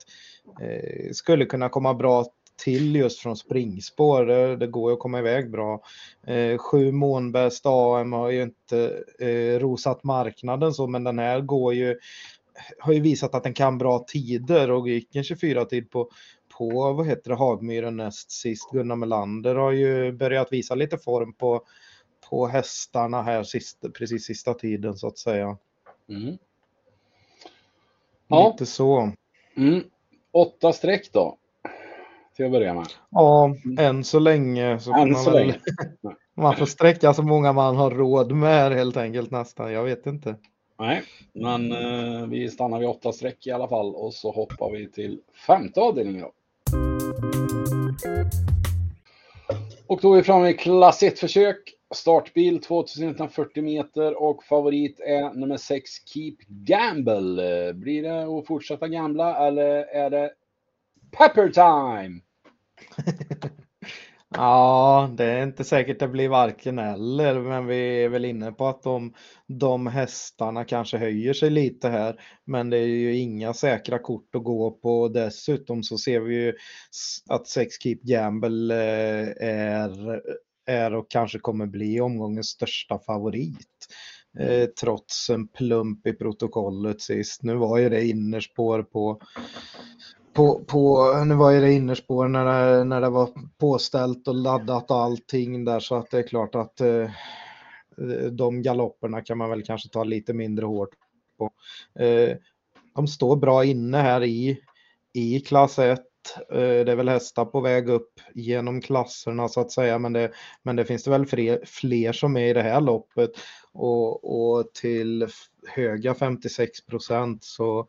Eh, 0.61 1.11
skulle 1.11 1.45
kunna 1.45 1.69
komma 1.69 1.93
bra 1.93 2.25
till 2.63 2.95
just 2.95 3.19
från 3.19 3.37
springspår. 3.37 4.25
Det, 4.25 4.55
det 4.55 4.67
går 4.67 4.91
ju 4.91 4.93
att 4.93 4.99
komma 4.99 5.19
iväg 5.19 5.51
bra. 5.51 5.81
Eh, 6.27 6.57
sju 6.57 6.91
månbäst 6.91 7.65
AM 7.65 8.13
har 8.13 8.29
ju 8.29 8.43
inte 8.43 9.03
eh, 9.19 9.59
rosat 9.59 10.03
marknaden 10.03 10.73
så, 10.73 10.87
men 10.87 11.03
den 11.03 11.19
här 11.19 11.41
går 11.41 11.73
ju 11.73 11.95
har 12.79 12.93
ju 12.93 12.99
visat 12.99 13.35
att 13.35 13.43
den 13.43 13.53
kan 13.53 13.77
bra 13.77 13.99
tider 14.07 14.71
och 14.71 14.89
gick 14.89 15.15
en 15.15 15.23
24-tid 15.23 15.91
på, 15.91 16.09
på 16.57 16.93
vad 16.93 17.07
heter 17.07 17.29
det, 17.29 17.35
Hagmyren 17.35 17.97
näst 17.97 18.31
sist. 18.31 18.71
Gunnar 18.71 18.95
Melander 18.95 19.55
har 19.55 19.71
ju 19.71 20.11
börjat 20.11 20.51
visa 20.53 20.75
lite 20.75 20.97
form 20.97 21.33
på, 21.33 21.61
på 22.29 22.47
hästarna 22.47 23.21
här 23.21 23.43
sist, 23.43 23.77
precis 23.97 24.25
sista 24.25 24.53
tiden 24.53 24.93
så 24.97 25.07
att 25.07 25.17
säga. 25.17 25.57
mm. 26.09 26.37
Ja. 28.27 28.49
Lite 28.51 28.65
så. 28.65 29.11
Mm. 29.57 29.83
Åtta 30.31 30.73
streck 30.73 31.09
då. 31.13 31.37
Till 32.35 32.45
att 32.45 32.51
börja 32.51 32.73
med. 32.73 32.87
Ja, 33.09 33.55
än 33.79 34.03
så 34.03 34.19
länge 34.19 34.79
så 34.79 34.93
Än 34.93 35.11
man 35.11 35.23
så 35.23 35.31
väl- 35.31 35.47
länge. 35.47 35.59
Man 36.37 36.55
får 36.55 36.65
sträcka 36.65 37.13
så 37.13 37.23
många 37.23 37.53
man 37.53 37.75
har 37.75 37.91
råd 37.91 38.31
med 38.31 38.71
helt 38.71 38.97
enkelt 38.97 39.31
nästan. 39.31 39.71
Jag 39.73 39.83
vet 39.83 40.05
inte. 40.05 40.35
Nej, 40.80 41.03
men 41.34 41.71
eh, 41.71 42.28
vi 42.28 42.49
stannar 42.49 42.80
vid 42.80 42.88
åtta 42.88 43.11
streck 43.11 43.47
i 43.47 43.51
alla 43.51 43.67
fall 43.67 43.95
och 43.95 44.13
så 44.13 44.32
hoppar 44.32 44.71
vi 44.71 44.91
till 44.91 45.21
femte 45.47 45.82
avdelningen 45.82 46.21
då. 46.21 46.32
Och 49.88 49.99
då 50.01 50.13
är 50.13 50.17
vi 50.17 50.23
framme 50.23 50.49
i 50.49 50.53
klass 50.53 51.03
1-försök. 51.03 51.73
Startbil 51.95 52.61
2140 52.61 53.63
meter 53.63 54.21
och 54.21 54.43
favorit 54.43 54.99
är 54.99 55.34
nummer 55.34 55.57
6 55.57 55.91
Keep 56.05 56.36
Gamble. 56.47 57.73
Blir 57.73 58.03
det 58.03 58.23
att 58.23 58.47
fortsätta 58.47 58.88
gambla 58.88 59.47
eller 59.47 59.65
är 59.84 60.09
det 60.09 60.32
Pepper 61.11 61.49
Time? 61.49 62.21
Ja, 64.38 65.09
det 65.17 65.25
är 65.25 65.43
inte 65.43 65.63
säkert 65.63 65.99
det 65.99 66.07
blir 66.07 66.29
varken 66.29 66.79
eller, 66.79 67.39
men 67.39 67.67
vi 67.67 68.03
är 68.03 68.09
väl 68.09 68.25
inne 68.25 68.51
på 68.51 68.67
att 68.67 68.83
de, 68.83 69.13
de 69.47 69.88
hästarna 69.88 70.65
kanske 70.65 70.97
höjer 70.97 71.33
sig 71.33 71.49
lite 71.49 71.89
här. 71.89 72.21
Men 72.45 72.69
det 72.69 72.77
är 72.77 72.86
ju 72.86 73.17
inga 73.17 73.53
säkra 73.53 73.99
kort 73.99 74.36
att 74.36 74.43
gå 74.43 74.71
på. 74.71 75.07
Dessutom 75.07 75.83
så 75.83 75.97
ser 75.97 76.19
vi 76.19 76.36
ju 76.36 76.53
att 77.29 77.47
Sex 77.47 77.75
Keep 77.83 77.99
Gamble 78.01 78.75
eh, 78.75 79.47
är, 79.47 80.21
är 80.65 80.93
och 80.93 81.11
kanske 81.11 81.39
kommer 81.39 81.65
bli 81.65 82.01
omgångens 82.01 82.47
största 82.47 82.99
favorit. 82.99 83.88
Eh, 84.39 84.65
trots 84.65 85.29
en 85.29 85.47
plump 85.47 86.07
i 86.07 86.13
protokollet 86.13 87.01
sist. 87.01 87.43
Nu 87.43 87.55
var 87.55 87.77
ju 87.77 87.89
det 87.89 88.05
innerspår 88.05 88.83
på 88.83 89.21
på, 90.36 90.63
på, 90.63 91.13
nu 91.25 91.36
var 91.36 91.51
ju 91.51 91.61
det 91.61 91.73
innerspår 91.73 92.27
när 92.27 92.45
det, 92.45 92.83
när 92.83 93.01
det 93.01 93.09
var 93.09 93.29
påställt 93.57 94.27
och 94.27 94.36
laddat 94.36 94.91
och 94.91 94.97
allting 94.97 95.65
där 95.65 95.79
så 95.79 95.95
att 95.95 96.11
det 96.11 96.19
är 96.19 96.27
klart 96.27 96.55
att 96.55 96.81
eh, 96.81 97.09
de 98.31 98.61
galopperna 98.61 99.21
kan 99.21 99.38
man 99.38 99.49
väl 99.49 99.63
kanske 99.63 99.89
ta 99.89 100.03
lite 100.03 100.33
mindre 100.33 100.65
hårt 100.65 100.89
på. 101.38 101.51
Eh, 102.03 102.38
de 102.95 103.07
står 103.07 103.36
bra 103.36 103.65
inne 103.65 103.97
här 103.97 104.23
i, 104.23 104.59
i 105.13 105.39
klass 105.39 105.79
1. 105.79 105.99
Eh, 106.51 106.57
det 106.57 106.91
är 106.91 106.95
väl 106.95 107.09
hästar 107.09 107.45
på 107.45 107.61
väg 107.61 107.89
upp 107.89 108.19
genom 108.33 108.81
klasserna 108.81 109.47
så 109.47 109.61
att 109.61 109.71
säga 109.71 109.99
men 109.99 110.13
det, 110.13 110.31
men 110.63 110.75
det 110.75 110.86
finns 110.86 111.03
det 111.03 111.11
väl 111.11 111.25
fler, 111.25 111.59
fler 111.65 112.11
som 112.11 112.38
är 112.38 112.45
i 112.45 112.53
det 112.53 112.61
här 112.61 112.81
loppet 112.81 113.31
och, 113.71 114.55
och 114.57 114.73
till 114.73 115.27
höga 115.67 116.13
56 116.13 116.86
procent 116.86 117.43
så 117.43 117.88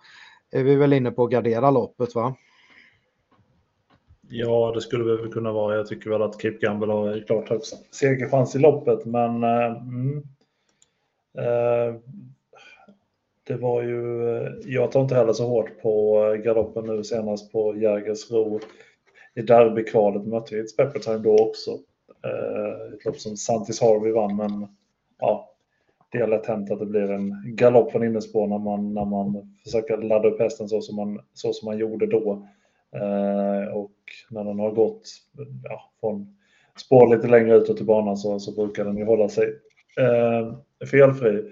är 0.51 0.64
vi 0.64 0.76
väl 0.76 0.92
inne 0.92 1.11
på 1.11 1.24
att 1.24 1.30
gardera 1.30 1.70
loppet 1.70 2.14
va? 2.14 2.36
Ja, 4.28 4.72
det 4.74 4.80
skulle 4.80 5.05
vi 5.05 5.16
väl 5.16 5.32
kunna 5.32 5.53
vara. 5.53 5.76
Jag 5.76 5.86
tycker 5.86 6.11
väl 6.11 6.22
att 6.22 6.42
Keep 6.42 6.59
Gamble 6.61 6.92
har 6.92 7.26
klart 7.26 7.49
högst 7.49 7.94
segerchans 7.94 8.57
i 8.57 8.59
loppet, 8.59 9.05
men 9.05 9.44
eh, 9.44 9.76
mm, 9.76 10.16
eh, 11.38 12.01
det 13.47 13.57
var 13.57 13.82
ju, 13.82 14.01
jag 14.64 14.92
tar 14.92 15.01
inte 15.01 15.14
heller 15.14 15.32
så 15.32 15.47
hårt 15.47 15.82
på 15.82 16.20
galoppen 16.44 16.86
nu 16.86 17.05
senast 17.05 17.53
på 17.53 17.76
Jägersro. 17.76 18.61
I 19.34 19.42
derbykvalet 19.42 20.26
mötte 20.26 20.55
vi 20.55 20.61
ett 20.61 20.76
Peppertime 20.76 21.18
då 21.18 21.38
också. 21.38 21.70
Eh, 22.24 22.94
ett 22.94 23.05
lopp 23.05 23.16
som 23.16 23.36
Santis 23.36 23.80
Harvey 23.80 24.12
vann, 24.12 24.36
men 24.36 24.68
ja, 25.18 25.55
det 26.12 26.18
är 26.18 26.26
lätt 26.26 26.46
hänt 26.46 26.70
att 26.70 26.78
det 26.78 26.86
blir 26.86 27.11
en 27.11 27.42
galopp 27.44 27.92
från 27.92 28.04
innerspår 28.04 28.46
när 28.46 28.59
man, 28.59 28.94
när 28.94 29.04
man 29.04 29.57
försöker 29.64 29.96
ladda 29.96 30.28
upp 30.28 30.40
hästen 30.40 30.68
så 30.68 30.80
som 30.80 30.96
man, 30.96 31.20
så 31.34 31.52
som 31.52 31.66
man 31.66 31.78
gjorde 31.78 32.07
då. 32.07 32.48
Eh, 32.94 33.74
och 33.74 33.92
när 34.30 34.44
den 34.44 34.59
har 34.59 34.70
gått 34.70 35.02
ja, 35.64 35.92
från 36.00 36.36
spår 36.78 37.16
lite 37.16 37.28
längre 37.28 37.57
utåt 37.57 37.80
i 37.80 37.84
banan 37.84 38.16
så, 38.16 38.38
så 38.38 38.52
brukar 38.52 38.84
den 38.84 38.96
ju 38.96 39.04
hålla 39.04 39.28
sig 39.28 39.48
eh, 39.98 40.54
felfri. 40.86 41.42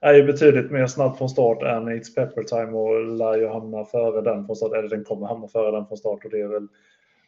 Är 0.00 0.14
ju 0.14 0.22
betydligt 0.22 0.70
mer 0.70 0.86
snabb 0.86 1.18
från 1.18 1.28
start 1.28 1.62
än 1.62 1.88
It's 1.88 2.14
Pepper 2.14 2.42
Time 2.42 2.72
och 2.72 3.16
lär 3.16 3.38
ju 3.38 3.48
hamna 3.48 3.84
före 3.84 4.20
den 4.20 4.46
från 4.46 4.56
start, 4.56 4.72
eller 4.72 4.88
den 4.88 5.04
kommer 5.04 5.26
hamna 5.26 5.48
före 5.48 5.70
den 5.70 5.86
från 5.86 5.98
start 5.98 6.24
och 6.24 6.30
det 6.30 6.40
är 6.40 6.48
väl 6.48 6.68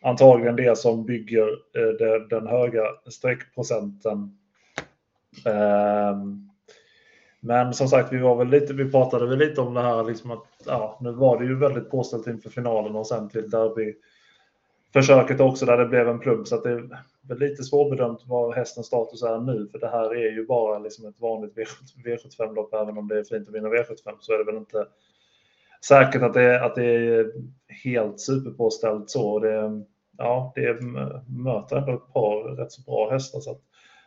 antagligen 0.02 0.56
det 0.56 0.78
som 0.78 1.06
bygger 1.06 1.48
eh, 1.48 1.88
det, 1.98 2.28
den 2.28 2.46
höga 2.46 2.82
streckprocenten. 3.10 4.38
Ehm, 5.46 6.49
men 7.40 7.74
som 7.74 7.88
sagt, 7.88 8.12
vi 8.12 8.18
var 8.18 8.36
väl 8.36 8.48
lite, 8.48 8.74
vi 8.74 8.90
pratade 8.90 9.26
väl 9.26 9.38
lite 9.38 9.60
om 9.60 9.74
det 9.74 9.82
här 9.82 10.04
liksom 10.04 10.30
att 10.30 10.44
ja, 10.66 10.98
nu 11.00 11.12
var 11.12 11.38
det 11.38 11.44
ju 11.44 11.58
väldigt 11.58 11.90
påställt 11.90 12.26
inför 12.26 12.50
finalen 12.50 12.96
och 12.96 13.06
sen 13.06 13.28
till 13.28 13.50
derby 13.50 13.94
försöket 14.92 15.40
också 15.40 15.66
där 15.66 15.78
det 15.78 15.86
blev 15.86 16.08
en 16.08 16.18
plump 16.18 16.48
så 16.48 16.54
att 16.54 16.62
det 16.62 16.70
är 16.70 17.34
lite 17.34 17.62
svårbedömt 17.62 18.20
vad 18.26 18.54
hästens 18.54 18.86
status 18.86 19.22
är 19.22 19.38
nu 19.38 19.68
för 19.72 19.78
det 19.78 19.88
här 19.88 20.14
är 20.16 20.30
ju 20.30 20.46
bara 20.46 20.78
liksom 20.78 21.08
ett 21.08 21.20
vanligt 21.20 21.56
V75-lopp 22.04 22.74
även 22.74 22.98
om 22.98 23.08
det 23.08 23.18
är 23.18 23.24
fint 23.24 23.48
att 23.48 23.54
vinna 23.54 23.68
V75 23.68 24.16
så 24.20 24.32
är 24.32 24.38
det 24.38 24.44
väl 24.44 24.56
inte 24.56 24.86
säkert 25.84 26.22
att 26.22 26.34
det, 26.34 26.64
att 26.64 26.74
det 26.74 26.84
är 26.84 27.32
helt 27.84 28.20
superpåställt 28.20 29.10
så. 29.10 29.38
Det, 29.38 29.84
ja, 30.18 30.52
det 30.54 30.80
möter 31.28 31.76
ändå 31.76 31.92
ett 31.92 32.12
par 32.12 32.56
rätt 32.56 32.72
så 32.72 32.82
bra 32.82 33.10
hästar 33.10 33.40
så 33.40 33.50
att 33.50 33.60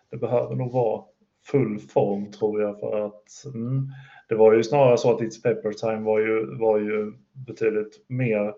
det 0.10 0.18
behöver 0.18 0.56
nog 0.56 0.72
vara 0.72 1.04
full 1.46 1.80
form 1.80 2.32
tror 2.32 2.62
jag 2.62 2.80
för 2.80 3.06
att 3.06 3.46
mm, 3.54 3.88
det 4.30 4.36
var 4.36 4.54
ju 4.54 4.64
snarare 4.64 4.98
så 4.98 5.16
att 5.16 5.22
It's 5.22 5.44
Pepper 5.44 5.72
Time 5.72 6.02
var 6.02 6.20
ju, 6.20 6.58
var 6.58 6.80
ju 6.80 7.14
betydligt 7.48 8.06
mer 8.08 8.54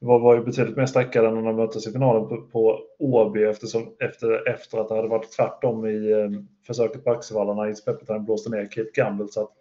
var, 0.00 0.18
var 0.18 0.34
ju 0.34 0.44
betydligt 0.44 0.76
mer 0.76 0.86
sträckad 0.86 1.24
än 1.24 1.34
när 1.34 1.42
de 1.42 1.56
möttes 1.56 1.86
i 1.86 1.92
finalen 1.92 2.28
på, 2.28 2.42
på 2.52 2.80
Åby 2.98 3.44
eftersom, 3.44 3.96
efter, 4.00 4.48
efter 4.48 4.78
att 4.78 4.88
det 4.88 4.94
hade 4.94 5.08
varit 5.08 5.32
tvärtom 5.32 5.86
i 5.86 6.10
eh, 6.10 6.30
försöket 6.66 7.04
på 7.04 7.10
Axevallarna. 7.10 7.62
It's 7.62 7.84
Pepper 7.84 8.06
Time 8.06 8.18
blåste 8.20 8.50
ner 8.50 8.66
Kate 8.66 8.90
Gamble 8.94 9.28
så 9.28 9.42
att 9.42 9.52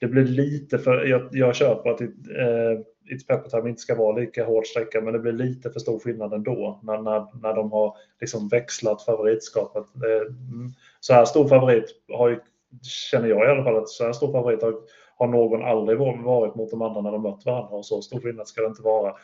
det 0.00 0.06
blir 0.06 0.24
lite 0.24 0.78
för, 0.78 1.04
jag, 1.04 1.28
jag 1.30 1.56
köper 1.56 1.90
att 1.90 2.00
it, 2.00 2.14
eh, 2.38 2.80
It's 3.14 3.26
Pepper 3.28 3.50
Time 3.50 3.68
inte 3.68 3.82
ska 3.82 3.94
vara 3.94 4.16
lika 4.16 4.44
hård 4.44 4.66
sträcka 4.66 5.00
men 5.00 5.12
det 5.12 5.18
blir 5.18 5.32
lite 5.32 5.70
för 5.70 5.80
stor 5.80 5.98
skillnad 5.98 6.32
ändå 6.32 6.80
när, 6.82 7.02
när, 7.02 7.42
när 7.42 7.54
de 7.54 7.72
har 7.72 7.96
liksom 8.20 8.48
växlat 8.48 9.02
favoritskapet. 9.02 9.84
Det, 9.94 10.16
mm, 10.16 10.72
så 11.00 11.14
här 11.14 11.24
stor 11.24 11.48
favorit 11.48 11.84
har 12.12 12.28
ju, 12.28 12.40
känner 12.82 13.28
jag 13.28 13.44
i 13.44 13.50
alla 13.50 13.64
fall 13.64 13.76
att 13.76 13.88
så 13.88 14.04
här 14.04 14.12
stor 14.12 14.32
favorit 14.32 14.62
har, 14.62 14.74
har 15.16 15.26
någon 15.26 15.64
aldrig 15.64 15.98
varit 15.98 16.54
mot 16.54 16.70
de 16.70 16.82
andra 16.82 17.00
när 17.00 17.12
de 17.12 17.22
mött 17.22 17.46
varandra 17.46 17.76
och 17.76 17.86
så 17.86 18.02
stor 18.02 18.20
skillnad 18.20 18.48
ska 18.48 18.60
det 18.60 18.66
inte 18.66 18.82
vara. 18.82 19.14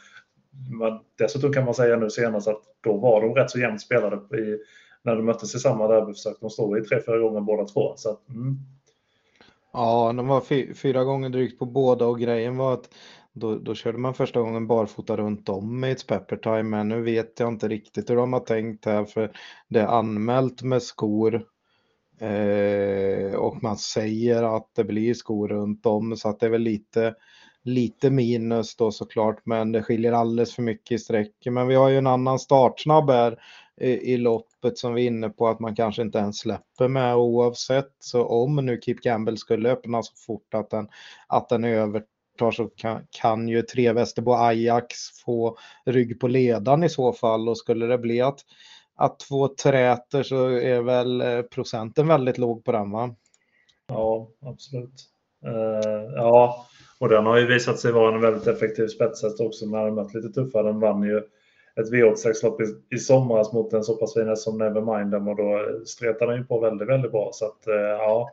Men 0.81 0.99
dessutom 1.19 1.53
kan 1.53 1.65
man 1.65 1.75
säga 1.75 1.97
nu 1.97 2.11
senast 2.11 2.49
att 2.49 2.63
då 2.81 2.97
var 2.97 3.21
de 3.21 3.35
rätt 3.35 3.51
så 3.51 3.59
jämnt 3.59 3.81
spelade 3.81 4.17
i, 4.17 4.59
när 5.03 5.17
de 5.17 5.23
möttes 5.23 5.55
i 5.55 5.59
samma 5.59 5.89
derbyförsök. 5.89 6.37
De 6.41 6.51
stod 6.51 6.79
i 6.79 6.81
tre, 6.81 7.01
fyra 7.07 7.19
gånger 7.19 7.41
båda 7.41 7.65
två. 7.65 7.93
Så 7.97 8.11
att, 8.11 8.29
mm. 8.29 8.59
Ja, 9.73 10.13
de 10.13 10.29
var 10.29 10.41
fy, 10.41 10.75
fyra 10.75 11.05
gånger 11.05 11.29
drygt 11.29 11.59
på 11.59 11.67
båda 11.67 12.07
och 12.07 12.21
grejen 12.21 12.57
var 12.57 12.75
att 12.75 12.89
då, 13.33 13.59
då 13.59 13.75
körde 13.75 13.99
man 13.99 14.15
första 14.15 14.41
gången 14.41 14.67
barfota 14.67 15.17
runt 15.17 15.49
om 15.49 15.85
i 15.85 15.91
ett 15.91 16.07
pepper 16.07 16.37
time, 16.37 16.63
men 16.63 16.89
nu 16.89 17.03
vet 17.03 17.41
jag 17.41 17.49
inte 17.49 17.69
riktigt 17.69 18.11
hur 18.11 18.17
de 18.17 18.33
har 18.33 18.41
tänkt 18.41 18.85
här 18.85 19.05
för 19.05 19.33
det 19.69 19.81
är 19.81 19.87
anmält 19.87 20.63
med 20.63 20.83
skor 20.83 21.47
eh, 22.21 23.35
och 23.35 23.63
man 23.63 23.77
säger 23.77 24.43
att 24.57 24.71
det 24.75 24.85
blir 24.85 25.15
skor 25.15 25.49
runt 25.49 25.87
om 25.87 26.17
så 26.17 26.29
att 26.29 26.41
det 26.41 26.47
är 26.47 26.51
väl 26.51 26.63
lite 26.63 27.15
lite 27.65 28.11
minus 28.11 28.77
då 28.77 28.91
såklart, 28.91 29.47
men 29.47 29.73
det 29.73 29.83
skiljer 29.83 30.13
alldeles 30.13 30.55
för 30.55 30.63
mycket 30.63 30.95
i 30.95 30.99
sträck. 30.99 31.35
Men 31.51 31.69
vi 31.69 31.75
har 31.75 31.89
ju 31.89 31.99
en 31.99 32.07
annan 32.07 32.39
startsnabb 32.39 33.11
här 33.11 33.39
i, 33.83 34.13
i 34.13 34.17
loppet 34.17 34.79
som 34.79 34.95
vi 34.95 35.03
är 35.03 35.07
inne 35.07 35.29
på 35.29 35.49
att 35.49 35.61
man 35.61 35.77
kanske 35.77 36.03
inte 36.03 36.19
ens 36.19 36.39
släpper 36.39 36.89
med 36.89 37.17
oavsett. 37.17 37.93
Så 37.99 38.25
om 38.25 38.57
nu 38.57 38.81
Keep 38.81 38.95
Gamble 38.95 39.37
skulle 39.37 39.71
öppna 39.71 40.03
så 40.03 40.13
fort 40.27 40.55
att 40.55 40.71
den, 40.71 40.89
att 41.27 41.49
den 41.49 41.65
övertar 41.65 42.51
så 42.51 42.67
kan, 42.67 43.07
kan 43.11 43.49
ju 43.49 43.63
tre 43.63 43.93
Västerbo 43.93 44.33
Ajax 44.33 44.97
få 45.25 45.57
rygg 45.87 46.21
på 46.21 46.29
ledan 46.29 46.85
i 46.85 46.89
så 46.89 47.13
fall 47.13 47.49
och 47.49 47.59
skulle 47.59 47.87
det 47.87 47.99
bli 47.99 48.21
att, 48.21 48.41
att 48.97 49.19
två 49.19 49.49
träter 49.49 50.23
så 50.23 50.47
är 50.47 50.83
väl 50.83 51.21
eh, 51.21 51.43
procenten 51.43 52.09
väldigt 52.09 52.39
låg 52.39 52.65
på 52.65 52.73
den 52.73 52.91
va? 52.91 53.15
Ja, 53.87 54.29
absolut. 54.41 55.09
Uh, 55.47 56.13
ja, 56.17 56.67
och 56.99 57.09
den 57.09 57.27
har 57.27 57.39
ju 57.39 57.47
visat 57.47 57.79
sig 57.79 57.93
vara 57.93 58.15
en 58.15 58.21
väldigt 58.21 58.47
effektiv 58.47 58.87
spetshäst 58.87 59.41
också 59.41 59.67
när 59.67 59.85
den 59.85 59.95
mött 59.95 60.15
lite 60.15 60.29
tuffare. 60.29 60.67
Den 60.67 60.81
vann 60.81 61.03
ju 61.03 61.23
ett 61.81 61.93
V86-lopp 61.93 62.61
i, 62.61 62.65
i 62.97 62.99
somras 62.99 63.53
mot 63.53 63.73
en 63.73 63.85
så 63.85 63.97
pass 63.97 64.15
fin 64.15 64.29
häst 64.29 64.43
som 64.43 64.59
Nevermind 64.59 65.15
och 65.15 65.37
då 65.37 65.57
eh, 65.57 65.85
stretade 65.85 66.33
den 66.33 66.41
ju 66.41 66.47
på 66.47 66.61
väldigt, 66.61 66.89
väldigt 66.89 67.13
bra. 67.13 67.31
Så 67.33 67.47
att 67.47 67.67
eh, 67.67 67.75
ja, 67.75 68.31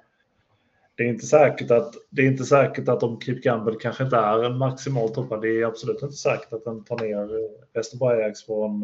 det 0.95 1.03
är 1.03 1.07
inte 1.07 1.25
säkert 1.25 1.71
att 1.71 1.93
det 2.09 2.21
är 2.21 2.25
inte 2.25 2.43
säkert 2.43 2.87
att 2.89 3.03
om 3.03 3.21
Keep 3.21 3.35
Gamble 3.35 3.75
kanske 3.79 4.03
inte 4.03 4.17
är 4.17 4.43
en 4.43 4.57
maximal 4.57 5.09
toppad. 5.09 5.41
Det 5.41 5.61
är 5.61 5.65
absolut 5.65 6.01
inte 6.01 6.15
säkert 6.15 6.53
att 6.53 6.63
den 6.63 6.83
tar 6.83 6.97
ner 6.97 7.35
eh, 7.35 7.49
Västerberg 7.73 8.33
från 8.45 8.83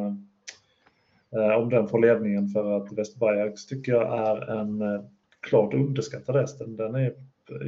eh, 1.35 1.57
om 1.57 1.69
den 1.69 1.87
får 1.87 1.99
ledningen 1.99 2.49
för 2.49 2.77
att 2.77 2.93
Västerberg 2.93 3.53
tycker 3.69 3.91
jag 3.91 4.29
är 4.29 4.59
en 4.59 5.03
klart 5.39 5.73
underskattad 5.73 6.35
häst. 6.35 6.61
Den 6.67 6.95
är 6.95 7.13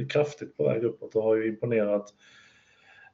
kraftigt 0.08 0.56
på 0.56 0.64
väg 0.64 0.84
uppåt 0.84 1.14
och 1.14 1.22
har 1.22 1.36
ju 1.36 1.48
imponerat 1.48 2.14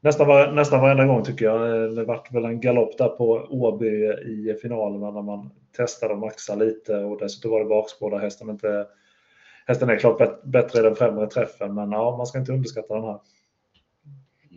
nästan, 0.05 0.27
var, 0.27 0.53
nästan 0.53 0.81
varenda 0.81 1.05
gång 1.05 1.25
tycker 1.25 1.45
jag. 1.45 1.95
Det 1.95 2.05
vart 2.05 2.33
väl 2.33 2.45
en 2.45 2.61
galopp 2.61 2.99
där 2.99 3.09
på 3.09 3.47
Åby 3.51 3.87
i 4.07 4.57
finalerna 4.63 5.11
när 5.11 5.23
man 5.23 5.51
testade 5.77 6.13
och 6.15 6.21
maxade 6.21 6.65
lite 6.65 6.97
och 6.97 7.19
dessutom 7.19 7.51
var 7.51 7.61
det 7.61 7.67
bakspår 7.67 8.11
där 8.11 8.19
hästen 8.19 8.51
inte 8.51 8.87
Hästen 9.67 9.91
är 9.91 9.97
klart 9.97 10.43
bättre 10.43 10.81
i 10.81 10.83
den 10.83 10.97
främre 10.97 11.27
träffen 11.27 11.75
men 11.75 11.93
ja, 11.93 12.17
man 12.17 12.27
ska 12.27 12.39
inte 12.39 12.53
underskatta 12.53 12.95
den 12.95 13.05
här. 13.05 13.19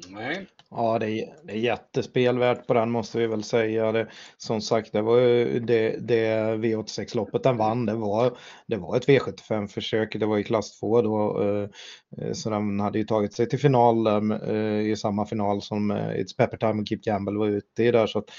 Nej. 0.10 0.48
Ja, 0.70 1.00
det 1.00 1.10
är, 1.10 1.34
det 1.44 1.54
är 1.54 1.58
jättespelvärt 1.58 2.68
på 2.68 2.74
den 2.74 2.92
måste 2.92 3.18
vi 3.18 3.28
väl 3.28 3.44
säga. 3.44 3.92
Det, 3.92 4.08
som 4.38 4.62
sagt, 4.62 4.94
det 4.94 5.02
var 5.02 5.20
ju 5.20 5.60
det, 5.60 5.98
det 6.00 6.56
V86-loppet 6.58 7.44
den 7.44 7.58
vann. 7.58 7.86
Det 7.86 7.94
var, 7.94 8.38
det 8.68 8.78
var 8.78 8.98
ett 8.98 9.08
V75-försök. 9.08 10.20
Det 10.20 10.26
var 10.26 10.38
i 10.38 10.44
klass 10.44 10.80
2 10.80 11.02
då. 11.02 11.44
Eh, 11.44 11.70
eh, 12.18 12.34
så 12.34 12.50
den 12.50 12.80
hade 12.80 13.00
ju 13.00 13.06
tagit 13.06 13.34
sig 13.34 13.50
till 13.50 13.60
final 13.60 14.08
eh, 14.32 14.80
i 14.80 14.96
samma 14.98 15.26
final 15.26 15.62
som 15.62 15.92
It's 15.92 16.38
Pepper 16.38 16.58
Time 16.58 16.82
och 16.82 16.88
Keep 16.88 17.02
Gamble 17.04 17.40
var 17.40 17.48
ute 17.48 17.84
i 17.84 17.92
där. 17.92 18.08
Så 18.08 18.20
att, 18.20 18.30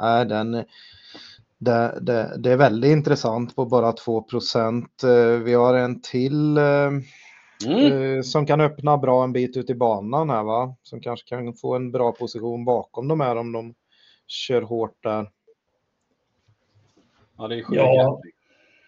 nej, 0.00 0.26
den, 0.26 0.52
det, 1.58 1.98
det, 2.00 2.36
det, 2.38 2.52
är 2.52 2.56
väldigt 2.56 2.90
intressant 2.90 3.56
på 3.56 3.66
bara 3.66 3.92
2 3.92 4.22
procent. 4.22 5.02
Vi 5.44 5.54
har 5.54 5.74
en 5.74 6.00
till 6.00 6.58
Mm. 7.66 8.16
Eh, 8.16 8.22
som 8.22 8.46
kan 8.46 8.60
öppna 8.60 8.98
bra 8.98 9.24
en 9.24 9.32
bit 9.32 9.56
ut 9.56 9.70
i 9.70 9.74
banan 9.74 10.30
här 10.30 10.42
va. 10.42 10.76
Som 10.82 11.00
kanske 11.00 11.28
kan 11.28 11.54
få 11.54 11.74
en 11.74 11.92
bra 11.92 12.12
position 12.12 12.64
bakom 12.64 13.08
de 13.08 13.20
här 13.20 13.36
om 13.36 13.52
de 13.52 13.74
kör 14.26 14.62
hårt 14.62 15.02
där. 15.02 15.30
Ja, 17.38 17.48
det 17.48 17.54
är 17.54 17.64
ja, 17.70 18.20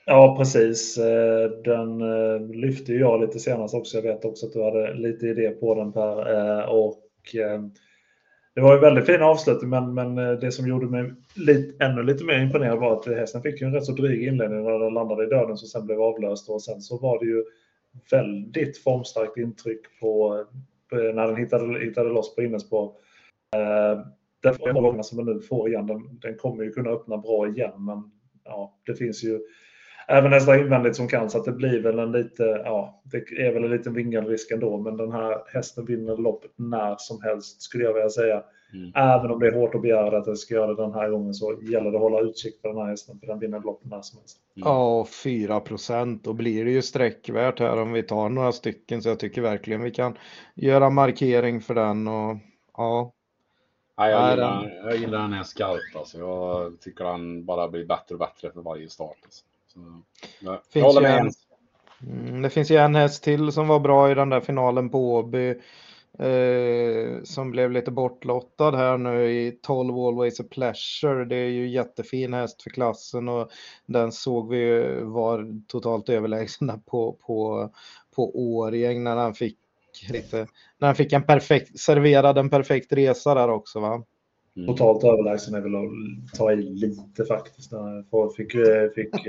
ja, 0.07 0.37
precis. 0.39 0.99
Eh, 0.99 1.51
den 1.65 2.01
eh, 2.01 2.57
lyfte 2.57 2.93
jag 2.93 3.21
lite 3.21 3.39
senast 3.39 3.75
också. 3.75 3.97
Jag 3.97 4.03
vet 4.03 4.25
också 4.25 4.47
att 4.47 4.53
du 4.53 4.65
hade 4.65 4.95
lite 4.95 5.27
idé 5.27 5.51
på 5.51 5.75
den 5.75 5.93
Per. 5.93 6.69
Och 6.69 7.01
det 8.55 8.61
var 8.61 8.75
ju 8.75 8.81
väldigt 8.81 9.07
fin 9.07 9.23
avslutning, 9.23 9.71
men, 9.71 9.95
men 9.95 10.15
det 10.15 10.53
som 10.53 10.69
gjorde 10.69 10.87
mig 10.87 11.13
lite, 11.37 11.85
ännu 11.85 12.03
lite 12.03 12.25
mer 12.25 12.39
imponerad 12.39 12.79
var 12.79 12.93
att 12.93 13.07
hästen 13.07 13.43
fick 13.43 13.63
en 13.63 13.75
rätt 13.75 13.85
så 13.85 13.93
dryg 13.93 14.23
inledning 14.23 14.63
när 14.63 14.79
den 14.79 14.95
landade 14.95 15.25
i 15.25 15.27
döden 15.27 15.57
som 15.57 15.69
sen 15.69 15.87
blev 15.87 16.01
avlöst 16.01 16.49
och 16.49 16.63
sen 16.63 16.81
så 16.81 16.99
var 16.99 17.19
det 17.19 17.27
ju 17.27 17.45
väldigt 18.11 18.79
formstarkt 18.79 19.37
intryck 19.37 20.01
på, 20.01 20.45
när 20.93 21.27
den 21.27 21.37
hittade, 21.37 21.81
hittade 21.81 22.11
loss 22.11 22.35
på 22.35 22.43
innerspår. 22.43 22.93
Eh, 23.57 24.01
den 24.43 24.75
gångerna 24.75 25.03
som 25.03 25.25
den 25.25 25.37
nu 25.37 25.43
får 25.43 25.69
igen, 25.69 25.87
den, 25.87 26.19
den, 26.21 26.37
kommer 26.37 26.65
ju 26.65 26.73
kunna 26.73 26.91
öppna 26.91 27.19
bra 27.19 27.49
igen, 27.49 27.85
men 27.85 28.11
ja, 28.45 28.79
det 28.87 28.95
finns 28.95 29.25
ju 29.25 29.41
även 30.09 30.31
nästan 30.31 30.61
invändigt 30.61 30.97
som 30.97 31.09
kan 31.09 31.31
så 31.31 31.39
att 31.39 31.45
det 31.45 31.53
blir 31.53 31.83
väl 31.83 31.99
en 31.99 32.13
lite, 32.13 32.43
ja, 32.43 33.03
det 33.05 33.19
är 33.19 33.53
väl 33.53 33.65
en 33.65 33.71
liten 33.71 33.95
vingelrisk 33.95 34.51
ändå, 34.51 34.79
men 34.79 34.97
den 34.97 35.13
här 35.13 35.43
hästen 35.53 35.85
vinner 35.85 36.17
loppet 36.17 36.51
när 36.57 36.97
som 36.99 37.23
helst 37.23 37.63
skulle 37.63 37.85
jag 37.85 37.95
vilja 37.95 38.11
säga. 38.11 38.45
Mm. 38.73 38.93
Även 38.95 39.31
om 39.31 39.41
det 39.41 39.47
är 39.47 39.53
hårt 39.53 39.75
att 39.75 39.83
begära 39.83 40.19
att 40.19 40.25
den 40.25 40.37
ska 40.37 40.55
göra 40.55 40.75
det 40.75 40.83
den 40.83 40.95
här 40.95 41.11
gången 41.11 41.35
så 41.35 41.59
gäller 41.63 41.91
det 41.91 41.97
att 41.97 42.03
hålla 42.03 42.21
utkik 42.21 42.61
för 42.61 42.69
den 42.69 42.79
här 42.79 42.87
hästen 42.87 43.19
för 43.21 43.27
den 43.27 43.39
vinner 43.39 43.61
loppet 43.61 43.91
när 43.91 44.03
som 44.03 44.19
helst. 44.19 44.39
Mm. 44.57 44.69
Ja, 44.69 45.07
4 45.25 45.61
procent. 45.61 46.25
Då 46.25 46.33
blir 46.33 46.65
det 46.65 46.71
ju 46.71 46.83
sträckvärt 46.83 47.59
här 47.59 47.83
om 47.83 47.93
vi 47.93 48.03
tar 48.03 48.29
några 48.29 48.53
stycken 48.53 49.03
så 49.03 49.09
jag 49.09 49.19
tycker 49.19 49.43
verkligen 49.43 49.83
vi 49.83 49.91
kan 49.91 50.19
göra 50.55 50.91
markering 50.91 51.61
för 51.61 51.75
den 51.75 52.09
och 52.09 52.37
ja. 52.77 53.13
ja 53.97 54.09
jag, 54.11 54.31
gillar, 54.31 54.81
jag 54.85 54.97
gillar 54.97 55.19
den 55.19 55.33
här 55.33 55.45
skarpt 55.45 55.97
alltså. 55.97 56.19
Jag 56.19 56.81
tycker 56.81 57.05
han 57.05 57.45
bara 57.45 57.69
blir 57.69 57.87
bättre 57.87 58.15
och 58.15 58.19
bättre 58.19 58.53
för 58.53 58.61
varje 58.61 58.89
start. 58.89 59.17
Alltså. 59.25 59.45
Så, 59.69 60.03
jag, 60.41 60.59
jag 60.73 60.85
håller 60.85 61.01
med. 61.01 61.19
En, 61.19 61.31
mm, 62.29 62.43
det 62.43 62.51
finns 62.51 62.71
ju 62.71 62.77
en 62.77 62.95
häst 62.95 63.25
till 63.25 63.53
som 63.53 63.69
var 63.69 63.81
bra 63.81 64.11
i 64.11 64.15
den 64.15 64.29
där 64.29 64.41
finalen 64.41 64.91
på 64.91 65.15
Åby. 65.15 65.55
Eh, 66.19 67.23
som 67.23 67.51
blev 67.51 67.73
lite 67.73 67.91
bortlottad 67.91 68.77
här 68.77 68.99
nu 68.99 69.31
i 69.31 69.53
12 69.63 69.99
Always 69.99 70.41
a 70.41 70.45
Pleasure. 70.51 71.25
Det 71.25 71.37
är 71.37 71.49
ju 71.49 71.69
jättefin 71.69 72.35
häst 72.35 72.63
för 72.63 72.71
klassen 72.71 73.29
och 73.29 73.51
den 73.87 74.13
såg 74.13 74.49
vi 74.51 74.95
var 75.03 75.67
totalt 75.67 76.09
överlägsen 76.09 76.83
på, 76.87 77.13
på, 77.13 77.71
på 78.17 78.39
Årjäng 78.39 79.03
när 79.03 79.17
han 79.17 79.35
fick 79.35 79.59
lite, 80.13 80.47
när 80.79 80.89
han 80.89 80.95
fick 80.95 81.13
en 81.13 81.23
perfekt, 81.23 81.81
serverad 81.81 82.39
en 82.39 82.51
perfekt 82.51 82.93
resa 82.93 83.35
där 83.35 83.51
också 83.51 83.81
va? 83.81 84.05
Mm. 84.57 84.67
Totalt 84.67 85.05
överlägsen 85.05 85.55
är 85.55 85.61
väl 85.61 85.77
att 85.77 86.39
ta 86.39 86.53
i 86.53 86.57
lite 86.57 87.25
faktiskt. 87.25 87.73
När 87.73 88.37
fick, 88.37 88.53
fick 88.95 89.27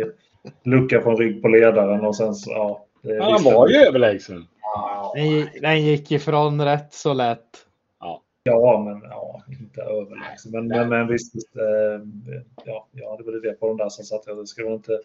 lucka 0.63 1.01
från 1.01 1.17
rygg 1.17 1.41
på 1.41 1.47
ledaren 1.47 2.05
och 2.05 2.15
sen 2.15 2.35
så, 2.35 2.51
ja. 2.51 2.85
Han 3.03 3.43
var 3.43 3.67
ju 3.67 3.75
överlägsen. 3.75 4.47
Den, 5.15 5.61
den 5.61 5.81
gick 5.81 6.11
ifrån 6.11 6.65
rätt 6.65 6.93
så 6.93 7.13
lätt. 7.13 7.65
Ja, 7.99 8.21
ja 8.43 8.83
men 8.85 9.09
ja, 9.09 9.41
inte 9.59 9.81
överlägsen. 9.81 10.51
Men, 10.51 10.67
men, 10.67 10.89
men 10.89 11.07
visst, 11.07 11.35
visst 11.35 11.55
äh, 11.55 12.07
ja, 12.65 12.87
jag 12.91 13.11
hade 13.11 13.23
väl 13.23 13.41
det 13.41 13.59
på 13.59 13.67
de 13.67 13.77
där 13.77 13.89
som 13.89 14.05
satt. 14.05 14.23
Jag 14.25 14.35
väl 14.35 14.73
inte 14.73 14.99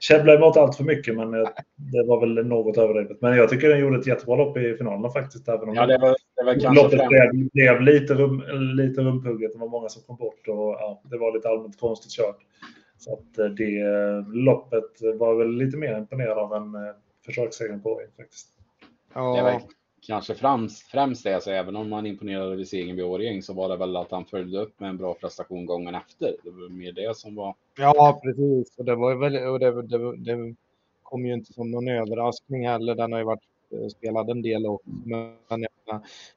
käbbla 0.00 0.34
emot 0.34 0.56
allt 0.56 0.76
för 0.76 0.84
mycket, 0.84 1.16
men 1.16 1.30
det 1.76 2.06
var 2.06 2.20
väl 2.20 2.46
något 2.46 2.78
överdrivet. 2.78 3.20
Men 3.20 3.36
jag 3.36 3.48
tycker 3.48 3.68
den 3.68 3.78
gjorde 3.78 3.98
ett 3.98 4.06
jättebra 4.06 4.36
lopp 4.36 4.56
i 4.56 4.76
finalen 4.76 5.10
faktiskt. 5.10 5.48
Även 5.48 5.68
om 5.68 5.74
ja, 5.74 5.86
det 5.86 5.98
var, 5.98 6.16
det 6.36 6.66
var 6.66 6.74
loppet 6.74 7.08
blev, 7.08 7.50
blev, 7.52 7.80
lite, 7.80 8.14
rum, 8.14 8.42
lite 8.76 9.00
rumphugget. 9.00 9.52
Det 9.52 9.58
var 9.58 9.68
många 9.68 9.88
som 9.88 10.02
kom 10.02 10.16
bort 10.16 10.48
och 10.48 10.76
ja, 10.80 11.02
det 11.10 11.18
var 11.18 11.34
lite 11.34 11.48
allmänt 11.48 11.80
konstigt 11.80 12.12
kört. 12.12 12.38
Så 12.98 13.12
att 13.12 13.38
eh, 13.38 13.46
det 13.46 13.84
loppet 14.34 15.18
var 15.18 15.34
väl 15.34 15.56
lite 15.56 15.76
mer 15.76 15.98
imponerad 15.98 16.38
av 16.38 16.54
en 16.54 16.74
eh, 17.24 17.26
försökssegern 17.26 17.80
på 17.80 18.00
faktiskt. 18.16 18.48
Ja. 19.14 19.36
Det 19.36 19.42
var 19.42 19.62
kanske 20.06 20.34
främst, 20.34 20.86
främst 20.86 21.24
det, 21.24 21.42
så 21.42 21.50
även 21.50 21.76
om 21.76 21.90
man 21.90 22.06
imponerade 22.06 22.56
vid 22.56 22.68
segern 22.68 22.96
vid 22.96 23.04
Årjäng 23.04 23.42
så 23.42 23.52
var 23.52 23.68
det 23.68 23.76
väl 23.76 23.96
att 23.96 24.10
han 24.10 24.24
följde 24.24 24.60
upp 24.60 24.80
med 24.80 24.90
en 24.90 24.96
bra 24.96 25.14
prestation 25.14 25.66
gången 25.66 25.94
efter. 25.94 26.36
Det 26.42 26.50
var 26.50 26.68
mer 26.68 26.92
det 26.92 27.16
som 27.16 27.34
var. 27.34 27.54
Ja, 27.78 28.20
precis. 28.22 28.78
Och 28.78 28.84
det 28.84 28.94
var 28.94 29.14
väl, 29.14 29.36
och 29.36 29.58
det, 29.58 29.82
det, 29.82 30.16
det 30.16 30.54
kom 31.02 31.26
ju 31.26 31.34
inte 31.34 31.52
som 31.52 31.70
någon 31.70 31.88
överraskning 31.88 32.68
heller. 32.68 32.94
Den 32.94 33.12
har 33.12 33.18
ju 33.18 33.24
varit 33.24 33.42
eh, 33.72 33.88
spelad 33.88 34.30
en 34.30 34.42
del 34.42 34.66
och 34.66 34.82
men, 34.84 35.64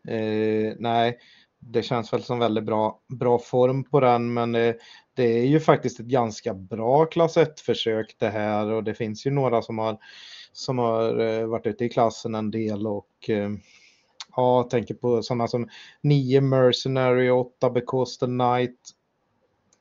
eh, 0.07 0.73
nej, 0.79 1.17
det 1.59 1.83
känns 1.83 2.13
väl 2.13 2.23
som 2.23 2.39
väldigt 2.39 2.63
bra, 2.63 2.99
bra 3.07 3.39
form 3.39 3.83
på 3.83 3.99
den, 3.99 4.33
men 4.33 4.51
det, 4.51 4.77
det 5.13 5.23
är 5.23 5.45
ju 5.45 5.59
faktiskt 5.59 5.99
ett 5.99 6.05
ganska 6.05 6.53
bra 6.53 7.05
klass 7.05 7.37
1-försök 7.37 8.15
det 8.19 8.29
här 8.29 8.65
och 8.65 8.83
det 8.83 8.93
finns 8.93 9.25
ju 9.25 9.31
några 9.31 9.61
som 9.61 9.77
har 9.77 9.97
som 10.57 10.77
har 10.77 11.19
eh, 11.19 11.45
varit 11.45 11.65
ute 11.65 11.85
i 11.85 11.89
klassen 11.89 12.35
en 12.35 12.51
del 12.51 12.87
och 12.87 13.29
eh, 13.29 13.49
ja, 14.35 14.67
tänker 14.71 14.93
på 14.93 15.23
sådana 15.23 15.47
som 15.47 15.69
9 16.01 16.41
Mercenary, 16.41 17.29
8 17.29 17.69
Because 17.69 18.19
the 18.19 18.27
Night. 18.27 18.79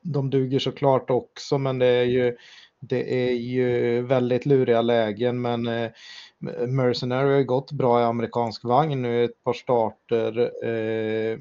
De 0.02 0.30
duger 0.30 0.58
såklart 0.58 1.10
också, 1.10 1.58
men 1.58 1.78
det 1.78 1.86
är 1.86 2.04
ju, 2.04 2.36
det 2.80 3.28
är 3.28 3.32
ju 3.32 4.02
väldigt 4.02 4.46
luriga 4.46 4.82
lägen. 4.82 5.40
Men 5.40 5.66
eh, 5.66 5.90
Mercenary 6.68 7.30
har 7.30 7.38
ju 7.38 7.44
gått 7.44 7.72
bra 7.72 8.00
i 8.00 8.04
amerikansk 8.04 8.64
vagn 8.64 9.02
nu 9.02 9.24
ett 9.24 9.44
par 9.44 9.52
starter. 9.52 10.38
Eh, 10.64 11.38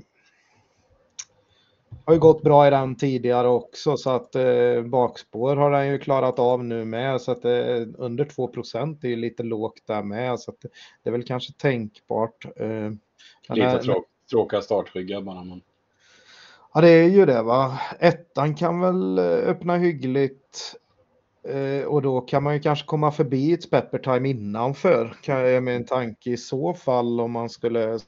har 2.06 2.14
ju 2.14 2.20
gått 2.20 2.43
bra 2.43 2.68
i 2.68 2.70
den 2.70 2.95
tidigare 2.95 3.47
också 3.47 3.97
så 3.97 4.10
att 4.10 4.36
eh, 4.36 4.82
bakspår 4.86 5.56
har 5.56 5.72
den 5.72 5.88
ju 5.88 5.99
klarat 5.99 6.39
av 6.39 6.64
nu 6.64 6.86
med 6.86 7.22
så 7.22 7.32
att 7.32 7.45
eh, 7.45 7.82
under 7.97 8.26
2% 8.26 9.06
är 9.06 9.10
ju 9.10 9.16
lite 9.16 9.43
lågt 9.43 9.88
där 9.88 10.03
med 10.03 10.39
så 10.39 10.51
att 10.51 10.62
det 11.03 11.10
är 11.10 11.12
väl 11.12 11.24
kanske 11.24 11.53
tänkbart. 11.53 12.45
Eh, 12.56 12.91
lite 13.56 13.80
tråk, 13.80 14.06
tråkiga 14.30 14.62
startryggar 14.62 15.22
bara. 15.22 15.43
Men... 15.43 15.62
Ja 16.74 16.82
det 16.82 16.89
är 16.89 17.10
ju 17.10 17.26
det 17.26 17.41
va. 17.41 17.80
Ettan 17.99 18.56
kan 18.56 18.80
väl 18.82 19.18
eh, 19.18 19.49
öppna 19.49 19.78
hyggligt. 19.78 20.76
Eh, 21.47 21.86
och 21.86 22.01
då 22.01 22.22
kan 22.22 22.43
man 22.43 22.53
ju 22.53 22.60
kanske 22.60 22.86
komma 22.86 23.12
förbi 23.12 23.53
ett 23.53 23.70
Peppertime 23.70 24.30
innanför. 24.30 25.18
Kan 25.22 25.39
jag 25.39 25.64
med 25.64 25.76
en 25.76 25.86
tanke 25.86 26.32
i 26.32 26.38
så 26.38 26.74
fall 26.74 27.22
om 27.22 27.32
man 27.32 27.49
skulle 27.49 27.99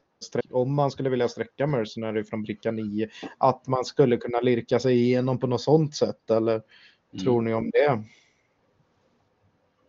om 0.52 0.76
man 0.76 0.92
skulle 0.92 1.10
vilja 1.10 1.28
sträcka 1.28 1.68
Mercenary 1.68 2.24
från 2.24 2.44
bricka 2.44 2.72
9, 2.72 3.10
att 3.38 3.68
man 3.68 3.86
skulle 3.86 4.18
kunna 4.18 4.40
lirka 4.40 4.80
sig 4.80 4.94
igenom 4.94 5.40
på 5.40 5.48
något 5.48 5.62
sånt 5.62 5.96
sätt 5.96 6.32
eller 6.32 6.54
mm. 6.54 7.24
tror 7.24 7.42
ni 7.42 7.54
om 7.54 7.70
det? 7.70 8.04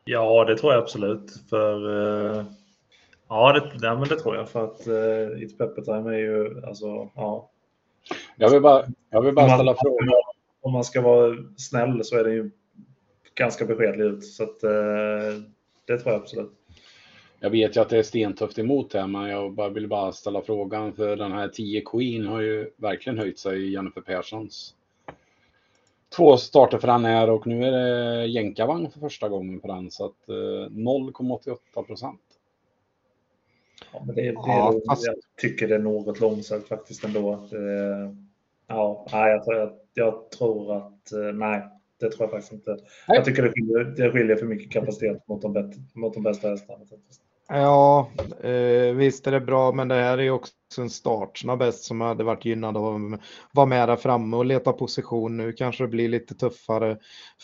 Ja, 0.04 0.44
det 0.44 0.56
tror 0.56 0.72
jag 0.72 0.82
absolut. 0.82 1.42
För 1.50 1.88
uh, 1.88 2.44
ja, 3.28 3.52
det, 3.52 3.86
ja, 3.86 3.94
men 3.98 4.08
det 4.08 4.18
tror 4.18 4.36
jag 4.36 4.48
för 4.48 4.64
att 4.64 4.88
uh, 4.88 5.36
It's 5.36 5.58
Pepper 5.58 5.82
Time 5.82 6.14
är 6.14 6.18
ju 6.18 6.66
alltså 6.66 7.10
ja. 7.14 7.50
Jag 8.36 8.50
vill 8.50 8.62
bara, 8.62 8.86
jag 9.10 9.22
vill 9.22 9.34
bara 9.34 9.54
ställa 9.54 9.74
frågan. 9.74 10.08
Om 10.60 10.72
man 10.72 10.84
ska 10.84 11.00
vara 11.00 11.36
snäll 11.56 12.04
så 12.04 12.16
är 12.16 12.24
det 12.24 12.32
ju 12.32 12.50
ganska 13.34 13.64
beskedlig 13.64 14.04
ut 14.04 14.24
så 14.24 14.42
att 14.42 14.64
uh, 14.64 15.42
det 15.86 15.98
tror 15.98 16.12
jag 16.12 16.22
absolut. 16.22 16.52
Jag 17.40 17.50
vet 17.50 17.76
ju 17.76 17.80
att 17.80 17.88
det 17.88 17.98
är 17.98 18.02
stentufft 18.02 18.58
emot 18.58 18.94
här, 18.94 19.06
men 19.06 19.28
jag 19.28 19.52
bara 19.52 19.68
vill 19.68 19.88
bara 19.88 20.12
ställa 20.12 20.42
frågan 20.42 20.92
för 20.92 21.16
den 21.16 21.32
här 21.32 21.48
10 21.48 21.80
Queen 21.80 22.26
har 22.26 22.40
ju 22.40 22.70
verkligen 22.76 23.18
höjt 23.18 23.38
sig 23.38 23.62
i 23.62 23.72
Jennifer 23.72 24.00
Perssons 24.00 24.74
två 26.16 26.36
starter 26.36 26.78
för 26.78 26.88
den 26.88 27.04
här 27.04 27.30
och 27.30 27.46
nu 27.46 27.64
är 27.64 27.72
det 27.72 28.26
jänkarvagn 28.26 28.90
för 28.90 29.00
första 29.00 29.28
gången 29.28 29.60
på 29.60 29.68
den 29.68 29.90
så 29.90 30.04
att 30.04 30.28
0,88 30.28 31.56
eh, 31.76 31.82
procent. 31.82 32.20
Ja, 33.92 34.04
det, 34.06 34.12
det, 34.12 34.22
ja, 34.22 34.80
fast... 34.88 35.06
Jag 35.06 35.16
tycker 35.36 35.68
det 35.68 35.74
är 35.74 35.78
något 35.78 36.20
långsamt 36.20 36.68
faktiskt 36.68 37.04
ändå. 37.04 37.48
Det, 37.50 38.14
ja, 38.66 39.06
jag, 39.10 39.42
jag, 39.46 39.72
jag 39.94 40.30
tror 40.30 40.76
att 40.76 41.12
eh, 41.12 41.32
nej, 41.34 41.62
det 42.00 42.10
tror 42.10 42.22
jag 42.22 42.30
faktiskt 42.30 42.52
inte. 42.52 42.70
Nej. 42.70 43.16
Jag 43.16 43.24
tycker 43.24 43.42
det 43.42 43.52
skiljer, 43.52 43.84
det 43.84 44.12
skiljer 44.12 44.36
för 44.36 44.46
mycket 44.46 44.72
kapacitet 44.72 45.28
mot 45.28 45.42
de, 45.42 45.72
mot 45.94 46.14
de 46.14 46.22
bästa 46.22 46.48
hästarna. 46.48 46.84
Ja, 47.48 48.10
eh, 48.40 48.94
visst 48.94 49.26
är 49.26 49.32
det 49.32 49.40
bra, 49.40 49.72
men 49.72 49.88
det 49.88 49.94
här 49.94 50.18
är 50.18 50.22
ju 50.22 50.30
också 50.30 50.52
en 50.78 50.90
startsnabb 50.90 51.58
bäst 51.58 51.84
som 51.84 52.00
hade 52.00 52.24
varit 52.24 52.44
gynnad 52.44 52.76
av 52.76 53.12
att 53.12 53.20
vara 53.52 53.66
med 53.66 53.88
där 53.88 53.96
framme 53.96 54.36
och 54.36 54.44
leta 54.44 54.72
position. 54.72 55.36
Nu 55.36 55.52
kanske 55.52 55.84
det 55.84 55.88
blir 55.88 56.08
lite 56.08 56.34
tuffare 56.34 56.98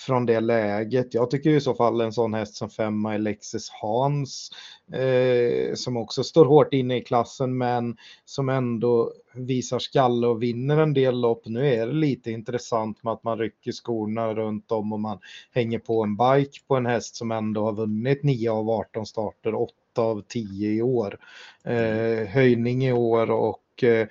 från 0.07 0.27
det 0.27 0.41
läget. 0.41 1.15
Jag 1.15 1.31
tycker 1.31 1.51
i 1.51 1.61
så 1.61 1.75
fall 1.75 2.01
en 2.01 2.13
sån 2.13 2.35
häst 2.35 2.57
som 2.57 2.71
femma 2.71 3.15
Alexis 3.15 3.71
Hans 3.71 4.51
eh, 4.93 5.75
som 5.75 5.97
också 5.97 6.25
står 6.25 6.45
hårt 6.45 6.75
inne 6.75 6.97
i 6.97 7.05
klassen 7.05 7.59
men 7.59 7.97
som 8.25 8.49
ändå 8.49 9.13
visar 9.35 9.79
skalle 9.79 10.27
och 10.27 10.43
vinner 10.43 10.79
en 10.79 10.95
del 10.95 11.21
lopp. 11.21 11.43
Nu 11.47 11.75
är 11.75 11.87
det 11.87 11.93
lite 11.93 12.31
intressant 12.31 13.03
med 13.03 13.13
att 13.13 13.25
man 13.25 13.39
rycker 13.39 13.73
skorna 13.73 14.35
runt 14.35 14.73
om 14.73 14.93
och 14.93 15.01
man 15.01 15.19
hänger 15.53 15.79
på 15.79 16.03
en 16.03 16.17
bike 16.17 16.61
på 16.69 16.77
en 16.77 16.87
häst 16.87 17.17
som 17.17 17.31
ändå 17.31 17.65
har 17.65 17.73
vunnit 17.73 18.23
9 18.23 18.51
av 18.51 18.71
18 18.71 19.07
starter, 19.07 19.55
8 19.55 19.73
av 19.99 20.23
10 20.29 20.71
i 20.71 20.83
år. 20.83 21.19
Eh, 21.65 22.29
höjning 22.29 22.85
i 22.85 22.93
år 22.93 23.14
och 23.31 23.85
eh, 23.85 24.09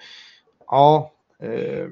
ja, 0.68 1.12
eh, 1.40 1.88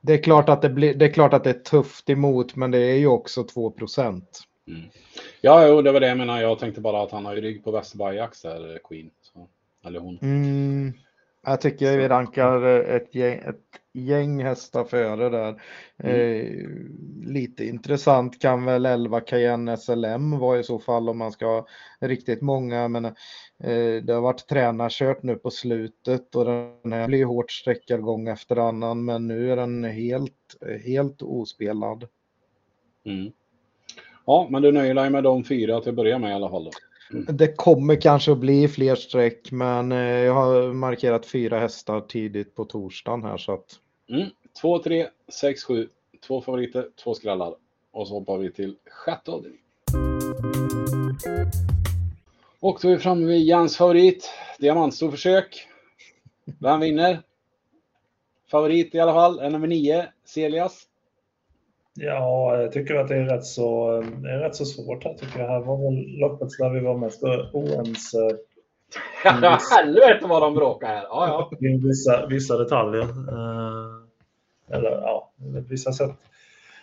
det 0.00 0.12
är 0.12 0.22
klart 0.22 0.48
att 0.48 0.62
det, 0.62 0.68
blir, 0.68 0.94
det 0.94 1.04
är 1.04 1.12
klart 1.12 1.34
att 1.34 1.44
det 1.44 1.50
är 1.50 1.60
tufft 1.60 2.10
emot, 2.10 2.56
men 2.56 2.70
det 2.70 2.78
är 2.78 2.96
ju 2.96 3.06
också 3.06 3.44
2 3.44 3.70
procent. 3.70 4.40
Mm. 4.68 4.82
Ja, 5.40 5.68
jo, 5.68 5.82
det 5.82 5.92
var 5.92 6.00
det 6.00 6.08
jag 6.08 6.18
menade. 6.18 6.42
Jag 6.42 6.58
tänkte 6.58 6.80
bara 6.80 7.02
att 7.02 7.10
han 7.10 7.24
har 7.24 7.34
ju 7.34 7.40
rygg 7.40 7.64
på 7.64 7.70
Westerberg 7.70 8.16
där, 8.16 8.78
Queen. 8.84 9.10
Så, 9.22 9.48
eller 9.86 10.00
hon. 10.00 10.18
Mm. 10.22 10.92
Jag 11.46 11.60
tycker 11.60 11.98
vi 11.98 12.08
rankar 12.08 12.62
ett 12.66 13.14
gäng, 13.14 13.38
ett 13.38 13.60
gäng 13.96 14.44
hästar 14.44 14.84
före 14.84 15.28
där. 15.28 15.62
Mm. 15.98 16.16
Eh, 16.16 17.30
lite 17.32 17.64
intressant 17.64 18.40
kan 18.40 18.64
väl 18.64 18.86
11 18.86 19.20
Cayenne 19.20 19.76
SLM 19.76 20.38
vara 20.38 20.58
i 20.58 20.64
så 20.64 20.78
fall 20.78 21.08
om 21.08 21.18
man 21.18 21.32
ska 21.32 21.46
ha 21.46 21.66
riktigt 22.00 22.42
många. 22.42 22.88
Men 22.88 23.04
eh, 23.04 24.02
det 24.02 24.12
har 24.12 24.20
varit 24.20 24.48
tränarkört 24.48 25.22
nu 25.22 25.34
på 25.34 25.50
slutet 25.50 26.34
och 26.34 26.44
den 26.44 26.92
här 26.92 27.06
blir 27.06 27.24
hårt 27.24 27.50
sträckad 27.50 28.02
gång 28.02 28.28
efter 28.28 28.56
annan. 28.56 29.04
Men 29.04 29.26
nu 29.26 29.52
är 29.52 29.56
den 29.56 29.84
helt, 29.84 30.32
helt 30.84 31.22
ospelad. 31.22 32.04
Mm. 33.04 33.32
Ja, 34.26 34.46
men 34.50 34.62
du 34.62 34.72
nöjer 34.72 34.94
dig 34.94 35.10
med 35.10 35.24
de 35.24 35.44
fyra 35.44 35.80
till 35.80 35.90
att 35.90 35.96
börja 35.96 36.18
med 36.18 36.30
i 36.30 36.34
alla 36.34 36.50
fall 36.50 36.64
då? 36.64 36.70
Det 37.10 37.56
kommer 37.56 38.00
kanske 38.00 38.32
att 38.32 38.38
bli 38.38 38.68
fler 38.68 38.94
streck, 38.94 39.52
men 39.52 39.92
eh, 39.92 39.98
jag 39.98 40.34
har 40.34 40.72
markerat 40.72 41.26
fyra 41.26 41.58
hästar 41.58 42.00
tidigt 42.00 42.54
på 42.54 42.64
torsdagen 42.64 43.22
här 43.22 43.36
så 43.36 43.52
att. 43.52 43.80
Mm. 44.08 44.28
2, 44.60 44.78
3, 44.78 45.08
6, 45.28 45.64
7, 45.64 45.88
två 46.26 46.40
favoriter, 46.40 46.88
två 47.04 47.14
skrallar. 47.14 47.54
Och 47.90 48.08
så 48.08 48.14
hoppar 48.14 48.38
vi 48.38 48.52
till 48.52 48.76
sjätte 48.86 49.30
avdelningen. 49.30 49.64
Och 52.60 52.78
då 52.82 52.88
är 52.88 52.92
vi 52.92 52.98
framme 52.98 53.26
vid 53.26 53.46
Jans 53.46 53.76
favorit, 53.76 54.30
diamantstorförsök. 54.58 55.68
Vem 56.60 56.80
vinner? 56.80 57.22
Favorit 58.50 58.94
i 58.94 59.00
alla 59.00 59.12
fall, 59.12 59.38
är 59.38 59.50
nummer 59.50 59.66
9, 59.66 60.06
Celias. 60.24 60.86
Ja, 61.94 62.60
jag 62.60 62.72
tycker 62.72 62.94
att 62.94 63.08
det 63.08 63.16
är 63.16 63.24
rätt 63.24 63.44
så, 63.44 64.00
det 64.00 64.30
är 64.30 64.38
rätt 64.38 64.54
så 64.54 64.64
svårt 64.64 65.04
här 65.04 65.14
tycker 65.14 65.40
jag. 65.40 65.48
Här 65.48 65.60
var 65.60 65.76
väl 65.76 66.18
loppet 66.18 66.48
där 66.58 66.70
vi 66.70 66.80
var 66.80 66.98
mest 66.98 67.22
oense. 67.52 68.38
Helvete 69.24 70.26
vad 70.26 70.42
de 70.42 70.54
bråkar 70.54 70.86
här! 70.86 71.02
Ja, 71.02 71.50
ja. 71.50 71.68
Vissa, 71.82 72.26
vissa 72.26 72.56
detaljer. 72.56 73.02
Eh, 73.02 73.96
eller 74.70 74.90
ja, 74.90 75.32
vissa 75.68 75.92
sätt, 75.92 76.10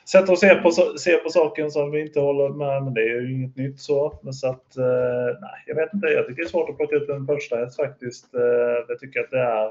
sätt 0.06 0.30
att 0.30 0.40
se 0.40 0.56
på, 0.56 0.72
se 0.98 1.16
på 1.16 1.30
saken 1.30 1.72
som 1.72 1.92
vi 1.92 2.02
inte 2.02 2.20
håller 2.20 2.50
med. 2.50 2.84
Men 2.84 2.94
det 2.94 3.02
är 3.02 3.22
ju 3.22 3.34
inget 3.34 3.56
nytt 3.56 3.80
så. 3.80 4.20
Men 4.22 4.34
så 4.34 4.50
att, 4.50 4.78
eh, 4.78 5.40
nej, 5.42 5.64
jag 5.68 5.76
vet 5.76 5.94
inte. 5.94 6.08
Jag 6.08 6.28
tycker 6.28 6.42
det 6.42 6.48
är 6.48 6.50
svårt 6.50 6.70
att 6.70 6.78
plocka 6.78 6.96
ut 6.96 7.10
en 7.10 7.28
första 7.28 7.70
faktiskt. 7.70 8.36
Eh, 8.36 8.86
jag 8.88 9.00
tycker 9.00 9.20
att 9.20 9.32
det 9.32 9.40
är 9.40 9.70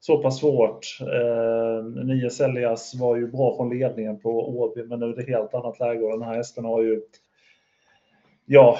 så 0.00 0.22
pass 0.22 0.40
svårt. 0.40 0.86
Eh, 1.00 1.84
Nio 2.04 2.30
Seljas 2.30 2.94
var 2.94 3.16
ju 3.16 3.26
bra 3.26 3.56
från 3.56 3.78
ledningen 3.78 4.20
på 4.20 4.58
Åby, 4.60 4.84
men 4.84 5.00
nu 5.00 5.06
är 5.06 5.16
det 5.16 5.32
helt 5.32 5.54
annat 5.54 5.80
läge 5.80 6.04
och 6.04 6.18
den 6.18 6.28
här 6.28 6.34
hästen 6.34 6.64
har 6.64 6.82
ju 6.82 7.02
ja, 8.46 8.78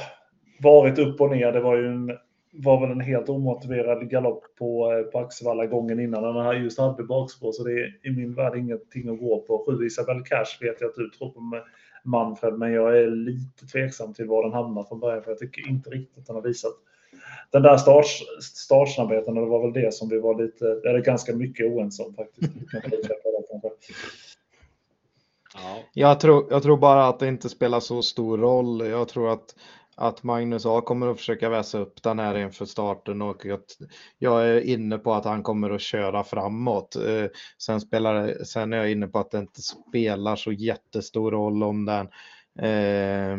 varit 0.60 0.98
upp 0.98 1.20
och 1.20 1.30
ner. 1.30 1.52
Det 1.52 1.60
var 1.60 1.76
ju 1.76 1.86
en, 1.86 2.18
var 2.52 2.80
väl 2.80 2.90
en 2.90 3.00
helt 3.00 3.28
omotiverad 3.28 4.10
galopp 4.10 4.44
på, 4.58 4.92
eh, 4.92 5.02
på 5.02 5.18
Axevalla 5.18 5.66
gången 5.66 6.00
innan 6.00 6.22
den 6.22 6.44
här 6.44 6.54
just 6.54 6.78
hade 6.78 7.04
bakspår, 7.04 7.52
så 7.52 7.64
det 7.64 7.72
är 7.72 8.06
i 8.06 8.10
min 8.10 8.34
värld 8.34 8.56
ingenting 8.56 9.08
att 9.08 9.20
gå 9.20 9.40
på. 9.40 9.64
Sju 9.66 9.86
Isabel 9.86 10.22
Cash 10.24 10.58
vet 10.60 10.80
jag 10.80 10.88
att 10.88 10.96
du 10.96 11.10
tror 11.10 11.30
på 11.30 11.62
Manfred, 12.04 12.54
men 12.54 12.72
jag 12.72 12.98
är 12.98 13.06
lite 13.06 13.66
tveksam 13.66 14.14
till 14.14 14.26
var 14.26 14.42
den 14.42 14.52
hamnar 14.52 14.84
från 14.84 15.00
början, 15.00 15.22
för 15.22 15.30
jag 15.30 15.38
tycker 15.38 15.68
inte 15.68 15.90
riktigt 15.90 16.18
att 16.18 16.26
den 16.26 16.36
har 16.36 16.42
visat 16.42 16.72
den 17.50 17.62
där 17.62 17.76
starts, 17.76 18.22
startsnabbheten, 18.42 19.34
det 19.34 19.46
var 19.46 19.62
väl 19.62 19.82
det 19.82 19.94
som 19.94 20.08
vi 20.08 20.18
var 20.18 20.42
lite, 20.42 20.66
eller 20.66 21.00
ganska 21.00 21.34
mycket 21.34 21.66
oense 21.66 22.02
om 22.02 22.14
faktiskt. 22.14 22.52
Jag, 25.92 26.20
tror, 26.20 26.46
jag 26.50 26.62
tror 26.62 26.76
bara 26.76 27.06
att 27.06 27.18
det 27.18 27.28
inte 27.28 27.48
spelar 27.48 27.80
så 27.80 28.02
stor 28.02 28.38
roll. 28.38 28.86
Jag 28.86 29.08
tror 29.08 29.32
att, 29.32 29.54
att 30.00 30.22
Magnus 30.22 30.66
A 30.66 30.80
kommer 30.80 31.06
att 31.06 31.18
försöka 31.18 31.48
väsa 31.48 31.78
upp 31.78 32.02
den 32.02 32.18
här 32.18 32.38
inför 32.38 32.64
starten 32.64 33.22
och 33.22 33.46
att 33.46 33.78
jag 34.18 34.48
är 34.48 34.60
inne 34.60 34.98
på 34.98 35.14
att 35.14 35.24
han 35.24 35.42
kommer 35.42 35.70
att 35.70 35.80
köra 35.80 36.24
framåt. 36.24 36.96
Eh, 36.96 37.26
sen, 37.58 37.80
spelar, 37.80 38.44
sen 38.44 38.72
är 38.72 38.76
jag 38.76 38.90
inne 38.90 39.06
på 39.06 39.18
att 39.18 39.30
det 39.30 39.38
inte 39.38 39.62
spelar 39.62 40.36
så 40.36 40.52
jättestor 40.52 41.30
roll 41.30 41.62
om 41.62 41.84
den 41.84 42.08
eh, 42.60 43.38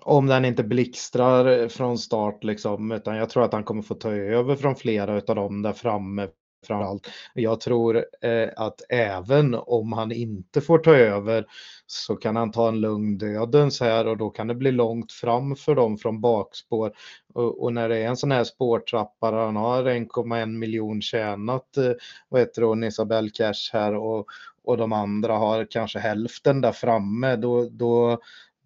om 0.00 0.26
den 0.26 0.44
inte 0.44 0.64
blixtrar 0.64 1.68
från 1.68 1.98
start 1.98 2.44
liksom, 2.44 2.92
utan 2.92 3.16
jag 3.16 3.30
tror 3.30 3.44
att 3.44 3.52
han 3.52 3.64
kommer 3.64 3.82
få 3.82 3.94
ta 3.94 4.10
över 4.10 4.56
från 4.56 4.76
flera 4.76 5.14
av 5.14 5.36
dem 5.36 5.62
där 5.62 5.72
framme 5.72 6.28
framförallt. 6.66 7.08
Jag 7.34 7.60
tror 7.60 8.04
eh, 8.20 8.48
att 8.56 8.80
även 8.88 9.54
om 9.54 9.92
han 9.92 10.12
inte 10.12 10.60
får 10.60 10.78
ta 10.78 10.96
över 10.96 11.46
så 11.86 12.16
kan 12.16 12.36
han 12.36 12.52
ta 12.52 12.68
en 12.68 12.80
lugn 12.80 13.18
dödens 13.18 13.80
här 13.80 14.06
och 14.06 14.16
då 14.16 14.30
kan 14.30 14.46
det 14.46 14.54
bli 14.54 14.72
långt 14.72 15.12
fram 15.12 15.56
för 15.56 15.74
dem 15.74 15.98
från 15.98 16.20
bakspår. 16.20 16.92
Och, 17.34 17.62
och 17.62 17.72
när 17.72 17.88
det 17.88 17.98
är 17.98 18.08
en 18.08 18.16
sån 18.16 18.32
här 18.32 18.44
spårtrappa 18.44 19.30
där 19.30 19.38
han 19.38 19.56
har 19.56 19.84
1,1 19.84 20.46
miljon 20.46 21.02
tjänat, 21.02 21.76
eh, 21.76 21.92
vad 22.28 22.40
heter 22.40 22.62
hon, 22.62 22.84
Isabelle 22.84 23.30
Cash 23.30 23.70
här 23.72 23.94
och, 23.94 24.26
och 24.64 24.76
de 24.76 24.92
andra 24.92 25.36
har 25.36 25.66
kanske 25.70 25.98
hälften 25.98 26.60
där 26.60 26.72
framme, 26.72 27.36
då, 27.36 27.68
då 27.70 28.18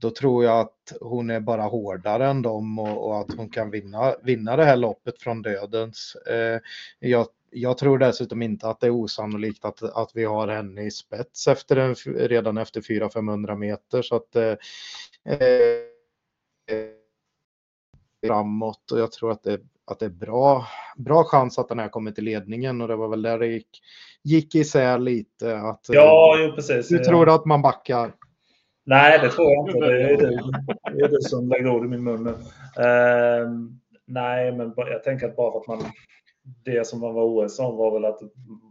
då 0.05 0.11
tror 0.11 0.45
jag 0.45 0.61
att 0.61 0.93
hon 1.01 1.31
är 1.31 1.41
bara 1.41 1.63
hårdare 1.63 2.27
än 2.27 2.43
dem 2.43 2.79
och, 2.79 3.09
och 3.09 3.21
att 3.21 3.37
hon 3.37 3.49
kan 3.49 3.71
vinna, 3.71 4.15
vinna 4.23 4.57
det 4.57 4.65
här 4.65 4.77
loppet 4.77 5.23
från 5.23 5.43
dödens. 5.43 6.17
Eh, 6.17 6.61
jag, 6.99 7.27
jag, 7.55 7.79
tror 7.79 7.99
dessutom 7.99 8.43
inte 8.43 8.69
att 8.69 8.81
det 8.81 8.87
är 8.87 8.91
osannolikt 8.91 9.65
att, 9.65 9.83
att 9.83 10.11
vi 10.15 10.25
har 10.25 10.49
henne 10.49 10.83
i 10.83 10.91
spets 10.91 11.49
efter 11.49 11.77
en, 11.77 11.95
redan 12.29 12.59
efter 12.59 12.81
400-500 12.81 13.57
meter. 13.57 14.03
Så 14.03 14.17
att, 14.17 14.37
eh, 14.37 14.57
eh, 15.27 15.89
framåt 18.27 18.91
och 18.93 19.01
jag 19.01 19.13
tror 19.13 19.31
att 19.31 19.43
det, 19.43 19.61
att 19.87 19.99
det 19.99 20.07
är 20.07 20.11
bra, 20.11 20.67
bra 20.97 21.25
chans 21.25 21.59
att 21.59 21.69
den 21.69 21.79
här 21.79 21.89
kommer 21.89 22.11
till 22.11 22.25
ledningen 22.25 22.81
och 22.81 22.89
det 22.89 22.97
var 22.97 23.09
väl 23.09 23.23
där 23.23 23.39
det 23.39 23.47
gick, 23.47 23.81
gick 24.23 24.55
isär 24.55 24.99
lite. 24.99 25.59
Att, 25.59 25.87
ja, 25.89 26.37
jo, 26.39 26.55
precis. 26.55 26.89
Du 26.89 26.99
tror 26.99 27.35
att 27.35 27.45
man 27.45 27.63
backar? 27.63 28.13
Nej, 28.87 29.19
det 29.19 29.31
tror 29.31 29.53
jag 29.53 29.69
inte. 29.69 29.87
Det 29.87 30.11
är 30.11 30.17
du, 30.17 30.41
det 30.99 31.05
är 31.05 31.09
du 31.09 31.21
som 31.21 31.49
lägger 31.49 31.69
ord 31.69 31.85
i 31.85 31.89
min 31.89 32.05
mun 32.05 32.25
nu. 32.25 32.31
Uh, 32.31 33.49
nej, 34.07 34.53
men 34.53 34.73
jag 34.77 35.05
tänker 35.05 35.27
att 35.27 35.37
bara 35.37 35.53
för 35.53 35.59
att 35.59 35.81
man... 35.81 35.91
Det 36.65 36.87
som 36.87 37.01
man 37.01 37.15
var 37.15 37.25
OS 37.25 37.59
om 37.59 37.77
var 37.77 37.91
väl 37.91 38.05
att 38.05 38.21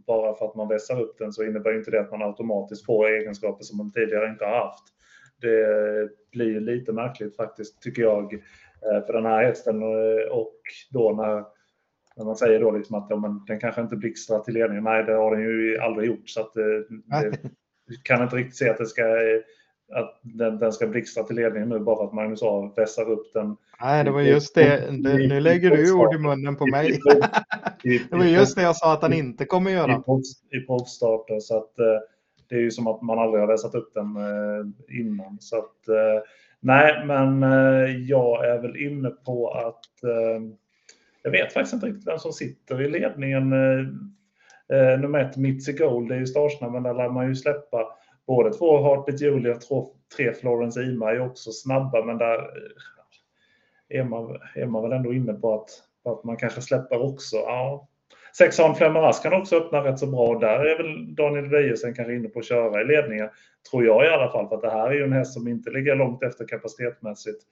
bara 0.06 0.34
för 0.34 0.46
att 0.46 0.54
man 0.54 0.68
vässar 0.68 1.00
upp 1.00 1.18
den 1.18 1.32
så 1.32 1.44
innebär 1.44 1.76
inte 1.78 1.90
det 1.90 2.00
att 2.00 2.10
man 2.10 2.22
automatiskt 2.22 2.86
får 2.86 3.08
egenskaper 3.08 3.64
som 3.64 3.78
man 3.78 3.92
tidigare 3.92 4.28
inte 4.28 4.44
har 4.44 4.56
haft. 4.56 4.84
Det 5.40 6.08
blir 6.32 6.60
lite 6.60 6.92
märkligt 6.92 7.36
faktiskt, 7.36 7.82
tycker 7.82 8.02
jag, 8.02 8.34
eh, 8.34 9.06
för 9.06 9.12
den 9.12 9.26
här 9.26 9.44
hästen 9.44 9.82
eh, 9.82 10.32
och 10.32 10.60
då 10.90 11.12
när 11.12 11.44
när 12.16 12.24
man 12.24 12.36
säger 12.36 12.60
då 12.60 12.70
liksom 12.70 12.96
att 12.96 13.06
ja, 13.10 13.16
men, 13.16 13.44
den 13.46 13.60
kanske 13.60 13.80
inte 13.80 13.96
blixtrar 13.96 14.38
till 14.38 14.54
ledningen. 14.54 14.84
Nej, 14.84 15.04
det 15.04 15.12
har 15.12 15.36
den 15.36 15.44
ju 15.44 15.78
aldrig 15.78 16.08
gjort. 16.08 16.28
Så 16.28 16.40
att, 16.40 16.52
det, 16.54 17.30
det, 17.88 18.02
kan 18.02 18.22
inte 18.22 18.36
riktigt 18.36 18.56
se 18.56 18.70
att, 18.70 18.78
det 18.78 18.86
ska, 18.86 19.02
att 19.92 20.20
den, 20.22 20.58
den 20.58 20.72
ska 20.72 20.86
blixtra 20.86 21.24
till 21.24 21.36
ledningen 21.36 21.68
nu 21.68 21.78
bara 21.78 21.96
för 21.96 22.04
att 22.04 22.12
Magnus 22.12 22.42
A 22.42 22.72
vässar 22.76 23.10
upp 23.10 23.32
den. 23.32 23.56
Nej, 23.80 24.04
det 24.04 24.10
var 24.10 24.20
just 24.20 24.54
det. 24.54 24.90
Nu 25.28 25.40
lägger 25.40 25.70
du 25.70 25.92
ord 25.92 26.14
i 26.14 26.18
munnen 26.18 26.56
på 26.56 26.66
mig. 26.66 27.00
det 27.84 28.16
var 28.16 28.24
just 28.24 28.56
det 28.56 28.62
jag 28.62 28.76
sa 28.76 28.92
att 28.92 29.02
han 29.02 29.12
inte 29.12 29.44
kommer 29.44 29.70
göra. 29.70 30.02
I 30.50 30.60
provstarter. 30.60 31.40
Så 31.40 31.56
att, 31.56 31.78
eh, 31.78 32.00
det 32.48 32.54
är 32.54 32.60
ju 32.60 32.70
som 32.70 32.86
att 32.86 33.02
man 33.02 33.18
aldrig 33.18 33.42
har 33.42 33.48
vässat 33.48 33.74
upp 33.74 33.94
den 33.94 34.16
eh, 34.16 34.98
innan. 35.00 35.38
Så 35.40 35.58
att, 35.58 35.88
eh, 35.88 36.22
nej, 36.60 37.06
men 37.06 37.42
jag 38.06 38.46
är 38.46 38.58
väl 38.58 38.76
inne 38.76 39.10
på 39.10 39.50
att 39.50 39.84
jag 41.22 41.30
vet 41.30 41.52
faktiskt 41.52 41.74
inte 41.74 41.86
riktigt 41.86 42.06
vem 42.06 42.18
som 42.18 42.32
sitter 42.32 42.82
i 42.82 42.90
ledningen. 42.90 43.50
Nummer 45.00 45.18
ett, 45.18 45.36
Mitzi 45.36 45.72
Gold, 45.72 46.08
det 46.08 46.14
är 46.14 46.18
ju 46.18 46.26
startsnabben, 46.26 46.82
där 46.82 46.94
lär 46.94 47.08
man 47.08 47.28
ju 47.28 47.34
släppa. 47.34 47.86
Båda 48.26 48.50
två, 48.50 48.82
Heartbeat 48.82 49.20
Julia, 49.20 49.58
tre 50.16 50.32
Florence 50.32 50.82
Ima 50.82 51.10
är 51.10 51.20
också 51.20 51.52
snabba, 51.52 52.04
men 52.04 52.18
där 52.18 52.50
är 53.88 54.04
man, 54.04 54.38
är 54.54 54.66
man 54.66 54.82
väl 54.82 54.92
ändå 54.92 55.14
inne 55.14 55.32
på 55.32 55.54
att, 55.54 55.70
att 56.12 56.24
man 56.24 56.36
kanske 56.36 56.60
släpper 56.60 57.02
också. 57.02 57.36
Ja. 57.36 57.88
Sexan 58.38 58.74
Flemmerask 58.74 59.22
kan 59.22 59.40
också 59.40 59.56
öppna 59.56 59.84
rätt 59.84 59.98
så 59.98 60.06
bra. 60.06 60.38
Där 60.38 60.64
är 60.64 60.76
väl 60.76 61.14
Daniel 61.14 61.48
Wiejersen 61.48 61.94
kanske 61.94 62.14
inne 62.14 62.28
på 62.28 62.38
att 62.38 62.44
köra 62.44 62.80
i 62.80 62.84
ledningen. 62.84 63.28
Tror 63.70 63.84
jag 63.84 64.04
i 64.04 64.08
alla 64.08 64.30
fall, 64.30 64.48
för 64.48 64.56
att 64.56 64.62
det 64.62 64.70
här 64.70 64.88
är 64.88 64.94
ju 64.94 65.04
en 65.04 65.12
häst 65.12 65.34
som 65.34 65.48
inte 65.48 65.70
ligger 65.70 65.96
långt 65.96 66.22
efter 66.22 66.48
kapacitetsmässigt. 66.48 67.42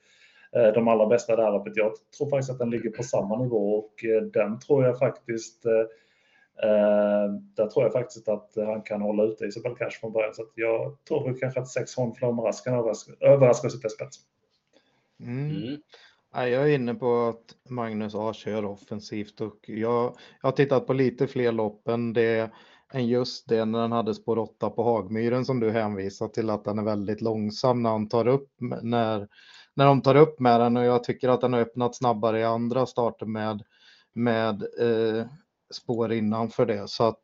Eh, 0.55 0.73
de 0.73 0.87
allra 0.87 1.05
bästa 1.05 1.35
där 1.35 1.55
uppe. 1.55 1.71
Jag 1.75 1.93
tror 2.17 2.29
faktiskt 2.29 2.51
att 2.51 2.59
den 2.59 2.69
ligger 2.69 2.89
på 2.89 3.03
samma 3.03 3.43
nivå 3.43 3.75
och 3.75 4.05
eh, 4.05 4.21
den 4.21 4.59
tror 4.59 4.85
jag 4.85 4.99
faktiskt 4.99 5.65
eh, 5.65 5.85
där 7.55 7.67
tror 7.67 7.85
jag 7.85 7.93
faktiskt 7.93 8.27
att 8.27 8.51
han 8.55 8.81
kan 8.81 9.01
hålla 9.01 9.23
ute 9.23 9.45
Isabel 9.45 9.75
Cash 9.75 9.99
från 10.01 10.13
början. 10.13 10.33
Så 10.33 10.45
jag 10.55 10.97
tror 11.07 11.29
väl 11.29 11.39
kanske 11.39 11.59
att 11.59 11.67
sex 11.67 11.95
Hon 11.95 12.15
Flomras 12.15 12.61
kan 12.61 12.73
överraska, 12.73 13.11
överraska 13.19 13.69
sitt 13.69 13.91
spets. 13.91 14.17
Mm. 15.19 15.49
Mm. 15.49 15.77
Jag 16.33 16.53
är 16.53 16.67
inne 16.67 16.93
på 16.93 17.27
att 17.27 17.71
Magnus 17.71 18.15
A 18.15 18.33
kör 18.33 18.65
offensivt 18.65 19.41
och 19.41 19.59
jag, 19.67 20.15
jag 20.41 20.47
har 20.47 20.51
tittat 20.51 20.87
på 20.87 20.93
lite 20.93 21.27
fler 21.27 21.51
lopp 21.51 21.87
än, 21.87 22.13
det, 22.13 22.51
än 22.93 23.07
just 23.07 23.49
det 23.49 23.65
när 23.65 23.79
han 23.79 23.91
hade 23.91 24.13
spår 24.13 24.37
8 24.37 24.69
på 24.69 24.83
Hagmyren 24.83 25.45
som 25.45 25.59
du 25.59 25.71
hänvisar 25.71 26.27
till 26.27 26.49
att 26.49 26.65
den 26.65 26.79
är 26.79 26.83
väldigt 26.83 27.21
långsam 27.21 27.83
när 27.83 27.89
han 27.89 28.09
tar 28.09 28.27
upp 28.27 28.49
när 28.81 29.27
när 29.75 29.85
de 29.85 30.01
tar 30.01 30.15
upp 30.15 30.39
med 30.39 30.59
den 30.59 30.77
och 30.77 30.83
jag 30.83 31.03
tycker 31.03 31.29
att 31.29 31.41
den 31.41 31.53
har 31.53 31.59
öppnat 31.59 31.95
snabbare 31.95 32.39
i 32.39 32.43
andra 32.43 32.85
starter 32.85 33.25
med, 33.25 33.63
med 34.13 34.63
eh, 34.79 35.25
spår 35.73 36.13
innanför 36.13 36.65
det. 36.65 36.87
Så 36.87 37.03
att 37.03 37.21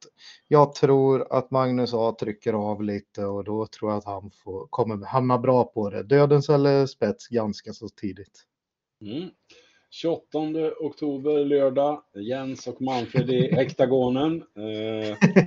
jag 0.48 0.76
tror 0.76 1.34
att 1.34 1.52
Magnus 1.52 1.94
A 1.94 2.16
trycker 2.20 2.54
av 2.54 2.84
lite 2.84 3.26
och 3.26 3.44
då 3.44 3.68
tror 3.68 3.92
jag 3.92 3.98
att 3.98 4.06
han 4.06 4.32
får, 4.44 4.68
kommer 4.70 5.06
hamna 5.06 5.38
bra 5.38 5.64
på 5.64 5.90
det. 5.90 6.04
Dödens 6.04 6.50
eller 6.50 6.86
spets 6.86 7.28
ganska 7.28 7.74
så 7.74 7.90
tidigt. 7.90 8.46
Mm. 9.02 9.30
28 9.92 10.38
oktober 10.80 11.46
lördag. 11.46 12.04
Jens 12.14 12.68
och 12.68 12.82
Manfred 12.82 13.30
i 13.30 13.52
hektagonen. 13.56 14.44
Eh, 14.56 15.18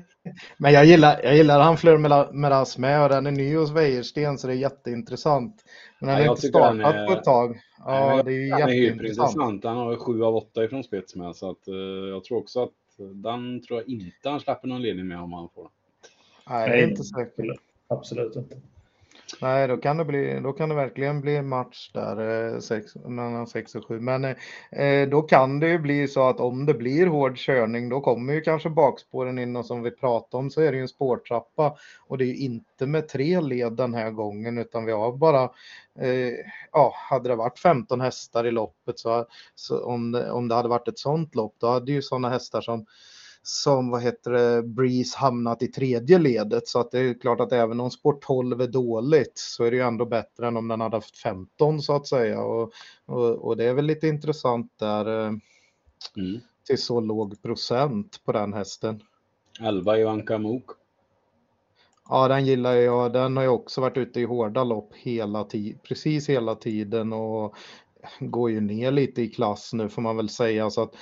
Men 0.57 0.73
jag 0.73 0.85
gillar, 0.85 1.21
jag 1.23 1.37
gillar 1.37 1.61
han 1.61 1.77
Fleur 1.77 2.33
Meras 2.33 2.79
med 2.79 3.03
och 3.03 3.09
den 3.09 3.27
är 3.27 3.31
ny 3.31 3.57
hos 3.57 3.71
Wäjersten 3.71 4.39
så 4.39 4.47
det 4.47 4.53
är 4.53 4.57
jätteintressant. 4.57 5.65
Men 5.99 6.09
den 6.09 6.19
ja, 6.19 6.25
har 6.25 6.37
inte 6.37 6.49
startat 6.49 6.95
är... 6.95 7.07
på 7.07 7.13
ett 7.13 7.25
tag. 7.25 7.61
Ja, 7.79 8.15
Nej, 8.15 8.25
det 8.25 8.33
är 8.33 8.35
ju 8.35 8.49
jätteintressant. 8.49 9.65
Han 9.65 9.77
har 9.77 9.97
7 9.97 10.23
av 10.23 10.37
8 10.37 10.65
ifrån 10.65 10.85
spets 10.85 11.17
med 11.17 11.37
så 11.37 11.51
att, 11.51 11.69
uh, 11.69 12.09
jag 12.09 12.25
tror 12.25 12.39
också 12.39 12.63
att 12.63 12.73
den 13.15 13.63
tror 13.63 13.81
jag 13.81 13.89
inte 13.89 14.29
han 14.29 14.41
släpper 14.41 14.69
någon 14.69 14.83
ledning 14.83 15.09
med 15.09 15.21
om 15.21 15.33
han 15.33 15.49
får. 15.55 15.69
Nej, 16.49 16.71
det 16.71 16.77
är 16.77 16.89
inte 16.89 17.05
säkert. 17.05 17.61
Absolut 17.89 18.37
inte. 18.37 18.57
Nej, 19.41 19.69
då 19.69 19.77
kan 19.77 19.97
det, 19.97 20.05
bli, 20.05 20.41
då 20.41 20.53
kan 20.53 20.69
det 20.69 20.75
verkligen 20.75 21.21
bli 21.21 21.43
match 21.43 21.91
där 21.93 22.53
eh, 22.55 22.59
sex, 22.59 22.95
mellan 22.95 23.47
6 23.47 23.75
och 23.75 23.87
7. 23.87 24.01
Men 24.01 24.25
eh, 24.25 24.37
eh, 24.71 25.09
då 25.09 25.23
kan 25.23 25.61
det 25.61 25.69
ju 25.69 25.79
bli 25.79 26.09
så 26.09 26.29
att 26.29 26.41
om 26.41 26.67
det 26.67 26.75
blir 26.75 27.07
hård 27.07 27.37
körning 27.37 27.89
då 27.89 28.01
kommer 28.01 28.33
ju 28.33 28.41
kanske 28.41 28.71
bakspåren 28.71 29.39
in 29.39 29.57
och 29.57 29.67
som 29.67 29.83
vi 29.83 29.91
pratade 29.91 30.41
om 30.41 30.51
så 30.51 30.61
är 30.61 30.73
det 30.73 30.77
ju 30.77 30.83
en 30.83 30.89
spårtrappa 30.89 31.77
och 32.07 32.19
det 32.19 32.25
är 32.25 32.27
ju 32.27 32.37
inte 32.37 32.87
med 32.87 33.09
tre 33.09 33.41
led 33.41 33.73
den 33.73 33.95
här 33.95 34.11
gången 34.11 34.59
utan 34.59 34.85
vi 34.85 34.93
har 34.93 35.13
bara, 35.13 35.43
eh, 35.99 36.35
ja, 36.73 36.95
hade 37.11 37.29
det 37.29 37.37
varit 37.37 37.59
15 37.59 38.01
hästar 38.01 38.47
i 38.47 38.51
loppet 38.51 38.99
så, 38.99 39.27
så 39.55 39.85
om, 39.85 40.13
det, 40.13 40.31
om 40.31 40.49
det 40.49 40.55
hade 40.55 40.69
varit 40.69 40.89
ett 40.89 40.99
sånt 40.99 41.35
lopp 41.35 41.55
då 41.59 41.67
hade 41.67 41.93
ju 41.93 42.03
sådana 42.03 42.29
hästar 42.29 42.61
som 42.61 42.87
som 43.43 43.91
vad 43.91 44.03
heter 44.03 44.31
det, 44.31 44.63
Breeze 44.63 45.19
hamnat 45.19 45.63
i 45.63 45.67
tredje 45.67 46.19
ledet. 46.19 46.69
Så 46.69 46.81
att 46.81 46.91
det 46.91 46.99
är 46.99 47.21
klart 47.21 47.41
att 47.41 47.53
även 47.53 47.81
om 47.81 47.91
sport 47.91 48.23
12 48.23 48.61
är 48.61 48.67
dåligt 48.67 49.33
så 49.35 49.65
är 49.65 49.71
det 49.71 49.77
ju 49.77 49.83
ändå 49.83 50.07
bättre 50.07 50.47
än 50.47 50.57
om 50.57 50.69
den 50.69 50.81
hade 50.81 50.97
haft 50.97 51.17
15 51.17 51.83
så 51.83 51.97
att 51.97 52.07
säga. 52.07 52.43
Och, 52.43 52.73
och, 53.07 53.31
och 53.31 53.57
det 53.57 53.65
är 53.65 53.75
väl 53.75 53.85
lite 53.85 54.09
intressant 54.09 54.73
där 54.79 55.07
eh, 55.07 55.33
mm. 56.17 56.41
till 56.67 56.79
så 56.79 57.01
låg 57.01 57.43
procent 57.43 58.21
på 58.25 58.33
den 58.33 58.53
hästen. 58.53 59.03
11 59.61 59.99
Ivanka 59.99 60.39
Mok. 60.39 60.71
Ja, 62.09 62.29
den 62.29 62.47
gillar 62.47 62.73
jag. 62.73 63.13
Den 63.13 63.37
har 63.37 63.45
ju 63.45 63.49
också 63.49 63.81
varit 63.81 63.97
ute 63.97 64.21
i 64.21 64.25
hårda 64.25 64.65
lopp 64.65 64.95
hela 64.95 65.45
tiden, 65.45 65.79
precis 65.89 66.29
hela 66.29 66.55
tiden 66.55 67.13
och 67.13 67.57
går 68.21 68.51
ju 68.51 68.61
ner 68.61 68.91
lite 68.91 69.23
i 69.23 69.29
klass 69.29 69.73
nu 69.73 69.89
får 69.89 70.03
man 70.03 70.17
väl 70.17 70.29
säga. 70.29 70.71
Så 70.71 70.83
att 70.83 70.95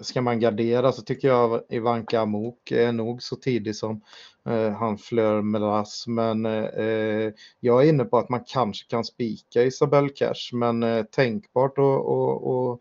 ska 0.00 0.22
man 0.22 0.40
gardera 0.40 0.92
så 0.92 1.02
tycker 1.02 1.28
jag 1.28 1.62
Ivanka 1.68 2.20
Amok 2.20 2.70
är 2.70 2.92
nog 2.92 3.22
så 3.22 3.36
tidig 3.36 3.76
som 3.76 4.00
eh, 4.46 4.72
han 4.72 4.98
Fleur 4.98 5.42
Melas. 5.42 6.06
Men 6.06 6.46
eh, 6.46 7.32
jag 7.60 7.84
är 7.84 7.88
inne 7.88 8.04
på 8.04 8.18
att 8.18 8.28
man 8.28 8.44
kanske 8.46 8.88
kan 8.88 9.04
spika 9.04 9.62
Isabelle 9.62 10.08
Cash, 10.08 10.52
men 10.52 10.82
eh, 10.82 11.04
tänkbart 11.04 11.78
och, 11.78 12.08
och, 12.08 12.46
och, 12.46 12.80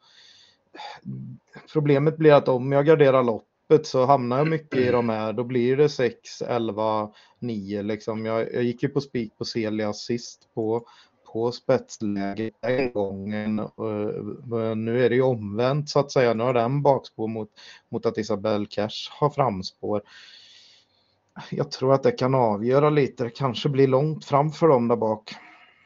problemet 1.73 2.17
blir 2.17 2.33
att 2.33 2.47
om 2.47 2.71
jag 2.71 2.85
garderar 2.85 3.23
loppet 3.23 3.85
så 3.85 4.05
hamnar 4.05 4.37
jag 4.37 4.47
mycket 4.47 4.79
i 4.79 4.91
de 4.91 5.09
här, 5.09 5.33
då 5.33 5.43
blir 5.43 5.77
det 5.77 5.89
6, 5.89 6.41
11, 6.41 7.09
9 7.39 7.81
liksom. 7.81 8.25
Jag, 8.25 8.53
jag 8.53 8.63
gick 8.63 8.83
ju 8.83 8.89
på 8.89 9.01
spik 9.01 9.37
på 9.37 9.45
Celia 9.45 9.93
sist 9.93 10.49
på 10.53 10.85
på 11.33 11.51
spetsläge 11.51 12.51
den 12.59 12.91
gången. 12.91 13.69
Men 14.43 14.85
nu 14.85 15.05
är 15.05 15.09
det 15.09 15.15
ju 15.15 15.21
omvänt 15.21 15.89
så 15.89 15.99
att 15.99 16.11
säga. 16.11 16.33
Nu 16.33 16.43
har 16.43 16.53
den 16.53 16.81
bakspår 16.81 17.27
mot, 17.27 17.49
mot 17.89 18.05
att 18.05 18.17
Isabelle 18.17 18.65
Cash 18.69 19.09
har 19.19 19.29
framspår. 19.29 20.01
Jag 21.51 21.71
tror 21.71 21.93
att 21.93 22.03
det 22.03 22.11
kan 22.11 22.35
avgöra 22.35 22.89
lite. 22.89 23.23
Det 23.23 23.29
kanske 23.29 23.69
blir 23.69 23.87
långt 23.87 24.25
fram 24.25 24.51
för 24.51 24.67
dem 24.67 24.87
där 24.87 24.95
bak. 24.95 25.35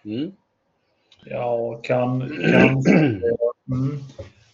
Mm. 0.06 0.32
Ja, 1.26 1.80
kan, 1.84 2.20
kan 2.20 2.84
mm. 3.72 4.00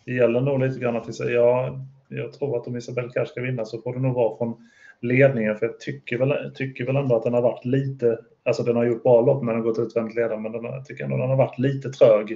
Det 0.06 0.14
gäller 0.14 0.42
nog 0.42 0.60
lite 0.60 0.80
grann 0.80 0.96
att 0.96 1.20
ja, 1.20 1.80
jag 2.08 2.34
tror 2.34 2.58
att 2.58 2.68
om 2.68 2.78
Isabelle 2.78 3.10
Cash 3.10 3.26
ska 3.26 3.42
vinna 3.42 3.66
så 3.66 3.82
får 3.82 3.94
det 3.94 4.00
nog 4.00 4.16
vara 4.16 4.38
från 4.38 4.70
ledningen. 5.02 5.56
För 5.56 5.66
jag 5.66 5.80
tycker 5.80 6.18
väl, 6.18 6.52
tycker 6.56 6.86
väl 6.86 6.96
ändå 6.96 7.16
att 7.16 7.24
den 7.24 7.34
har 7.34 7.42
varit 7.42 7.66
lite 7.66 8.18
Alltså 8.48 8.64
den 8.64 8.76
har 8.76 8.86
gjort 8.86 9.04
bra 9.04 9.22
lopp 9.22 9.44
när 9.44 9.54
den 9.54 9.64
gått 9.64 9.80
utvändigt 9.80 10.16
ledare, 10.16 10.40
men 10.40 10.52
den, 10.52 10.64
jag 10.64 10.86
tycker 10.86 11.04
ändå 11.04 11.18
den 11.18 11.30
har 11.30 11.38
varit 11.38 11.60
lite 11.60 11.90
trög. 11.90 12.32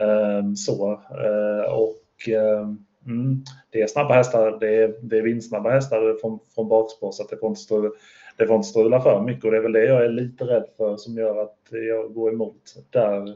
Eh, 0.00 0.52
så. 0.56 0.92
Eh, 0.92 1.72
och 1.72 2.28
eh, 2.28 2.68
mm, 3.06 3.42
det 3.70 3.82
är 3.82 3.86
snabba 3.86 4.14
hästar, 4.14 4.58
det 4.60 4.82
är, 4.82 4.94
det 5.02 5.18
är 5.18 5.22
vindsnabba 5.22 5.70
hästar 5.70 6.20
från, 6.20 6.38
från 6.54 6.68
bakspår 6.68 7.12
så 7.12 7.22
att 7.22 7.28
det 7.28 7.36
får, 7.36 7.48
inte 7.48 7.60
strula, 7.60 7.90
det 8.36 8.46
får 8.46 8.56
inte 8.56 8.68
strula 8.68 9.00
för 9.00 9.22
mycket 9.22 9.44
och 9.44 9.50
det 9.50 9.56
är 9.56 9.62
väl 9.62 9.72
det 9.72 9.84
jag 9.84 10.04
är 10.04 10.08
lite 10.08 10.44
rädd 10.44 10.66
för 10.76 10.96
som 10.96 11.14
gör 11.14 11.42
att 11.42 11.58
jag 11.70 12.14
går 12.14 12.32
emot 12.32 12.74
där 12.90 13.34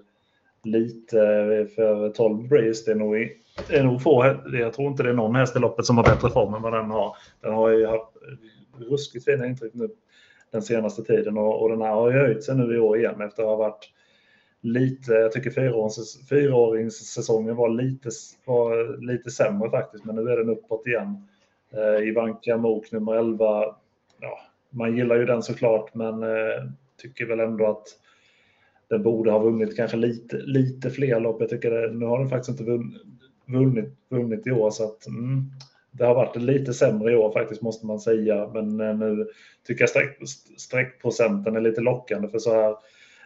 lite 0.63 1.17
för 1.75 2.11
12 2.11 2.49
Breeze. 2.49 2.85
Det 2.87 2.91
är 2.91 2.97
nog, 2.97 3.15
det 3.69 3.77
är 3.77 3.85
nog 3.85 4.03
få, 4.03 4.37
jag 4.53 4.73
tror 4.73 4.89
inte 4.89 5.03
det 5.03 5.09
är 5.09 5.15
någon 5.15 5.35
häst 5.35 5.57
i 5.57 5.59
loppet 5.59 5.87
som 5.87 5.97
har 5.97 6.05
bättre 6.05 6.31
form 6.31 6.55
än 6.55 6.63
vad 6.63 6.73
den 6.73 6.91
har. 6.91 7.17
Den 7.41 7.55
har 7.55 7.71
ju 7.71 7.87
haft 7.87 8.17
ruskigt 8.91 9.25
fina 9.25 9.47
intryck 9.47 9.75
nu 9.75 9.89
den 10.51 10.63
senaste 10.63 11.03
tiden 11.03 11.39
och, 11.39 11.63
och 11.63 11.69
den 11.69 11.83
här 11.83 11.91
har 11.91 12.11
ju 12.11 12.19
höjt 12.19 12.45
sig 12.45 12.57
nu 12.57 12.75
i 12.75 12.79
år 12.79 12.99
igen 12.99 13.21
efter 13.21 13.43
att 13.43 13.49
ha 13.49 13.57
varit 13.57 13.93
lite, 14.61 15.13
jag 15.13 15.33
tycker 15.33 15.51
fyraåringssäsongen 16.29 17.57
var 17.57 17.69
lite, 17.69 18.11
var 18.45 19.01
lite 19.07 19.31
sämre 19.31 19.71
faktiskt, 19.71 20.05
men 20.05 20.17
nu 20.17 20.31
är 20.31 20.37
den 20.37 20.49
uppåt 20.49 20.87
igen. 20.87 21.29
Eh, 21.73 22.09
Ivanka 22.09 22.57
Mok 22.57 22.93
nummer 22.93 23.15
11, 23.15 23.45
ja, 24.21 24.39
man 24.71 24.97
gillar 24.97 25.17
ju 25.17 25.25
den 25.25 25.43
såklart, 25.43 25.95
men 25.95 26.23
eh, 26.23 26.65
tycker 27.03 27.27
väl 27.27 27.41
ändå 27.41 27.67
att 27.67 27.87
den 28.89 29.03
borde 29.03 29.31
ha 29.31 29.39
vunnit 29.39 29.77
kanske 29.77 29.97
lite, 29.97 30.37
lite 30.37 30.91
fler 30.91 31.21
lopp. 31.21 31.41
Jag 31.41 31.51
tycker 31.51 31.71
det, 31.71 31.93
nu 31.93 32.07
har 32.07 32.19
den 32.19 32.29
faktiskt 32.29 32.49
inte 32.49 32.71
vunnit, 32.71 33.03
vunnit, 33.47 33.95
vunnit 34.11 34.47
i 34.47 34.51
år 34.51 34.71
så 34.71 34.85
att 34.85 35.07
mm, 35.07 35.51
det 35.91 36.05
har 36.05 36.15
varit 36.15 36.37
lite 36.37 36.75
sämre 36.75 37.13
i 37.13 37.17
år 37.17 37.33
faktiskt 37.33 37.63
måste 37.63 37.87
man 37.87 38.01
säga. 38.01 38.51
Men 38.55 38.81
eh, 38.81 38.97
nu 38.97 39.27
tycker 39.67 39.83
jag 39.83 39.91
streck, 39.91 40.19
streckprocenten 40.59 41.57
är 41.57 41.61
lite 41.61 41.81
lockande 41.81 42.29
för 42.29 42.39
så 42.39 42.53
här 42.53 42.75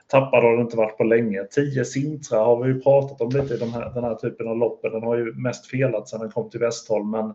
tappad 0.07 0.43
har 0.43 0.57
det 0.57 0.63
inte 0.63 0.77
varit 0.77 0.99
på 0.99 1.05
länge. 1.05 1.45
10 1.45 1.85
Sintra 1.85 2.39
har 2.39 2.65
vi 2.65 2.73
ju 2.73 2.81
pratat 2.81 3.21
om 3.21 3.31
lite 3.31 3.55
i 3.55 3.59
de 3.59 3.73
här, 3.73 3.95
den 3.95 4.05
här 4.05 4.15
typen 4.15 4.49
av 4.49 4.57
loppen. 4.57 4.93
Den 4.93 5.03
har 5.03 5.17
ju 5.17 5.35
mest 5.35 5.67
felat 5.67 6.09
sedan 6.09 6.21
den 6.21 6.31
kom 6.31 6.51
till 6.51 6.61
Västholm. 6.61 7.11
men 7.11 7.35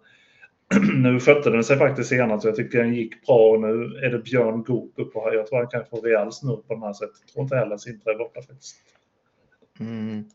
nu 0.93 1.19
skötte 1.19 1.49
den 1.49 1.63
sig 1.63 1.77
faktiskt 1.77 2.09
senast 2.09 2.41
så 2.41 2.47
jag 2.47 2.55
tycker 2.55 2.77
den 2.83 2.93
gick 2.93 3.25
bra 3.25 3.49
och 3.51 3.61
nu 3.61 3.99
är 4.03 4.09
det 4.09 4.19
Björn 4.19 4.63
Goop 4.63 4.93
uppe 4.95 5.19
här. 5.19 5.33
Jag 5.33 5.47
tror 5.47 5.57
han 5.57 5.67
kan 5.67 5.85
få 5.85 6.01
rejäl 6.01 6.31
snurr 6.31 6.61
på 6.67 6.73
den 6.73 6.83
här 6.83 6.93
sättet. 6.93 7.17
Jag 7.25 7.33
tror 7.33 7.43
inte 7.43 7.55
heller 7.55 7.77
Sintra 7.77 8.13
är 8.13 8.17
borta 8.17 8.41
faktiskt. 8.41 8.75
Mm. 9.79 10.25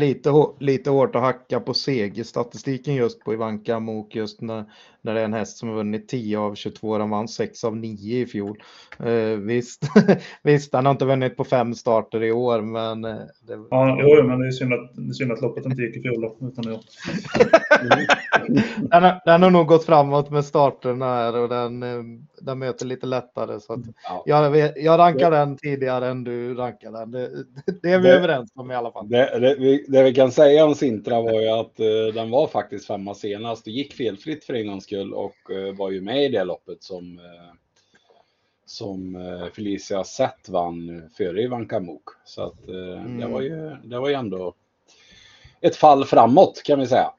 Lite, 0.00 0.30
lite 0.58 0.90
hårt 0.90 1.16
att 1.16 1.22
hacka 1.22 1.60
på 1.60 1.74
segerstatistiken 1.74 2.94
just 2.94 3.24
på 3.24 3.32
Ivanka 3.32 3.80
Mok 3.80 4.14
just 4.14 4.40
när, 4.40 4.64
när 5.08 5.14
det 5.14 5.20
är 5.20 5.24
en 5.24 5.32
häst 5.32 5.58
som 5.58 5.68
har 5.68 5.76
vunnit 5.76 6.08
10 6.08 6.38
av 6.38 6.54
22, 6.54 6.98
den 6.98 7.10
vann 7.10 7.28
6 7.28 7.64
av 7.64 7.76
9 7.76 8.22
i 8.22 8.26
fjol. 8.26 8.62
Eh, 8.98 9.38
visst, 9.38 9.82
visst, 10.42 10.72
han 10.72 10.86
har 10.86 10.92
inte 10.92 11.04
vunnit 11.04 11.36
på 11.36 11.44
fem 11.44 11.74
starter 11.74 12.22
i 12.22 12.32
år, 12.32 12.60
men... 12.60 13.04
Eh, 13.04 13.16
det... 13.46 13.54
Ja, 13.70 13.98
jo, 14.02 14.26
men 14.26 14.40
det 14.40 14.46
är 14.46 14.50
synd 14.50 14.72
att, 14.72 14.96
det 14.96 15.10
är 15.10 15.12
synd 15.12 15.32
att 15.32 15.40
loppet 15.40 15.66
inte 15.66 15.82
gick 15.82 15.96
i 15.96 16.02
fjol 16.02 16.20
då, 16.20 16.36
utan 16.48 16.72
i 16.72 16.78
den, 18.90 19.02
har, 19.02 19.20
den 19.24 19.42
har 19.42 19.50
nog 19.50 19.66
gått 19.66 19.84
framåt 19.84 20.30
med 20.30 20.44
starterna 20.44 21.06
här 21.06 21.36
och 21.36 21.48
den, 21.48 21.82
eh, 21.82 22.02
den 22.40 22.58
möter 22.58 22.86
lite 22.86 23.06
lättare. 23.06 23.60
Så 23.60 23.72
att 23.72 23.80
ja. 24.08 24.22
jag, 24.26 24.72
jag 24.76 24.98
rankar 24.98 25.30
den 25.30 25.56
tidigare 25.56 26.08
än 26.08 26.24
du 26.24 26.54
rankar 26.54 26.92
den. 26.92 27.10
Det, 27.10 27.30
det 27.82 27.90
är 27.90 27.98
vi 27.98 28.08
det, 28.08 28.16
överens 28.16 28.52
om 28.54 28.70
i 28.70 28.74
alla 28.74 28.92
fall. 28.92 29.08
Det, 29.08 29.38
det, 29.40 29.56
vi, 29.58 29.84
det 29.88 30.02
vi 30.02 30.14
kan 30.14 30.32
säga 30.32 30.64
om 30.64 30.74
Sintra 30.74 31.20
var 31.20 31.40
ju 31.40 31.48
att 31.48 31.80
uh, 31.80 32.14
den 32.14 32.30
var 32.30 32.46
faktiskt 32.46 32.86
femma 32.86 33.14
senast. 33.14 33.64
Det 33.64 33.70
gick 33.70 33.94
felfritt 33.94 34.44
för 34.44 34.54
en 34.54 34.66
gångs 34.66 34.84
skull 34.84 34.97
och 35.14 35.36
uh, 35.50 35.76
var 35.76 35.90
ju 35.90 36.00
med 36.00 36.24
i 36.24 36.28
det 36.28 36.44
loppet 36.44 36.82
som, 36.82 37.18
uh, 37.18 37.52
som 38.66 39.16
Felicia 39.54 40.04
Sett 40.04 40.48
vann 40.48 41.02
före 41.16 41.42
Ivan 41.42 41.66
Kamuk. 41.66 42.02
Så 42.24 42.42
att 42.42 42.68
mm. 42.68 43.20
det, 43.20 43.26
var 43.26 43.40
ju, 43.40 43.76
det 43.84 43.98
var 43.98 44.08
ju 44.08 44.14
ändå 44.14 44.54
ett 45.60 45.76
fall 45.76 46.04
framåt 46.04 46.62
kan 46.64 46.80
vi 46.80 46.86
säga. 46.86 47.10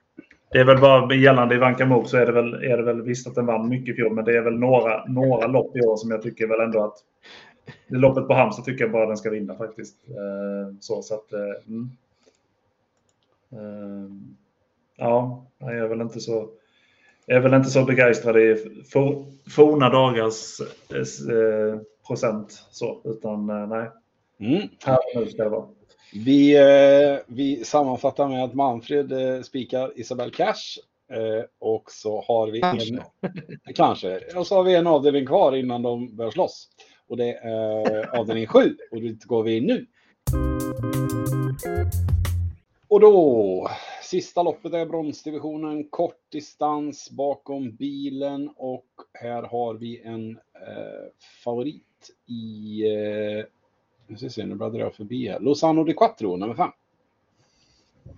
Det 0.52 0.60
är 0.60 0.66
väl 0.66 0.78
bara 0.78 1.16
gällande 1.16 1.56
Ivanka 1.56 1.86
Mok 1.86 2.10
så 2.10 2.18
är 2.18 2.26
det, 2.26 2.32
väl, 2.32 2.54
är 2.54 2.78
det 2.78 2.84
väl 2.84 3.02
visst 3.02 3.28
att 3.28 3.36
den 3.36 3.46
vann 3.46 3.70
mycket 3.70 3.94
i 3.94 3.96
fjol, 3.96 4.14
men 4.14 4.26
det 4.26 4.38
är 4.38 4.42
väl 4.42 4.60
några, 4.60 5.06
några 5.06 5.48
lopp 5.48 5.78
i 5.78 5.82
år 5.82 5.98
som 5.98 6.12
jag 6.12 6.22
tycker 6.22 6.48
väl 6.48 6.60
ändå 6.60 6.84
att 6.84 6.98
det 7.88 7.98
loppet 7.98 8.28
på 8.28 8.34
Halmstad 8.34 8.66
tycker 8.66 8.84
jag 8.84 8.92
bara 8.92 9.06
den 9.06 9.18
ska 9.18 9.30
vinna 9.30 9.56
faktiskt. 9.56 9.96
Så, 10.80 11.02
så 11.02 11.16
att, 11.16 11.34
mm. 11.68 11.90
Ja, 14.96 15.46
jag 15.60 15.78
är 15.78 15.88
väl 15.88 16.02
inte 16.02 16.20
så, 16.20 16.50
är 17.30 17.40
väl 17.40 17.54
inte 17.54 17.70
så 17.70 17.84
begeistrad 17.84 18.38
i 18.38 18.56
forna 19.50 19.90
dagars 19.90 20.60
eh, 20.60 21.82
procent 22.08 22.64
så, 22.72 23.02
utan 23.06 23.50
eh, 23.50 23.68
nej. 23.68 23.90
Mm. 24.40 24.70
Här 24.86 24.98
och 25.16 25.22
nu 25.22 25.28
ska 25.28 25.44
det 25.44 25.50
vara. 25.50 25.66
Vi, 26.14 26.58
eh, 26.58 27.20
vi 27.28 27.64
sammanfattar 27.66 28.28
med 28.28 28.44
att 28.44 28.54
Manfred 28.54 29.14
spikar 29.46 30.00
Isabel 30.00 30.32
Cash 30.32 30.80
och 31.60 31.92
så 31.92 32.24
har 32.28 32.48
vi 32.48 32.62
kanske. 32.62 32.94
en, 32.94 33.02
kanske, 33.76 34.20
och 34.36 34.48
så 34.48 34.56
har 34.56 34.64
vi 34.64 34.76
en 34.76 34.88
avdelning 34.88 35.26
kvar 35.26 35.56
innan 35.56 35.82
de 35.82 36.16
börjar 36.16 36.32
slåss. 36.32 36.70
Och 37.08 37.18
det 37.18 37.34
är 37.34 38.16
avdelning 38.20 38.48
7 38.48 38.78
och 38.92 39.02
dit 39.02 39.24
går 39.24 39.44
vi 39.44 39.62
nu. 39.62 39.86
Och 42.88 43.00
då, 43.00 43.70
sista 44.04 44.44
loppet 44.44 44.74
är 44.74 44.86
bronsdivisionen, 44.86 45.84
kort 45.90 46.32
distans 46.32 47.12
bakom 47.12 47.76
bilen 47.76 48.50
och 48.56 48.86
här 49.14 49.44
har 49.44 49.74
vi 49.74 50.02
en 50.02 50.32
eh, 50.38 51.12
favorit 51.44 52.12
i, 52.26 52.82
eh, 52.86 53.46
nu 54.08 54.18
ska 54.18 54.30
se, 54.30 54.46
nu 54.46 54.56
bläddrar 54.56 54.80
jag 54.80 54.94
förbi 54.94 55.28
här, 55.28 55.40
Lozano 55.40 55.84
di 55.84 55.94
Quattro, 55.94 56.36
nummer 56.36 56.56
5. 56.56 56.70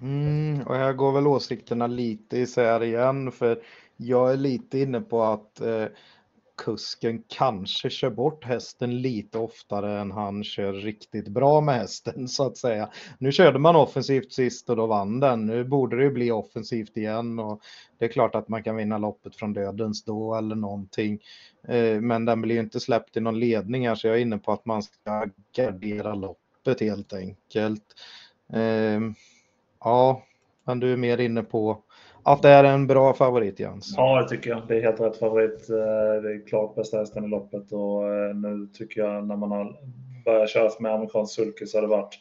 Mm, 0.02 0.62
och 0.68 0.76
här 0.76 0.94
går 0.94 1.12
väl 1.12 1.28
åsikterna 1.28 1.88
lite 1.88 2.38
isär 2.38 2.84
igen, 2.84 3.32
för 3.32 3.64
jag 3.98 4.34
är 4.34 4.38
lite 4.38 4.80
inne 4.80 5.02
på 5.02 5.24
att 5.24 5.62
eh, 5.62 5.86
kusken 6.66 7.24
kanske 7.28 7.90
kör 7.90 8.10
bort 8.10 8.46
hästen 8.46 9.02
lite 9.02 9.38
oftare 9.38 10.00
än 10.00 10.12
han 10.12 10.44
kör 10.44 10.74
riktigt 10.74 11.28
bra 11.28 11.62
med 11.62 11.76
hästen 11.76 12.28
så 12.28 12.48
att 12.48 12.58
säga. 12.58 12.90
Nu 13.18 13.32
körde 13.32 13.60
man 13.60 13.76
offensivt 13.76 14.34
sist 14.34 14.70
och 14.70 14.76
då 14.76 14.88
vann 14.88 15.20
den. 15.20 15.46
Nu 15.46 15.64
borde 15.64 16.04
det 16.04 16.10
bli 16.10 16.32
offensivt 16.32 16.98
igen 16.98 17.40
och 17.40 17.62
det 17.98 18.06
är 18.06 18.10
klart 18.10 18.36
att 18.36 18.48
man 18.48 18.64
kan 18.64 18.76
vinna 18.76 18.98
loppet 18.98 19.36
från 19.36 19.54
dödens 19.54 20.04
då 20.04 20.36
eller 20.36 20.56
någonting. 20.56 21.20
Eh, 21.68 22.02
men 22.02 22.26
den 22.26 22.42
blir 22.42 22.56
ju 22.56 22.62
inte 22.62 22.80
släppt 22.80 23.18
i 23.18 23.20
någon 23.20 23.40
ledning 23.40 23.88
här 23.88 23.96
så 23.96 24.08
jag 24.08 24.18
är 24.18 24.22
inne 24.22 24.38
på 24.38 24.52
att 24.52 24.66
man 24.66 24.84
ska 24.84 25.26
gardera 25.56 26.14
loppet 26.14 26.80
helt 26.80 27.14
enkelt. 27.14 27.86
Eh, 28.54 29.00
ja, 29.80 30.24
men 30.64 30.80
du 30.80 30.94
är 30.94 30.98
mer 30.98 31.18
inne 31.18 31.44
på 31.44 31.84
att 32.24 32.42
det 32.42 32.50
är 32.50 32.64
en 32.64 32.88
bra 32.88 33.14
favorit 33.14 33.60
Jens? 33.60 33.94
Ja, 33.98 34.22
det 34.22 34.28
tycker 34.28 34.50
jag. 34.50 34.62
Det 34.68 34.78
är 34.78 34.82
helt 34.82 35.00
rätt 35.00 35.18
favorit. 35.18 35.70
Eh, 35.70 36.22
det 36.24 36.34
är 36.34 36.48
klart 36.48 36.76
bästa 36.76 36.98
hästen 36.98 37.26
i 37.26 37.28
loppet 37.28 37.72
och 37.72 38.14
eh, 38.14 38.36
nu 38.36 38.68
tycker 38.74 39.02
jag 39.02 39.28
när 39.28 39.36
man 39.36 39.52
har 39.52 39.76
börjat 40.26 40.50
köra 40.50 40.70
med 40.80 40.94
amerikansk 40.94 41.36
sulky 41.36 41.66
så 41.66 41.78
har 41.78 41.82
det 41.82 41.88
varit 41.88 42.20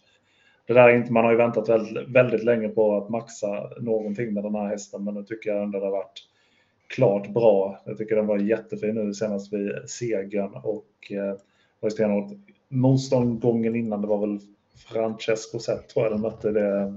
det 0.66 0.74
där 0.74 0.88
är 0.88 0.96
inte, 0.96 1.12
man 1.12 1.24
har 1.24 1.30
ju 1.30 1.36
väntat 1.36 1.68
väldigt, 1.68 2.08
väldigt 2.08 2.44
länge 2.44 2.68
på 2.68 2.96
att 2.96 3.08
maxa 3.08 3.70
någonting 3.80 4.34
med 4.34 4.44
den 4.44 4.54
här 4.54 4.66
hästen, 4.66 5.04
men 5.04 5.14
nu 5.14 5.22
tycker 5.22 5.50
jag 5.50 5.62
ändå 5.62 5.78
det 5.78 5.86
har 5.86 5.92
varit 5.92 6.26
klart 6.86 7.28
bra. 7.28 7.80
Jag 7.84 7.98
tycker 7.98 8.16
den 8.16 8.26
var 8.26 8.38
jättefin 8.38 8.94
nu 8.94 9.14
senast 9.14 9.52
vid 9.52 9.72
segern 9.86 10.54
och 10.54 11.12
eh, 11.12 11.34
var 11.80 11.90
stenhårt. 11.90 12.32
Motstånd 12.68 13.40
gången 13.40 13.76
innan, 13.76 14.00
det 14.00 14.06
var 14.06 14.26
väl 14.26 14.38
Francesco 14.88 15.58
Zet 15.58 15.88
tror 15.88 16.04
jag 16.04 16.12
den 16.12 16.20
mötte 16.20 16.50
det 16.50 16.94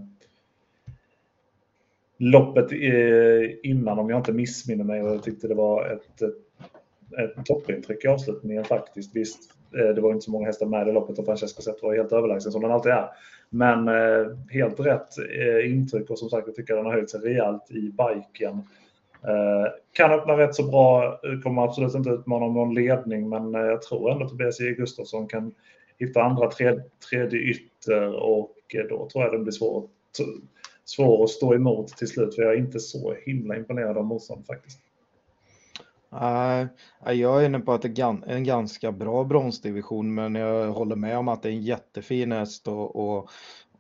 loppet 2.17 2.71
eh, 2.71 3.55
innan, 3.63 3.99
om 3.99 4.09
jag 4.09 4.19
inte 4.19 4.33
missminner 4.33 4.83
mig, 4.83 5.01
och 5.01 5.09
jag 5.09 5.23
tyckte 5.23 5.47
det 5.47 5.55
var 5.55 5.85
ett, 5.85 6.21
ett, 6.21 7.39
ett 7.39 7.45
toppintryck 7.45 8.05
i 8.05 8.07
avslutningen 8.07 8.63
faktiskt. 8.63 9.15
Visst, 9.15 9.39
eh, 9.77 9.95
det 9.95 10.01
var 10.01 10.11
inte 10.11 10.25
så 10.25 10.31
många 10.31 10.45
hästar 10.45 10.65
med 10.65 10.87
i 10.87 10.91
loppet 10.91 11.19
och 11.19 11.25
Francesco 11.25 11.61
Zet 11.61 11.83
var 11.83 11.95
helt 11.95 12.11
överlägsen 12.11 12.51
som 12.51 12.61
den 12.61 12.71
alltid 12.71 12.91
är. 12.91 13.09
Men 13.49 13.87
eh, 13.87 14.37
helt 14.49 14.79
rätt 14.79 15.09
intryck 15.65 16.09
och 16.09 16.19
som 16.19 16.29
sagt, 16.29 16.47
jag 16.47 16.55
tycker 16.55 16.75
den 16.75 16.85
har 16.85 16.93
höjt 16.93 17.09
sig 17.09 17.19
rejält 17.19 17.71
i 17.71 17.81
biken. 17.81 18.61
kan 19.93 20.11
öppna 20.11 20.37
rätt 20.37 20.55
så 20.55 20.63
bra, 20.63 21.19
kommer 21.43 21.63
absolut 21.63 21.95
inte 21.95 22.09
utmana 22.09 22.47
någon 22.47 22.73
ledning, 22.73 23.29
men 23.29 23.53
jag 23.53 23.81
tror 23.81 24.11
ändå 24.11 24.25
att 24.25 24.31
Tobias 24.31 24.59
J 24.59 24.71
Gustafsson 24.71 25.27
kan 25.27 25.53
hitta 25.99 26.23
andra 26.23 26.49
tredje, 27.09 27.39
ytter 27.39 28.13
och 28.13 28.55
då 28.89 29.09
tror 29.09 29.23
jag 29.23 29.33
den 29.33 29.43
blir 29.43 29.51
svår 29.51 29.87
svår 30.85 31.23
att 31.23 31.29
stå 31.29 31.53
emot 31.53 31.87
till 31.87 32.07
slut. 32.07 32.35
För 32.35 32.41
jag 32.41 32.53
är 32.53 32.57
inte 32.57 32.79
så 32.79 33.15
himla 33.25 33.57
imponerad 33.57 33.97
av 33.97 34.05
motstånd 34.05 34.45
faktiskt. 34.45 34.79
Nej, 36.21 36.67
jag 37.05 37.41
är 37.41 37.45
inne 37.45 37.59
på 37.59 37.73
att 37.73 37.81
det 37.81 37.99
är 37.99 38.29
en 38.31 38.43
ganska 38.43 38.91
bra 38.91 39.23
bronsdivision, 39.23 40.13
men 40.13 40.35
jag 40.35 40.71
håller 40.71 40.95
med 40.95 41.17
om 41.17 41.27
att 41.27 41.41
det 41.43 41.49
är 41.49 41.53
en 41.53 41.61
jättefin 41.61 42.31
häst 42.31 42.67
och, 42.67 42.95
och, 42.95 43.29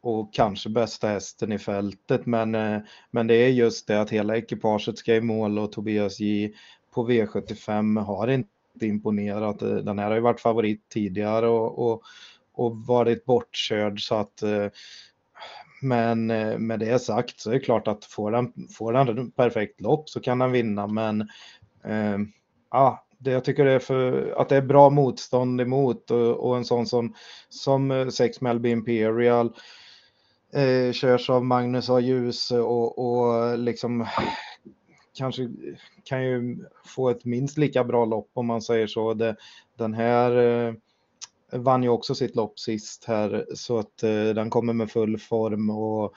och 0.01 0.33
kanske 0.33 0.69
bästa 0.69 1.07
hästen 1.07 1.51
i 1.51 1.59
fältet. 1.59 2.25
Men, 2.25 2.55
uh, 2.55 2.79
men 3.11 3.27
det 3.27 3.35
är 3.35 3.49
just 3.49 3.87
det 3.87 4.01
att 4.01 4.09
hela 4.09 4.37
ekipaget 4.37 4.97
ska 4.97 5.15
i 5.15 5.21
mål 5.21 5.59
och 5.59 5.71
Tobias 5.71 6.19
J 6.19 6.53
på 6.93 7.09
V75 7.09 7.99
har 7.99 8.27
inte 8.27 8.49
imponerat. 8.81 9.59
Den 9.59 9.99
här 9.99 10.07
har 10.07 10.15
ju 10.15 10.21
varit 10.21 10.41
favorit 10.41 10.89
tidigare 10.89 11.47
och, 11.47 11.91
och, 11.91 12.01
och 12.53 12.77
varit 12.77 13.25
bortkörd 13.25 14.07
så 14.07 14.15
att 14.15 14.43
uh, 14.43 14.67
men 15.83 16.31
eh, 16.31 16.57
med 16.57 16.79
det 16.79 16.99
sagt 16.99 17.39
så 17.39 17.49
är 17.49 17.53
det 17.53 17.59
klart 17.59 17.87
att 17.87 18.05
får 18.05 18.31
han, 18.31 18.53
får 18.77 18.93
han 18.93 19.31
perfekt 19.31 19.81
lopp 19.81 20.09
så 20.09 20.19
kan 20.19 20.41
han 20.41 20.51
vinna. 20.51 20.87
Men 20.87 21.21
eh, 21.83 22.17
ja, 22.71 23.05
det, 23.17 23.31
jag 23.31 23.43
tycker 23.43 23.65
det 23.65 23.71
är 23.71 23.79
för, 23.79 24.33
att 24.37 24.49
det 24.49 24.55
är 24.55 24.61
bra 24.61 24.89
motstånd 24.89 25.61
emot 25.61 26.11
och, 26.11 26.49
och 26.49 26.57
en 26.57 26.65
sån 26.65 26.85
som, 26.85 27.13
som 27.49 27.91
eh, 27.91 28.07
Sex 28.07 28.41
Melby 28.41 28.69
Imperial 28.69 29.53
eh, 30.53 30.91
körs 30.91 31.29
av 31.29 31.45
Magnus 31.45 31.89
A. 31.89 31.99
Ljus 31.99 32.51
och, 32.51 32.99
och 32.99 33.57
liksom 33.57 34.07
kanske 35.13 35.49
kan 36.03 36.23
ju 36.23 36.57
få 36.85 37.09
ett 37.09 37.25
minst 37.25 37.57
lika 37.57 37.83
bra 37.83 38.05
lopp 38.05 38.29
om 38.33 38.47
man 38.47 38.61
säger 38.61 38.87
så. 38.87 39.13
Det, 39.13 39.35
den 39.77 39.93
här 39.93 40.37
eh, 40.37 40.73
vann 41.53 41.83
ju 41.83 41.89
också 41.89 42.15
sitt 42.15 42.35
lopp 42.35 42.59
sist 42.59 43.05
här 43.05 43.45
så 43.55 43.79
att 43.79 44.03
eh, 44.03 44.25
den 44.25 44.49
kommer 44.49 44.73
med 44.73 44.91
full 44.91 45.17
form 45.17 45.69
och 45.69 46.13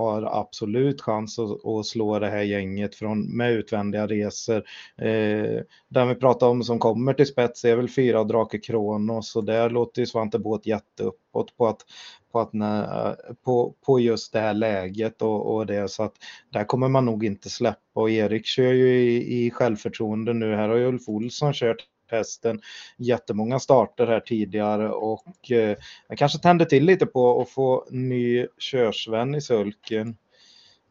har 0.00 0.40
absolut 0.40 1.00
chans 1.00 1.38
att, 1.38 1.66
att, 1.66 1.86
slå 1.86 2.18
det 2.18 2.30
här 2.30 2.42
gänget 2.42 2.94
från, 2.94 3.36
med 3.36 3.52
utvändiga 3.52 4.06
resor. 4.06 4.62
Eh, 4.96 5.62
den 5.88 6.08
vi 6.08 6.14
pratar 6.14 6.46
om 6.46 6.64
som 6.64 6.78
kommer 6.78 7.14
till 7.14 7.26
spets 7.26 7.64
är 7.64 7.76
väl 7.76 7.88
fyra 7.88 8.24
Drake 8.24 8.58
Kronos 8.58 9.36
och 9.36 9.44
där 9.44 9.70
låter 9.70 10.02
ju 10.02 10.06
Svante 10.06 10.38
Båt 10.38 10.66
jätteuppåt 10.66 11.56
på 11.56 11.68
att 11.68 11.84
på, 12.32 12.40
att 12.40 12.52
när, 12.52 13.16
på, 13.44 13.74
på 13.86 14.00
just 14.00 14.32
det 14.32 14.40
här 14.40 14.54
läget 14.54 15.22
och, 15.22 15.54
och 15.54 15.66
det 15.66 15.90
så 15.90 16.02
att 16.02 16.14
där 16.50 16.64
kommer 16.64 16.88
man 16.88 17.04
nog 17.04 17.24
inte 17.24 17.50
släppa 17.50 18.00
och 18.00 18.10
Erik 18.10 18.46
kör 18.46 18.72
ju 18.72 19.00
i, 19.00 19.46
i 19.46 19.50
självförtroende 19.50 20.32
nu. 20.32 20.54
Här 20.54 20.68
har 20.68 20.76
ju 20.76 20.86
Ulf 20.86 21.08
Olsson 21.08 21.52
kört 21.52 21.86
hästen 22.10 22.60
jättemånga 22.96 23.58
starter 23.58 24.06
här 24.06 24.20
tidigare 24.20 24.90
och 24.90 25.50
eh, 25.50 25.76
jag 26.08 26.18
kanske 26.18 26.38
tände 26.38 26.64
till 26.64 26.84
lite 26.84 27.06
på 27.06 27.40
att 27.40 27.50
få 27.50 27.86
ny 27.90 28.46
körsvän 28.58 29.34
i 29.34 29.40
sulken. 29.40 30.16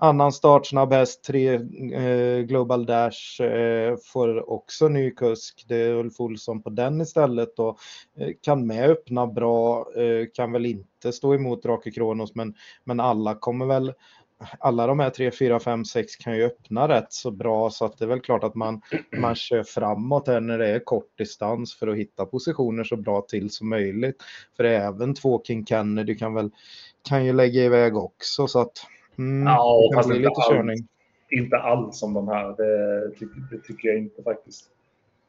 Annan 0.01 0.31
startsnabb 0.31 0.93
häst, 0.93 1.23
tre 1.23 1.53
eh, 1.93 2.41
Global 2.41 2.85
Dash, 2.85 3.41
eh, 3.41 3.95
får 4.13 4.49
också 4.49 4.87
ny 4.87 5.11
kusk. 5.11 5.65
Det 5.67 5.75
är 5.75 5.93
Ulf 5.93 6.19
Olsson 6.19 6.61
på 6.63 6.69
den 6.69 7.01
istället 7.01 7.59
och 7.59 7.77
eh, 8.19 8.29
kan 8.41 8.67
med 8.67 8.89
öppna 8.89 9.27
bra, 9.27 9.87
eh, 9.95 10.27
kan 10.33 10.51
väl 10.51 10.65
inte 10.65 11.11
stå 11.11 11.35
emot 11.35 11.63
Drake 11.63 11.91
Kronos 11.91 12.35
men, 12.35 12.53
men 12.83 12.99
alla 12.99 13.35
kommer 13.35 13.65
väl 13.65 13.93
alla 14.59 14.87
de 14.87 14.99
här 14.99 15.09
3, 15.09 15.31
4, 15.31 15.59
5, 15.59 15.85
6 15.85 16.15
kan 16.15 16.37
ju 16.37 16.45
öppna 16.45 16.87
rätt 16.87 17.13
så 17.13 17.31
bra 17.31 17.69
så 17.69 17.85
att 17.85 17.97
det 17.97 18.05
är 18.05 18.09
väl 18.09 18.21
klart 18.21 18.43
att 18.43 18.55
man, 18.55 18.81
man 19.17 19.35
kör 19.35 19.63
framåt 19.63 20.27
här 20.27 20.39
när 20.39 20.57
det 20.57 20.67
är 20.67 20.79
kort 20.79 21.17
distans 21.17 21.75
för 21.75 21.87
att 21.87 21.97
hitta 21.97 22.25
positioner 22.25 22.83
så 22.83 22.95
bra 22.95 23.21
till 23.21 23.49
som 23.49 23.69
möjligt. 23.69 24.23
För 24.57 24.63
även 24.63 25.13
två 25.13 25.41
King 25.43 25.65
Kennedy 25.65 26.15
kan 26.15 26.33
väl 26.33 26.51
kan 27.09 27.25
ju 27.25 27.33
lägga 27.33 27.63
iväg 27.63 27.97
också 27.97 28.47
så 28.47 28.59
att 28.59 28.71
mm, 29.17 29.47
ja, 29.47 29.89
det 29.89 29.95
kan 29.95 30.09
bli 30.09 30.19
lite 30.19 30.29
alls, 30.29 30.49
körning. 30.49 30.87
Inte 31.29 31.57
alls 31.57 31.99
som 31.99 32.13
de 32.13 32.27
här, 32.27 32.47
det, 32.57 33.07
det 33.51 33.63
tycker 33.63 33.87
jag 33.87 33.97
inte 33.97 34.23
faktiskt. 34.23 34.65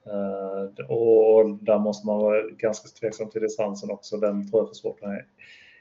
Uh, 0.07 0.91
och 0.91 1.59
där 1.61 1.79
måste 1.79 2.07
man 2.07 2.19
vara 2.19 2.43
ganska 2.43 2.89
tveksam 2.89 3.31
till 3.31 3.43
distansen 3.43 3.91
också. 3.91 4.17
Den 4.17 4.51
tror 4.51 4.61
jag 4.61 4.69
får 4.69 4.75
svårt 4.75 5.03
att 5.03 5.27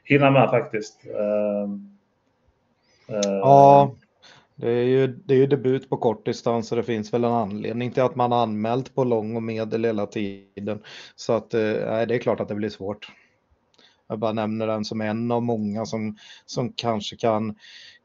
hinna 0.04 0.30
med 0.30 0.50
faktiskt. 0.50 1.06
Uh, 1.06 1.68
Ja, 3.10 3.94
det 4.56 4.70
är, 4.70 4.84
ju, 4.84 5.06
det 5.06 5.34
är 5.34 5.38
ju 5.38 5.46
debut 5.46 5.90
på 5.90 5.96
kortdistans 5.96 6.72
och 6.72 6.76
det 6.76 6.82
finns 6.84 7.12
väl 7.12 7.24
en 7.24 7.32
anledning 7.32 7.90
till 7.90 8.02
att 8.02 8.16
man 8.16 8.32
anmält 8.32 8.94
på 8.94 9.04
lång 9.04 9.36
och 9.36 9.42
medel 9.42 9.84
hela 9.84 10.06
tiden. 10.06 10.82
Så 11.16 11.32
att 11.32 11.54
eh, 11.54 11.60
nej, 11.60 12.06
det 12.06 12.14
är 12.14 12.18
klart 12.18 12.40
att 12.40 12.48
det 12.48 12.54
blir 12.54 12.70
svårt. 12.70 13.12
Jag 14.08 14.18
bara 14.18 14.32
nämner 14.32 14.66
den 14.66 14.84
som 14.84 15.00
en 15.00 15.30
av 15.30 15.42
många 15.42 15.86
som, 15.86 16.16
som 16.46 16.72
kanske 16.72 17.16
kan 17.16 17.54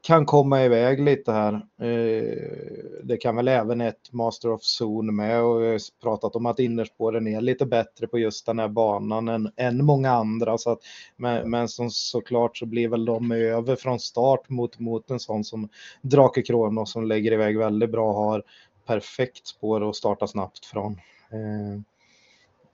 kan 0.05 0.25
komma 0.25 0.63
iväg 0.63 0.99
lite 0.99 1.31
här. 1.31 1.53
Eh, 1.81 3.03
det 3.03 3.17
kan 3.17 3.35
väl 3.35 3.47
även 3.47 3.81
ett 3.81 4.11
Master 4.13 4.51
of 4.51 4.61
Zone 4.81 5.11
med 5.11 5.43
och 5.43 5.61
vi 5.61 5.67
har 5.67 6.01
pratat 6.01 6.35
om 6.35 6.45
att 6.45 6.59
innerspåren 6.59 7.27
är 7.27 7.41
lite 7.41 7.65
bättre 7.65 8.07
på 8.07 8.19
just 8.19 8.45
den 8.45 8.59
här 8.59 8.67
banan 8.67 9.27
än, 9.27 9.51
än 9.55 9.85
många 9.85 10.11
andra. 10.11 10.57
Så 10.57 10.71
att, 10.71 10.79
men, 11.17 11.49
men 11.49 11.67
som, 11.67 11.89
såklart 11.89 12.57
så 12.57 12.65
blir 12.65 12.87
väl 12.87 13.05
de 13.05 13.31
över 13.31 13.75
från 13.75 13.99
start 13.99 14.49
mot, 14.49 14.79
mot 14.79 15.11
en 15.11 15.19
sån 15.19 15.43
som 15.43 15.69
Drake 16.01 16.41
Kronos 16.41 16.91
som 16.91 17.07
lägger 17.07 17.31
iväg 17.31 17.57
väldigt 17.57 17.91
bra 17.91 18.13
har 18.13 18.43
perfekt 18.87 19.47
spår 19.47 19.89
att 19.89 19.95
starta 19.95 20.27
snabbt 20.27 20.65
från. 20.65 20.91
Eh, 21.31 21.81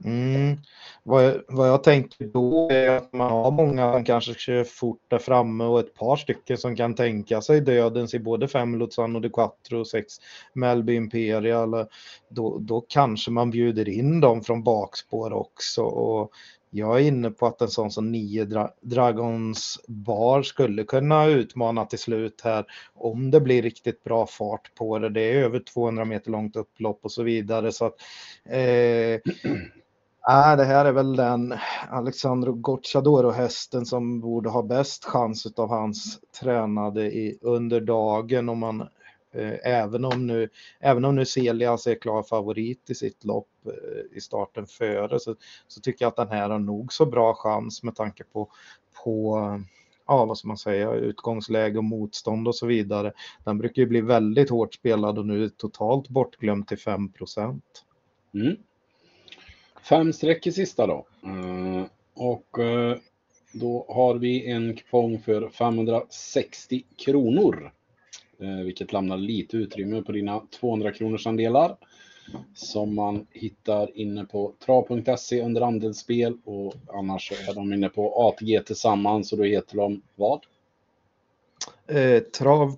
Mm. 0.04 0.58
Vad, 1.04 1.26
jag, 1.26 1.41
vad 1.47 1.68
jag 1.68 1.84
tänker 1.84 2.26
då 2.26 2.70
är 2.72 2.89
att 2.89 3.14
man 3.14 3.32
har 3.32 3.52
många 3.52 3.93
som 3.93 4.06
kanske 4.06 4.34
kör 4.34 4.64
fort 4.64 5.02
där 5.08 5.18
framme 5.18 5.64
och 5.64 5.80
ett 5.80 5.93
par 5.93 6.16
stycken 6.16 6.58
som 6.58 6.76
kan 6.76 6.95
tänka 6.95 7.41
sig 7.41 7.62
dödens 7.62 8.14
i 8.14 8.20
både 8.20 8.47
fem 8.47 8.80
Luzano 8.80 9.20
de 9.20 9.30
Quattro 9.30 9.80
och 9.80 9.88
sex 9.88 10.14
Melby 10.54 10.95
Imperial. 10.95 11.86
Då, 12.30 12.58
då 12.58 12.86
kanske 12.88 13.32
man 13.32 13.52
bjuder 13.52 13.89
in 13.89 14.20
dem 14.20 14.43
från 14.43 14.64
bakspår 14.64 15.34
också. 15.34 15.82
Och 15.84 16.32
jag 16.74 16.95
är 16.95 17.04
inne 17.04 17.32
på 17.32 17.47
att 17.47 17.62
en 17.62 17.68
sån 17.68 17.91
som 17.91 18.12
nio 18.12 18.45
Dra 18.45 18.74
Dragons 18.82 19.80
Bar 19.88 20.43
skulle 20.43 20.84
kunna 20.84 21.26
utmana 21.26 21.86
till 21.86 21.99
slut 21.99 22.41
här 22.43 22.66
om 22.93 23.32
det 23.32 23.41
blir 23.41 23.62
riktigt 23.62 24.04
bra 24.04 24.28
fart 24.28 24.76
på 24.76 24.99
det. 24.99 25.10
Det 25.10 25.22
är 25.22 25.36
över 25.36 25.60
200 25.60 26.06
meter 26.06 26.32
långt 26.32 26.56
upplopp 26.56 26.99
och 27.04 27.12
så 27.12 27.24
vidare. 27.24 27.72
Så 27.72 27.86
att, 27.86 27.95
eh, 28.45 29.20
Nej, 30.28 30.57
det 30.57 30.63
här 30.63 30.86
är 30.86 30.91
väl 30.91 31.15
den 31.15 31.53
Alexandro 31.89 32.53
Gocciadoro-hästen 32.53 33.86
som 33.86 34.19
borde 34.19 34.49
ha 34.49 34.63
bäst 34.63 35.05
chans 35.05 35.45
av 35.55 35.69
hans 35.69 36.19
tränade 36.41 37.05
i, 37.05 37.38
under 37.41 37.82
dagen. 37.82 38.49
Om 38.49 38.59
man, 38.59 38.82
eh, 39.34 39.53
även, 39.63 40.05
om 40.05 40.28
nu, 40.28 40.49
även 40.80 41.05
om 41.05 41.15
nu 41.15 41.26
Celias 41.26 41.88
är 41.88 41.95
klar 41.95 42.24
favorit 42.24 42.89
i 42.89 42.95
sitt 42.95 43.26
lopp 43.26 43.49
eh, 43.65 44.17
i 44.17 44.22
starten 44.22 44.65
före 44.65 45.19
så, 45.19 45.36
så 45.67 45.82
tycker 45.82 46.05
jag 46.05 46.09
att 46.09 46.15
den 46.15 46.38
här 46.38 46.49
har 46.49 46.59
nog 46.59 46.93
så 46.93 47.05
bra 47.05 47.34
chans 47.34 47.84
med 47.84 47.95
tanke 47.95 48.24
på, 48.24 48.49
på 49.03 49.38
ja, 50.07 50.26
vad 50.26 50.38
ska 50.38 50.47
man 50.47 50.57
säga, 50.57 50.93
utgångsläge 50.93 51.78
och 51.78 51.84
motstånd 51.84 52.47
och 52.47 52.55
så 52.55 52.67
vidare. 52.67 53.13
Den 53.43 53.57
brukar 53.57 53.82
ju 53.82 53.88
bli 53.88 54.01
väldigt 54.01 54.49
hårt 54.49 54.74
spelad 54.74 55.17
och 55.17 55.26
nu 55.26 55.43
är 55.43 55.49
totalt 55.49 56.09
bortglömd 56.09 56.67
till 56.67 56.80
5 56.80 57.11
procent. 57.11 57.86
Mm. 58.34 58.55
Fem 59.84 60.13
streck 60.13 60.47
i 60.47 60.51
sista 60.51 60.88
då. 60.88 61.05
Eh, 61.23 61.86
och 62.13 62.59
eh, 62.59 62.97
då 63.53 63.86
har 63.89 64.15
vi 64.15 64.51
en 64.51 64.75
kupong 64.75 65.19
för 65.19 65.49
560 65.49 66.84
kronor. 66.95 67.71
Eh, 68.39 68.65
vilket 68.65 68.93
lämnar 68.93 69.17
lite 69.17 69.57
utrymme 69.57 70.01
på 70.01 70.11
dina 70.11 70.41
200 70.59 70.91
kronors 70.91 71.27
andelar. 71.27 71.77
Som 72.55 72.95
man 72.95 73.27
hittar 73.32 73.97
inne 73.97 74.25
på 74.25 74.53
trav.se 74.65 75.41
under 75.41 75.61
andelsspel 75.61 76.38
och 76.45 76.73
annars 76.93 77.32
är 77.32 77.53
de 77.53 77.73
inne 77.73 77.89
på 77.89 78.13
ATG 78.15 78.59
tillsammans 78.65 79.32
och 79.32 79.38
då 79.38 79.43
heter 79.43 79.77
de 79.77 80.01
vad? 80.15 80.45
Eh, 81.88 82.19
trav 82.19 82.75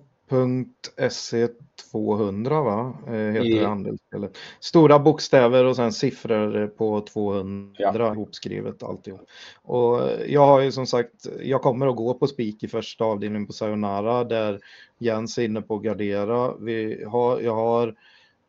200 1.92 2.62
va? 2.62 2.98
Eh, 3.06 3.12
heter 3.12 3.44
I... 3.44 3.64
handelsspelet. 3.64 4.38
Stora 4.60 4.98
bokstäver 4.98 5.64
och 5.64 5.76
sen 5.76 5.92
siffror 5.92 6.66
på 6.66 7.00
200 7.00 7.74
ja. 7.78 8.12
ihopskrivet 8.12 8.82
alltihop. 8.82 9.20
Och 9.62 10.00
jag 10.26 10.46
har 10.46 10.60
ju 10.60 10.72
som 10.72 10.86
sagt, 10.86 11.26
jag 11.42 11.62
kommer 11.62 11.86
att 11.86 11.96
gå 11.96 12.14
på 12.14 12.26
spik 12.26 12.62
i 12.62 12.68
första 12.68 13.04
avdelningen 13.04 13.46
på 13.46 13.52
Sayonara 13.52 14.24
där 14.24 14.60
Jens 14.98 15.38
är 15.38 15.42
inne 15.42 15.62
på 15.62 15.76
att 15.76 15.82
gardera. 15.82 16.54
Vi 16.56 17.04
har, 17.04 17.40
jag 17.40 17.54
har 17.54 17.94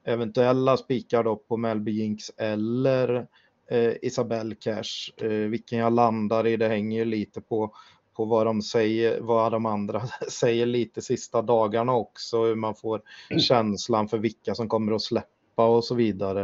eventuella 0.03 0.78
spikar 0.78 1.23
då 1.23 1.36
på 1.36 1.57
Melby 1.57 1.91
Jinx 1.91 2.32
eller 2.38 3.28
eh, 3.69 3.93
Isabelle 4.01 4.55
Cash. 4.55 5.11
Eh, 5.21 5.30
vilken 5.30 5.80
jag 5.80 5.93
landar 5.93 6.47
i, 6.47 6.57
det 6.57 6.67
hänger 6.67 6.99
ju 6.99 7.05
lite 7.05 7.41
på 7.41 7.73
på 8.16 8.26
vad 8.26 8.45
de 8.45 8.61
säger, 8.61 9.20
vad 9.22 9.51
de 9.51 9.66
andra 9.66 10.01
säger 10.30 10.66
lite 10.66 11.01
sista 11.01 11.41
dagarna 11.41 11.93
också, 11.93 12.43
hur 12.43 12.55
man 12.55 12.76
får 12.76 13.01
mm. 13.30 13.39
känslan 13.39 14.07
för 14.07 14.18
vilka 14.18 14.55
som 14.55 14.70
kommer 14.70 14.91
att 14.91 15.01
släppa 15.01 15.66
och 15.68 15.84
så 15.84 15.95
vidare. 15.95 16.41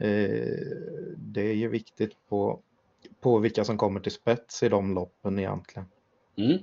Eh, 0.00 0.58
det 1.16 1.42
är 1.42 1.54
ju 1.54 1.68
viktigt 1.68 2.12
på, 2.28 2.60
på 3.20 3.38
vilka 3.38 3.64
som 3.64 3.78
kommer 3.78 4.00
till 4.00 4.12
spets 4.12 4.62
i 4.62 4.68
de 4.68 4.94
loppen 4.94 5.38
egentligen. 5.38 5.88
Mm. 6.36 6.58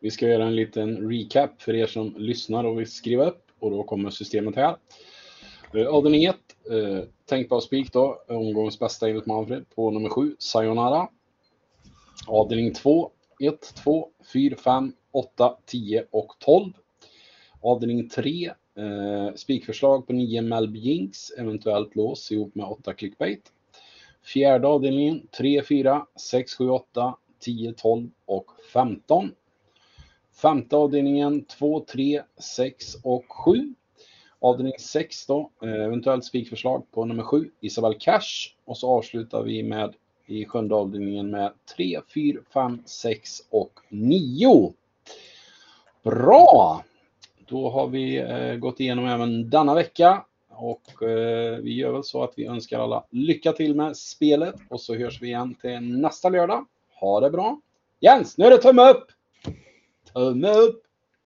Vi 0.00 0.10
ska 0.10 0.28
göra 0.28 0.44
en 0.44 0.56
liten 0.56 1.10
recap 1.10 1.62
för 1.62 1.74
er 1.74 1.86
som 1.86 2.14
lyssnar 2.16 2.64
och 2.64 2.78
vill 2.78 2.90
skriva 2.90 3.26
upp 3.26 3.42
och 3.58 3.70
då 3.70 3.82
kommer 3.82 4.10
systemet 4.10 4.56
här. 4.56 4.76
Eh, 5.74 5.86
avdelning 5.86 6.24
1, 6.24 6.36
eh, 6.70 7.04
tänkbar 7.28 7.60
spik 7.60 7.92
då, 7.92 8.22
omgångens 8.28 8.78
bästa 8.78 9.08
enligt 9.08 9.26
Manfred 9.26 9.64
på 9.74 9.90
nummer 9.90 10.08
7, 10.08 10.36
Sayonara. 10.38 11.08
Avdelning 12.26 12.74
2, 12.74 13.10
1, 13.40 13.74
2, 13.74 14.08
4, 14.32 14.56
5, 14.56 14.92
8, 15.12 15.56
10 15.66 16.04
och 16.10 16.32
12. 16.38 16.72
Avdelning 17.60 18.08
3, 18.08 18.52
eh, 18.76 19.34
spikförslag 19.34 20.06
på 20.06 20.12
9 20.12 20.42
Melby 20.42 20.78
Jinx, 20.78 21.30
eventuellt 21.30 21.96
lås 21.96 22.32
ihop 22.32 22.54
med 22.54 22.66
8 22.66 22.94
clickbait. 22.94 23.52
Fjärde 24.24 24.68
avdelningen 24.68 25.26
3, 25.38 25.62
4, 25.62 26.06
6, 26.30 26.54
7, 26.54 26.68
8, 26.68 27.16
10, 27.38 27.72
12 27.72 28.10
och 28.24 28.50
15. 28.72 29.30
Femte 30.42 30.76
avdelningen 30.76 31.44
2, 31.44 31.80
3, 31.80 32.22
6 32.38 32.94
och 33.02 33.24
7. 33.28 33.74
Avdelning 34.38 34.78
6 34.78 35.26
då, 35.26 35.50
eh, 35.62 35.84
eventuellt 35.84 36.24
spikförslag 36.24 36.90
på 36.90 37.04
nummer 37.04 37.22
7, 37.22 37.50
Isabel 37.60 37.94
Cash. 37.98 38.54
Och 38.64 38.78
så 38.78 38.88
avslutar 38.90 39.42
vi 39.42 39.62
med 39.62 39.94
i 40.26 40.44
sjunde 40.44 40.74
avdelningen 40.74 41.30
med 41.30 41.52
3, 41.76 42.00
4, 42.14 42.40
5, 42.52 42.82
6 42.86 43.42
och 43.50 43.80
9. 43.88 44.72
Bra! 46.02 46.84
Då 47.46 47.70
har 47.70 47.86
vi 47.86 48.16
eh, 48.16 48.54
gått 48.54 48.80
igenom 48.80 49.06
även 49.06 49.50
denna 49.50 49.74
vecka 49.74 50.24
och 50.48 51.02
eh, 51.02 51.58
vi 51.58 51.74
gör 51.74 51.92
väl 51.92 52.04
så 52.04 52.22
att 52.22 52.32
vi 52.36 52.46
önskar 52.46 52.80
alla 52.80 53.04
lycka 53.10 53.52
till 53.52 53.74
med 53.74 53.96
spelet 53.96 54.54
och 54.68 54.80
så 54.80 54.94
hörs 54.94 55.22
vi 55.22 55.26
igen 55.26 55.54
till 55.54 55.80
nästa 55.80 56.28
lördag. 56.28 56.66
Ha 57.00 57.20
det 57.20 57.30
bra! 57.30 57.60
Jens, 58.00 58.38
nu 58.38 58.44
är 58.44 58.50
det 58.50 58.58
tumme 58.58 58.90
upp! 58.90 59.06
Tumme 60.12 60.48
upp! 60.48 60.85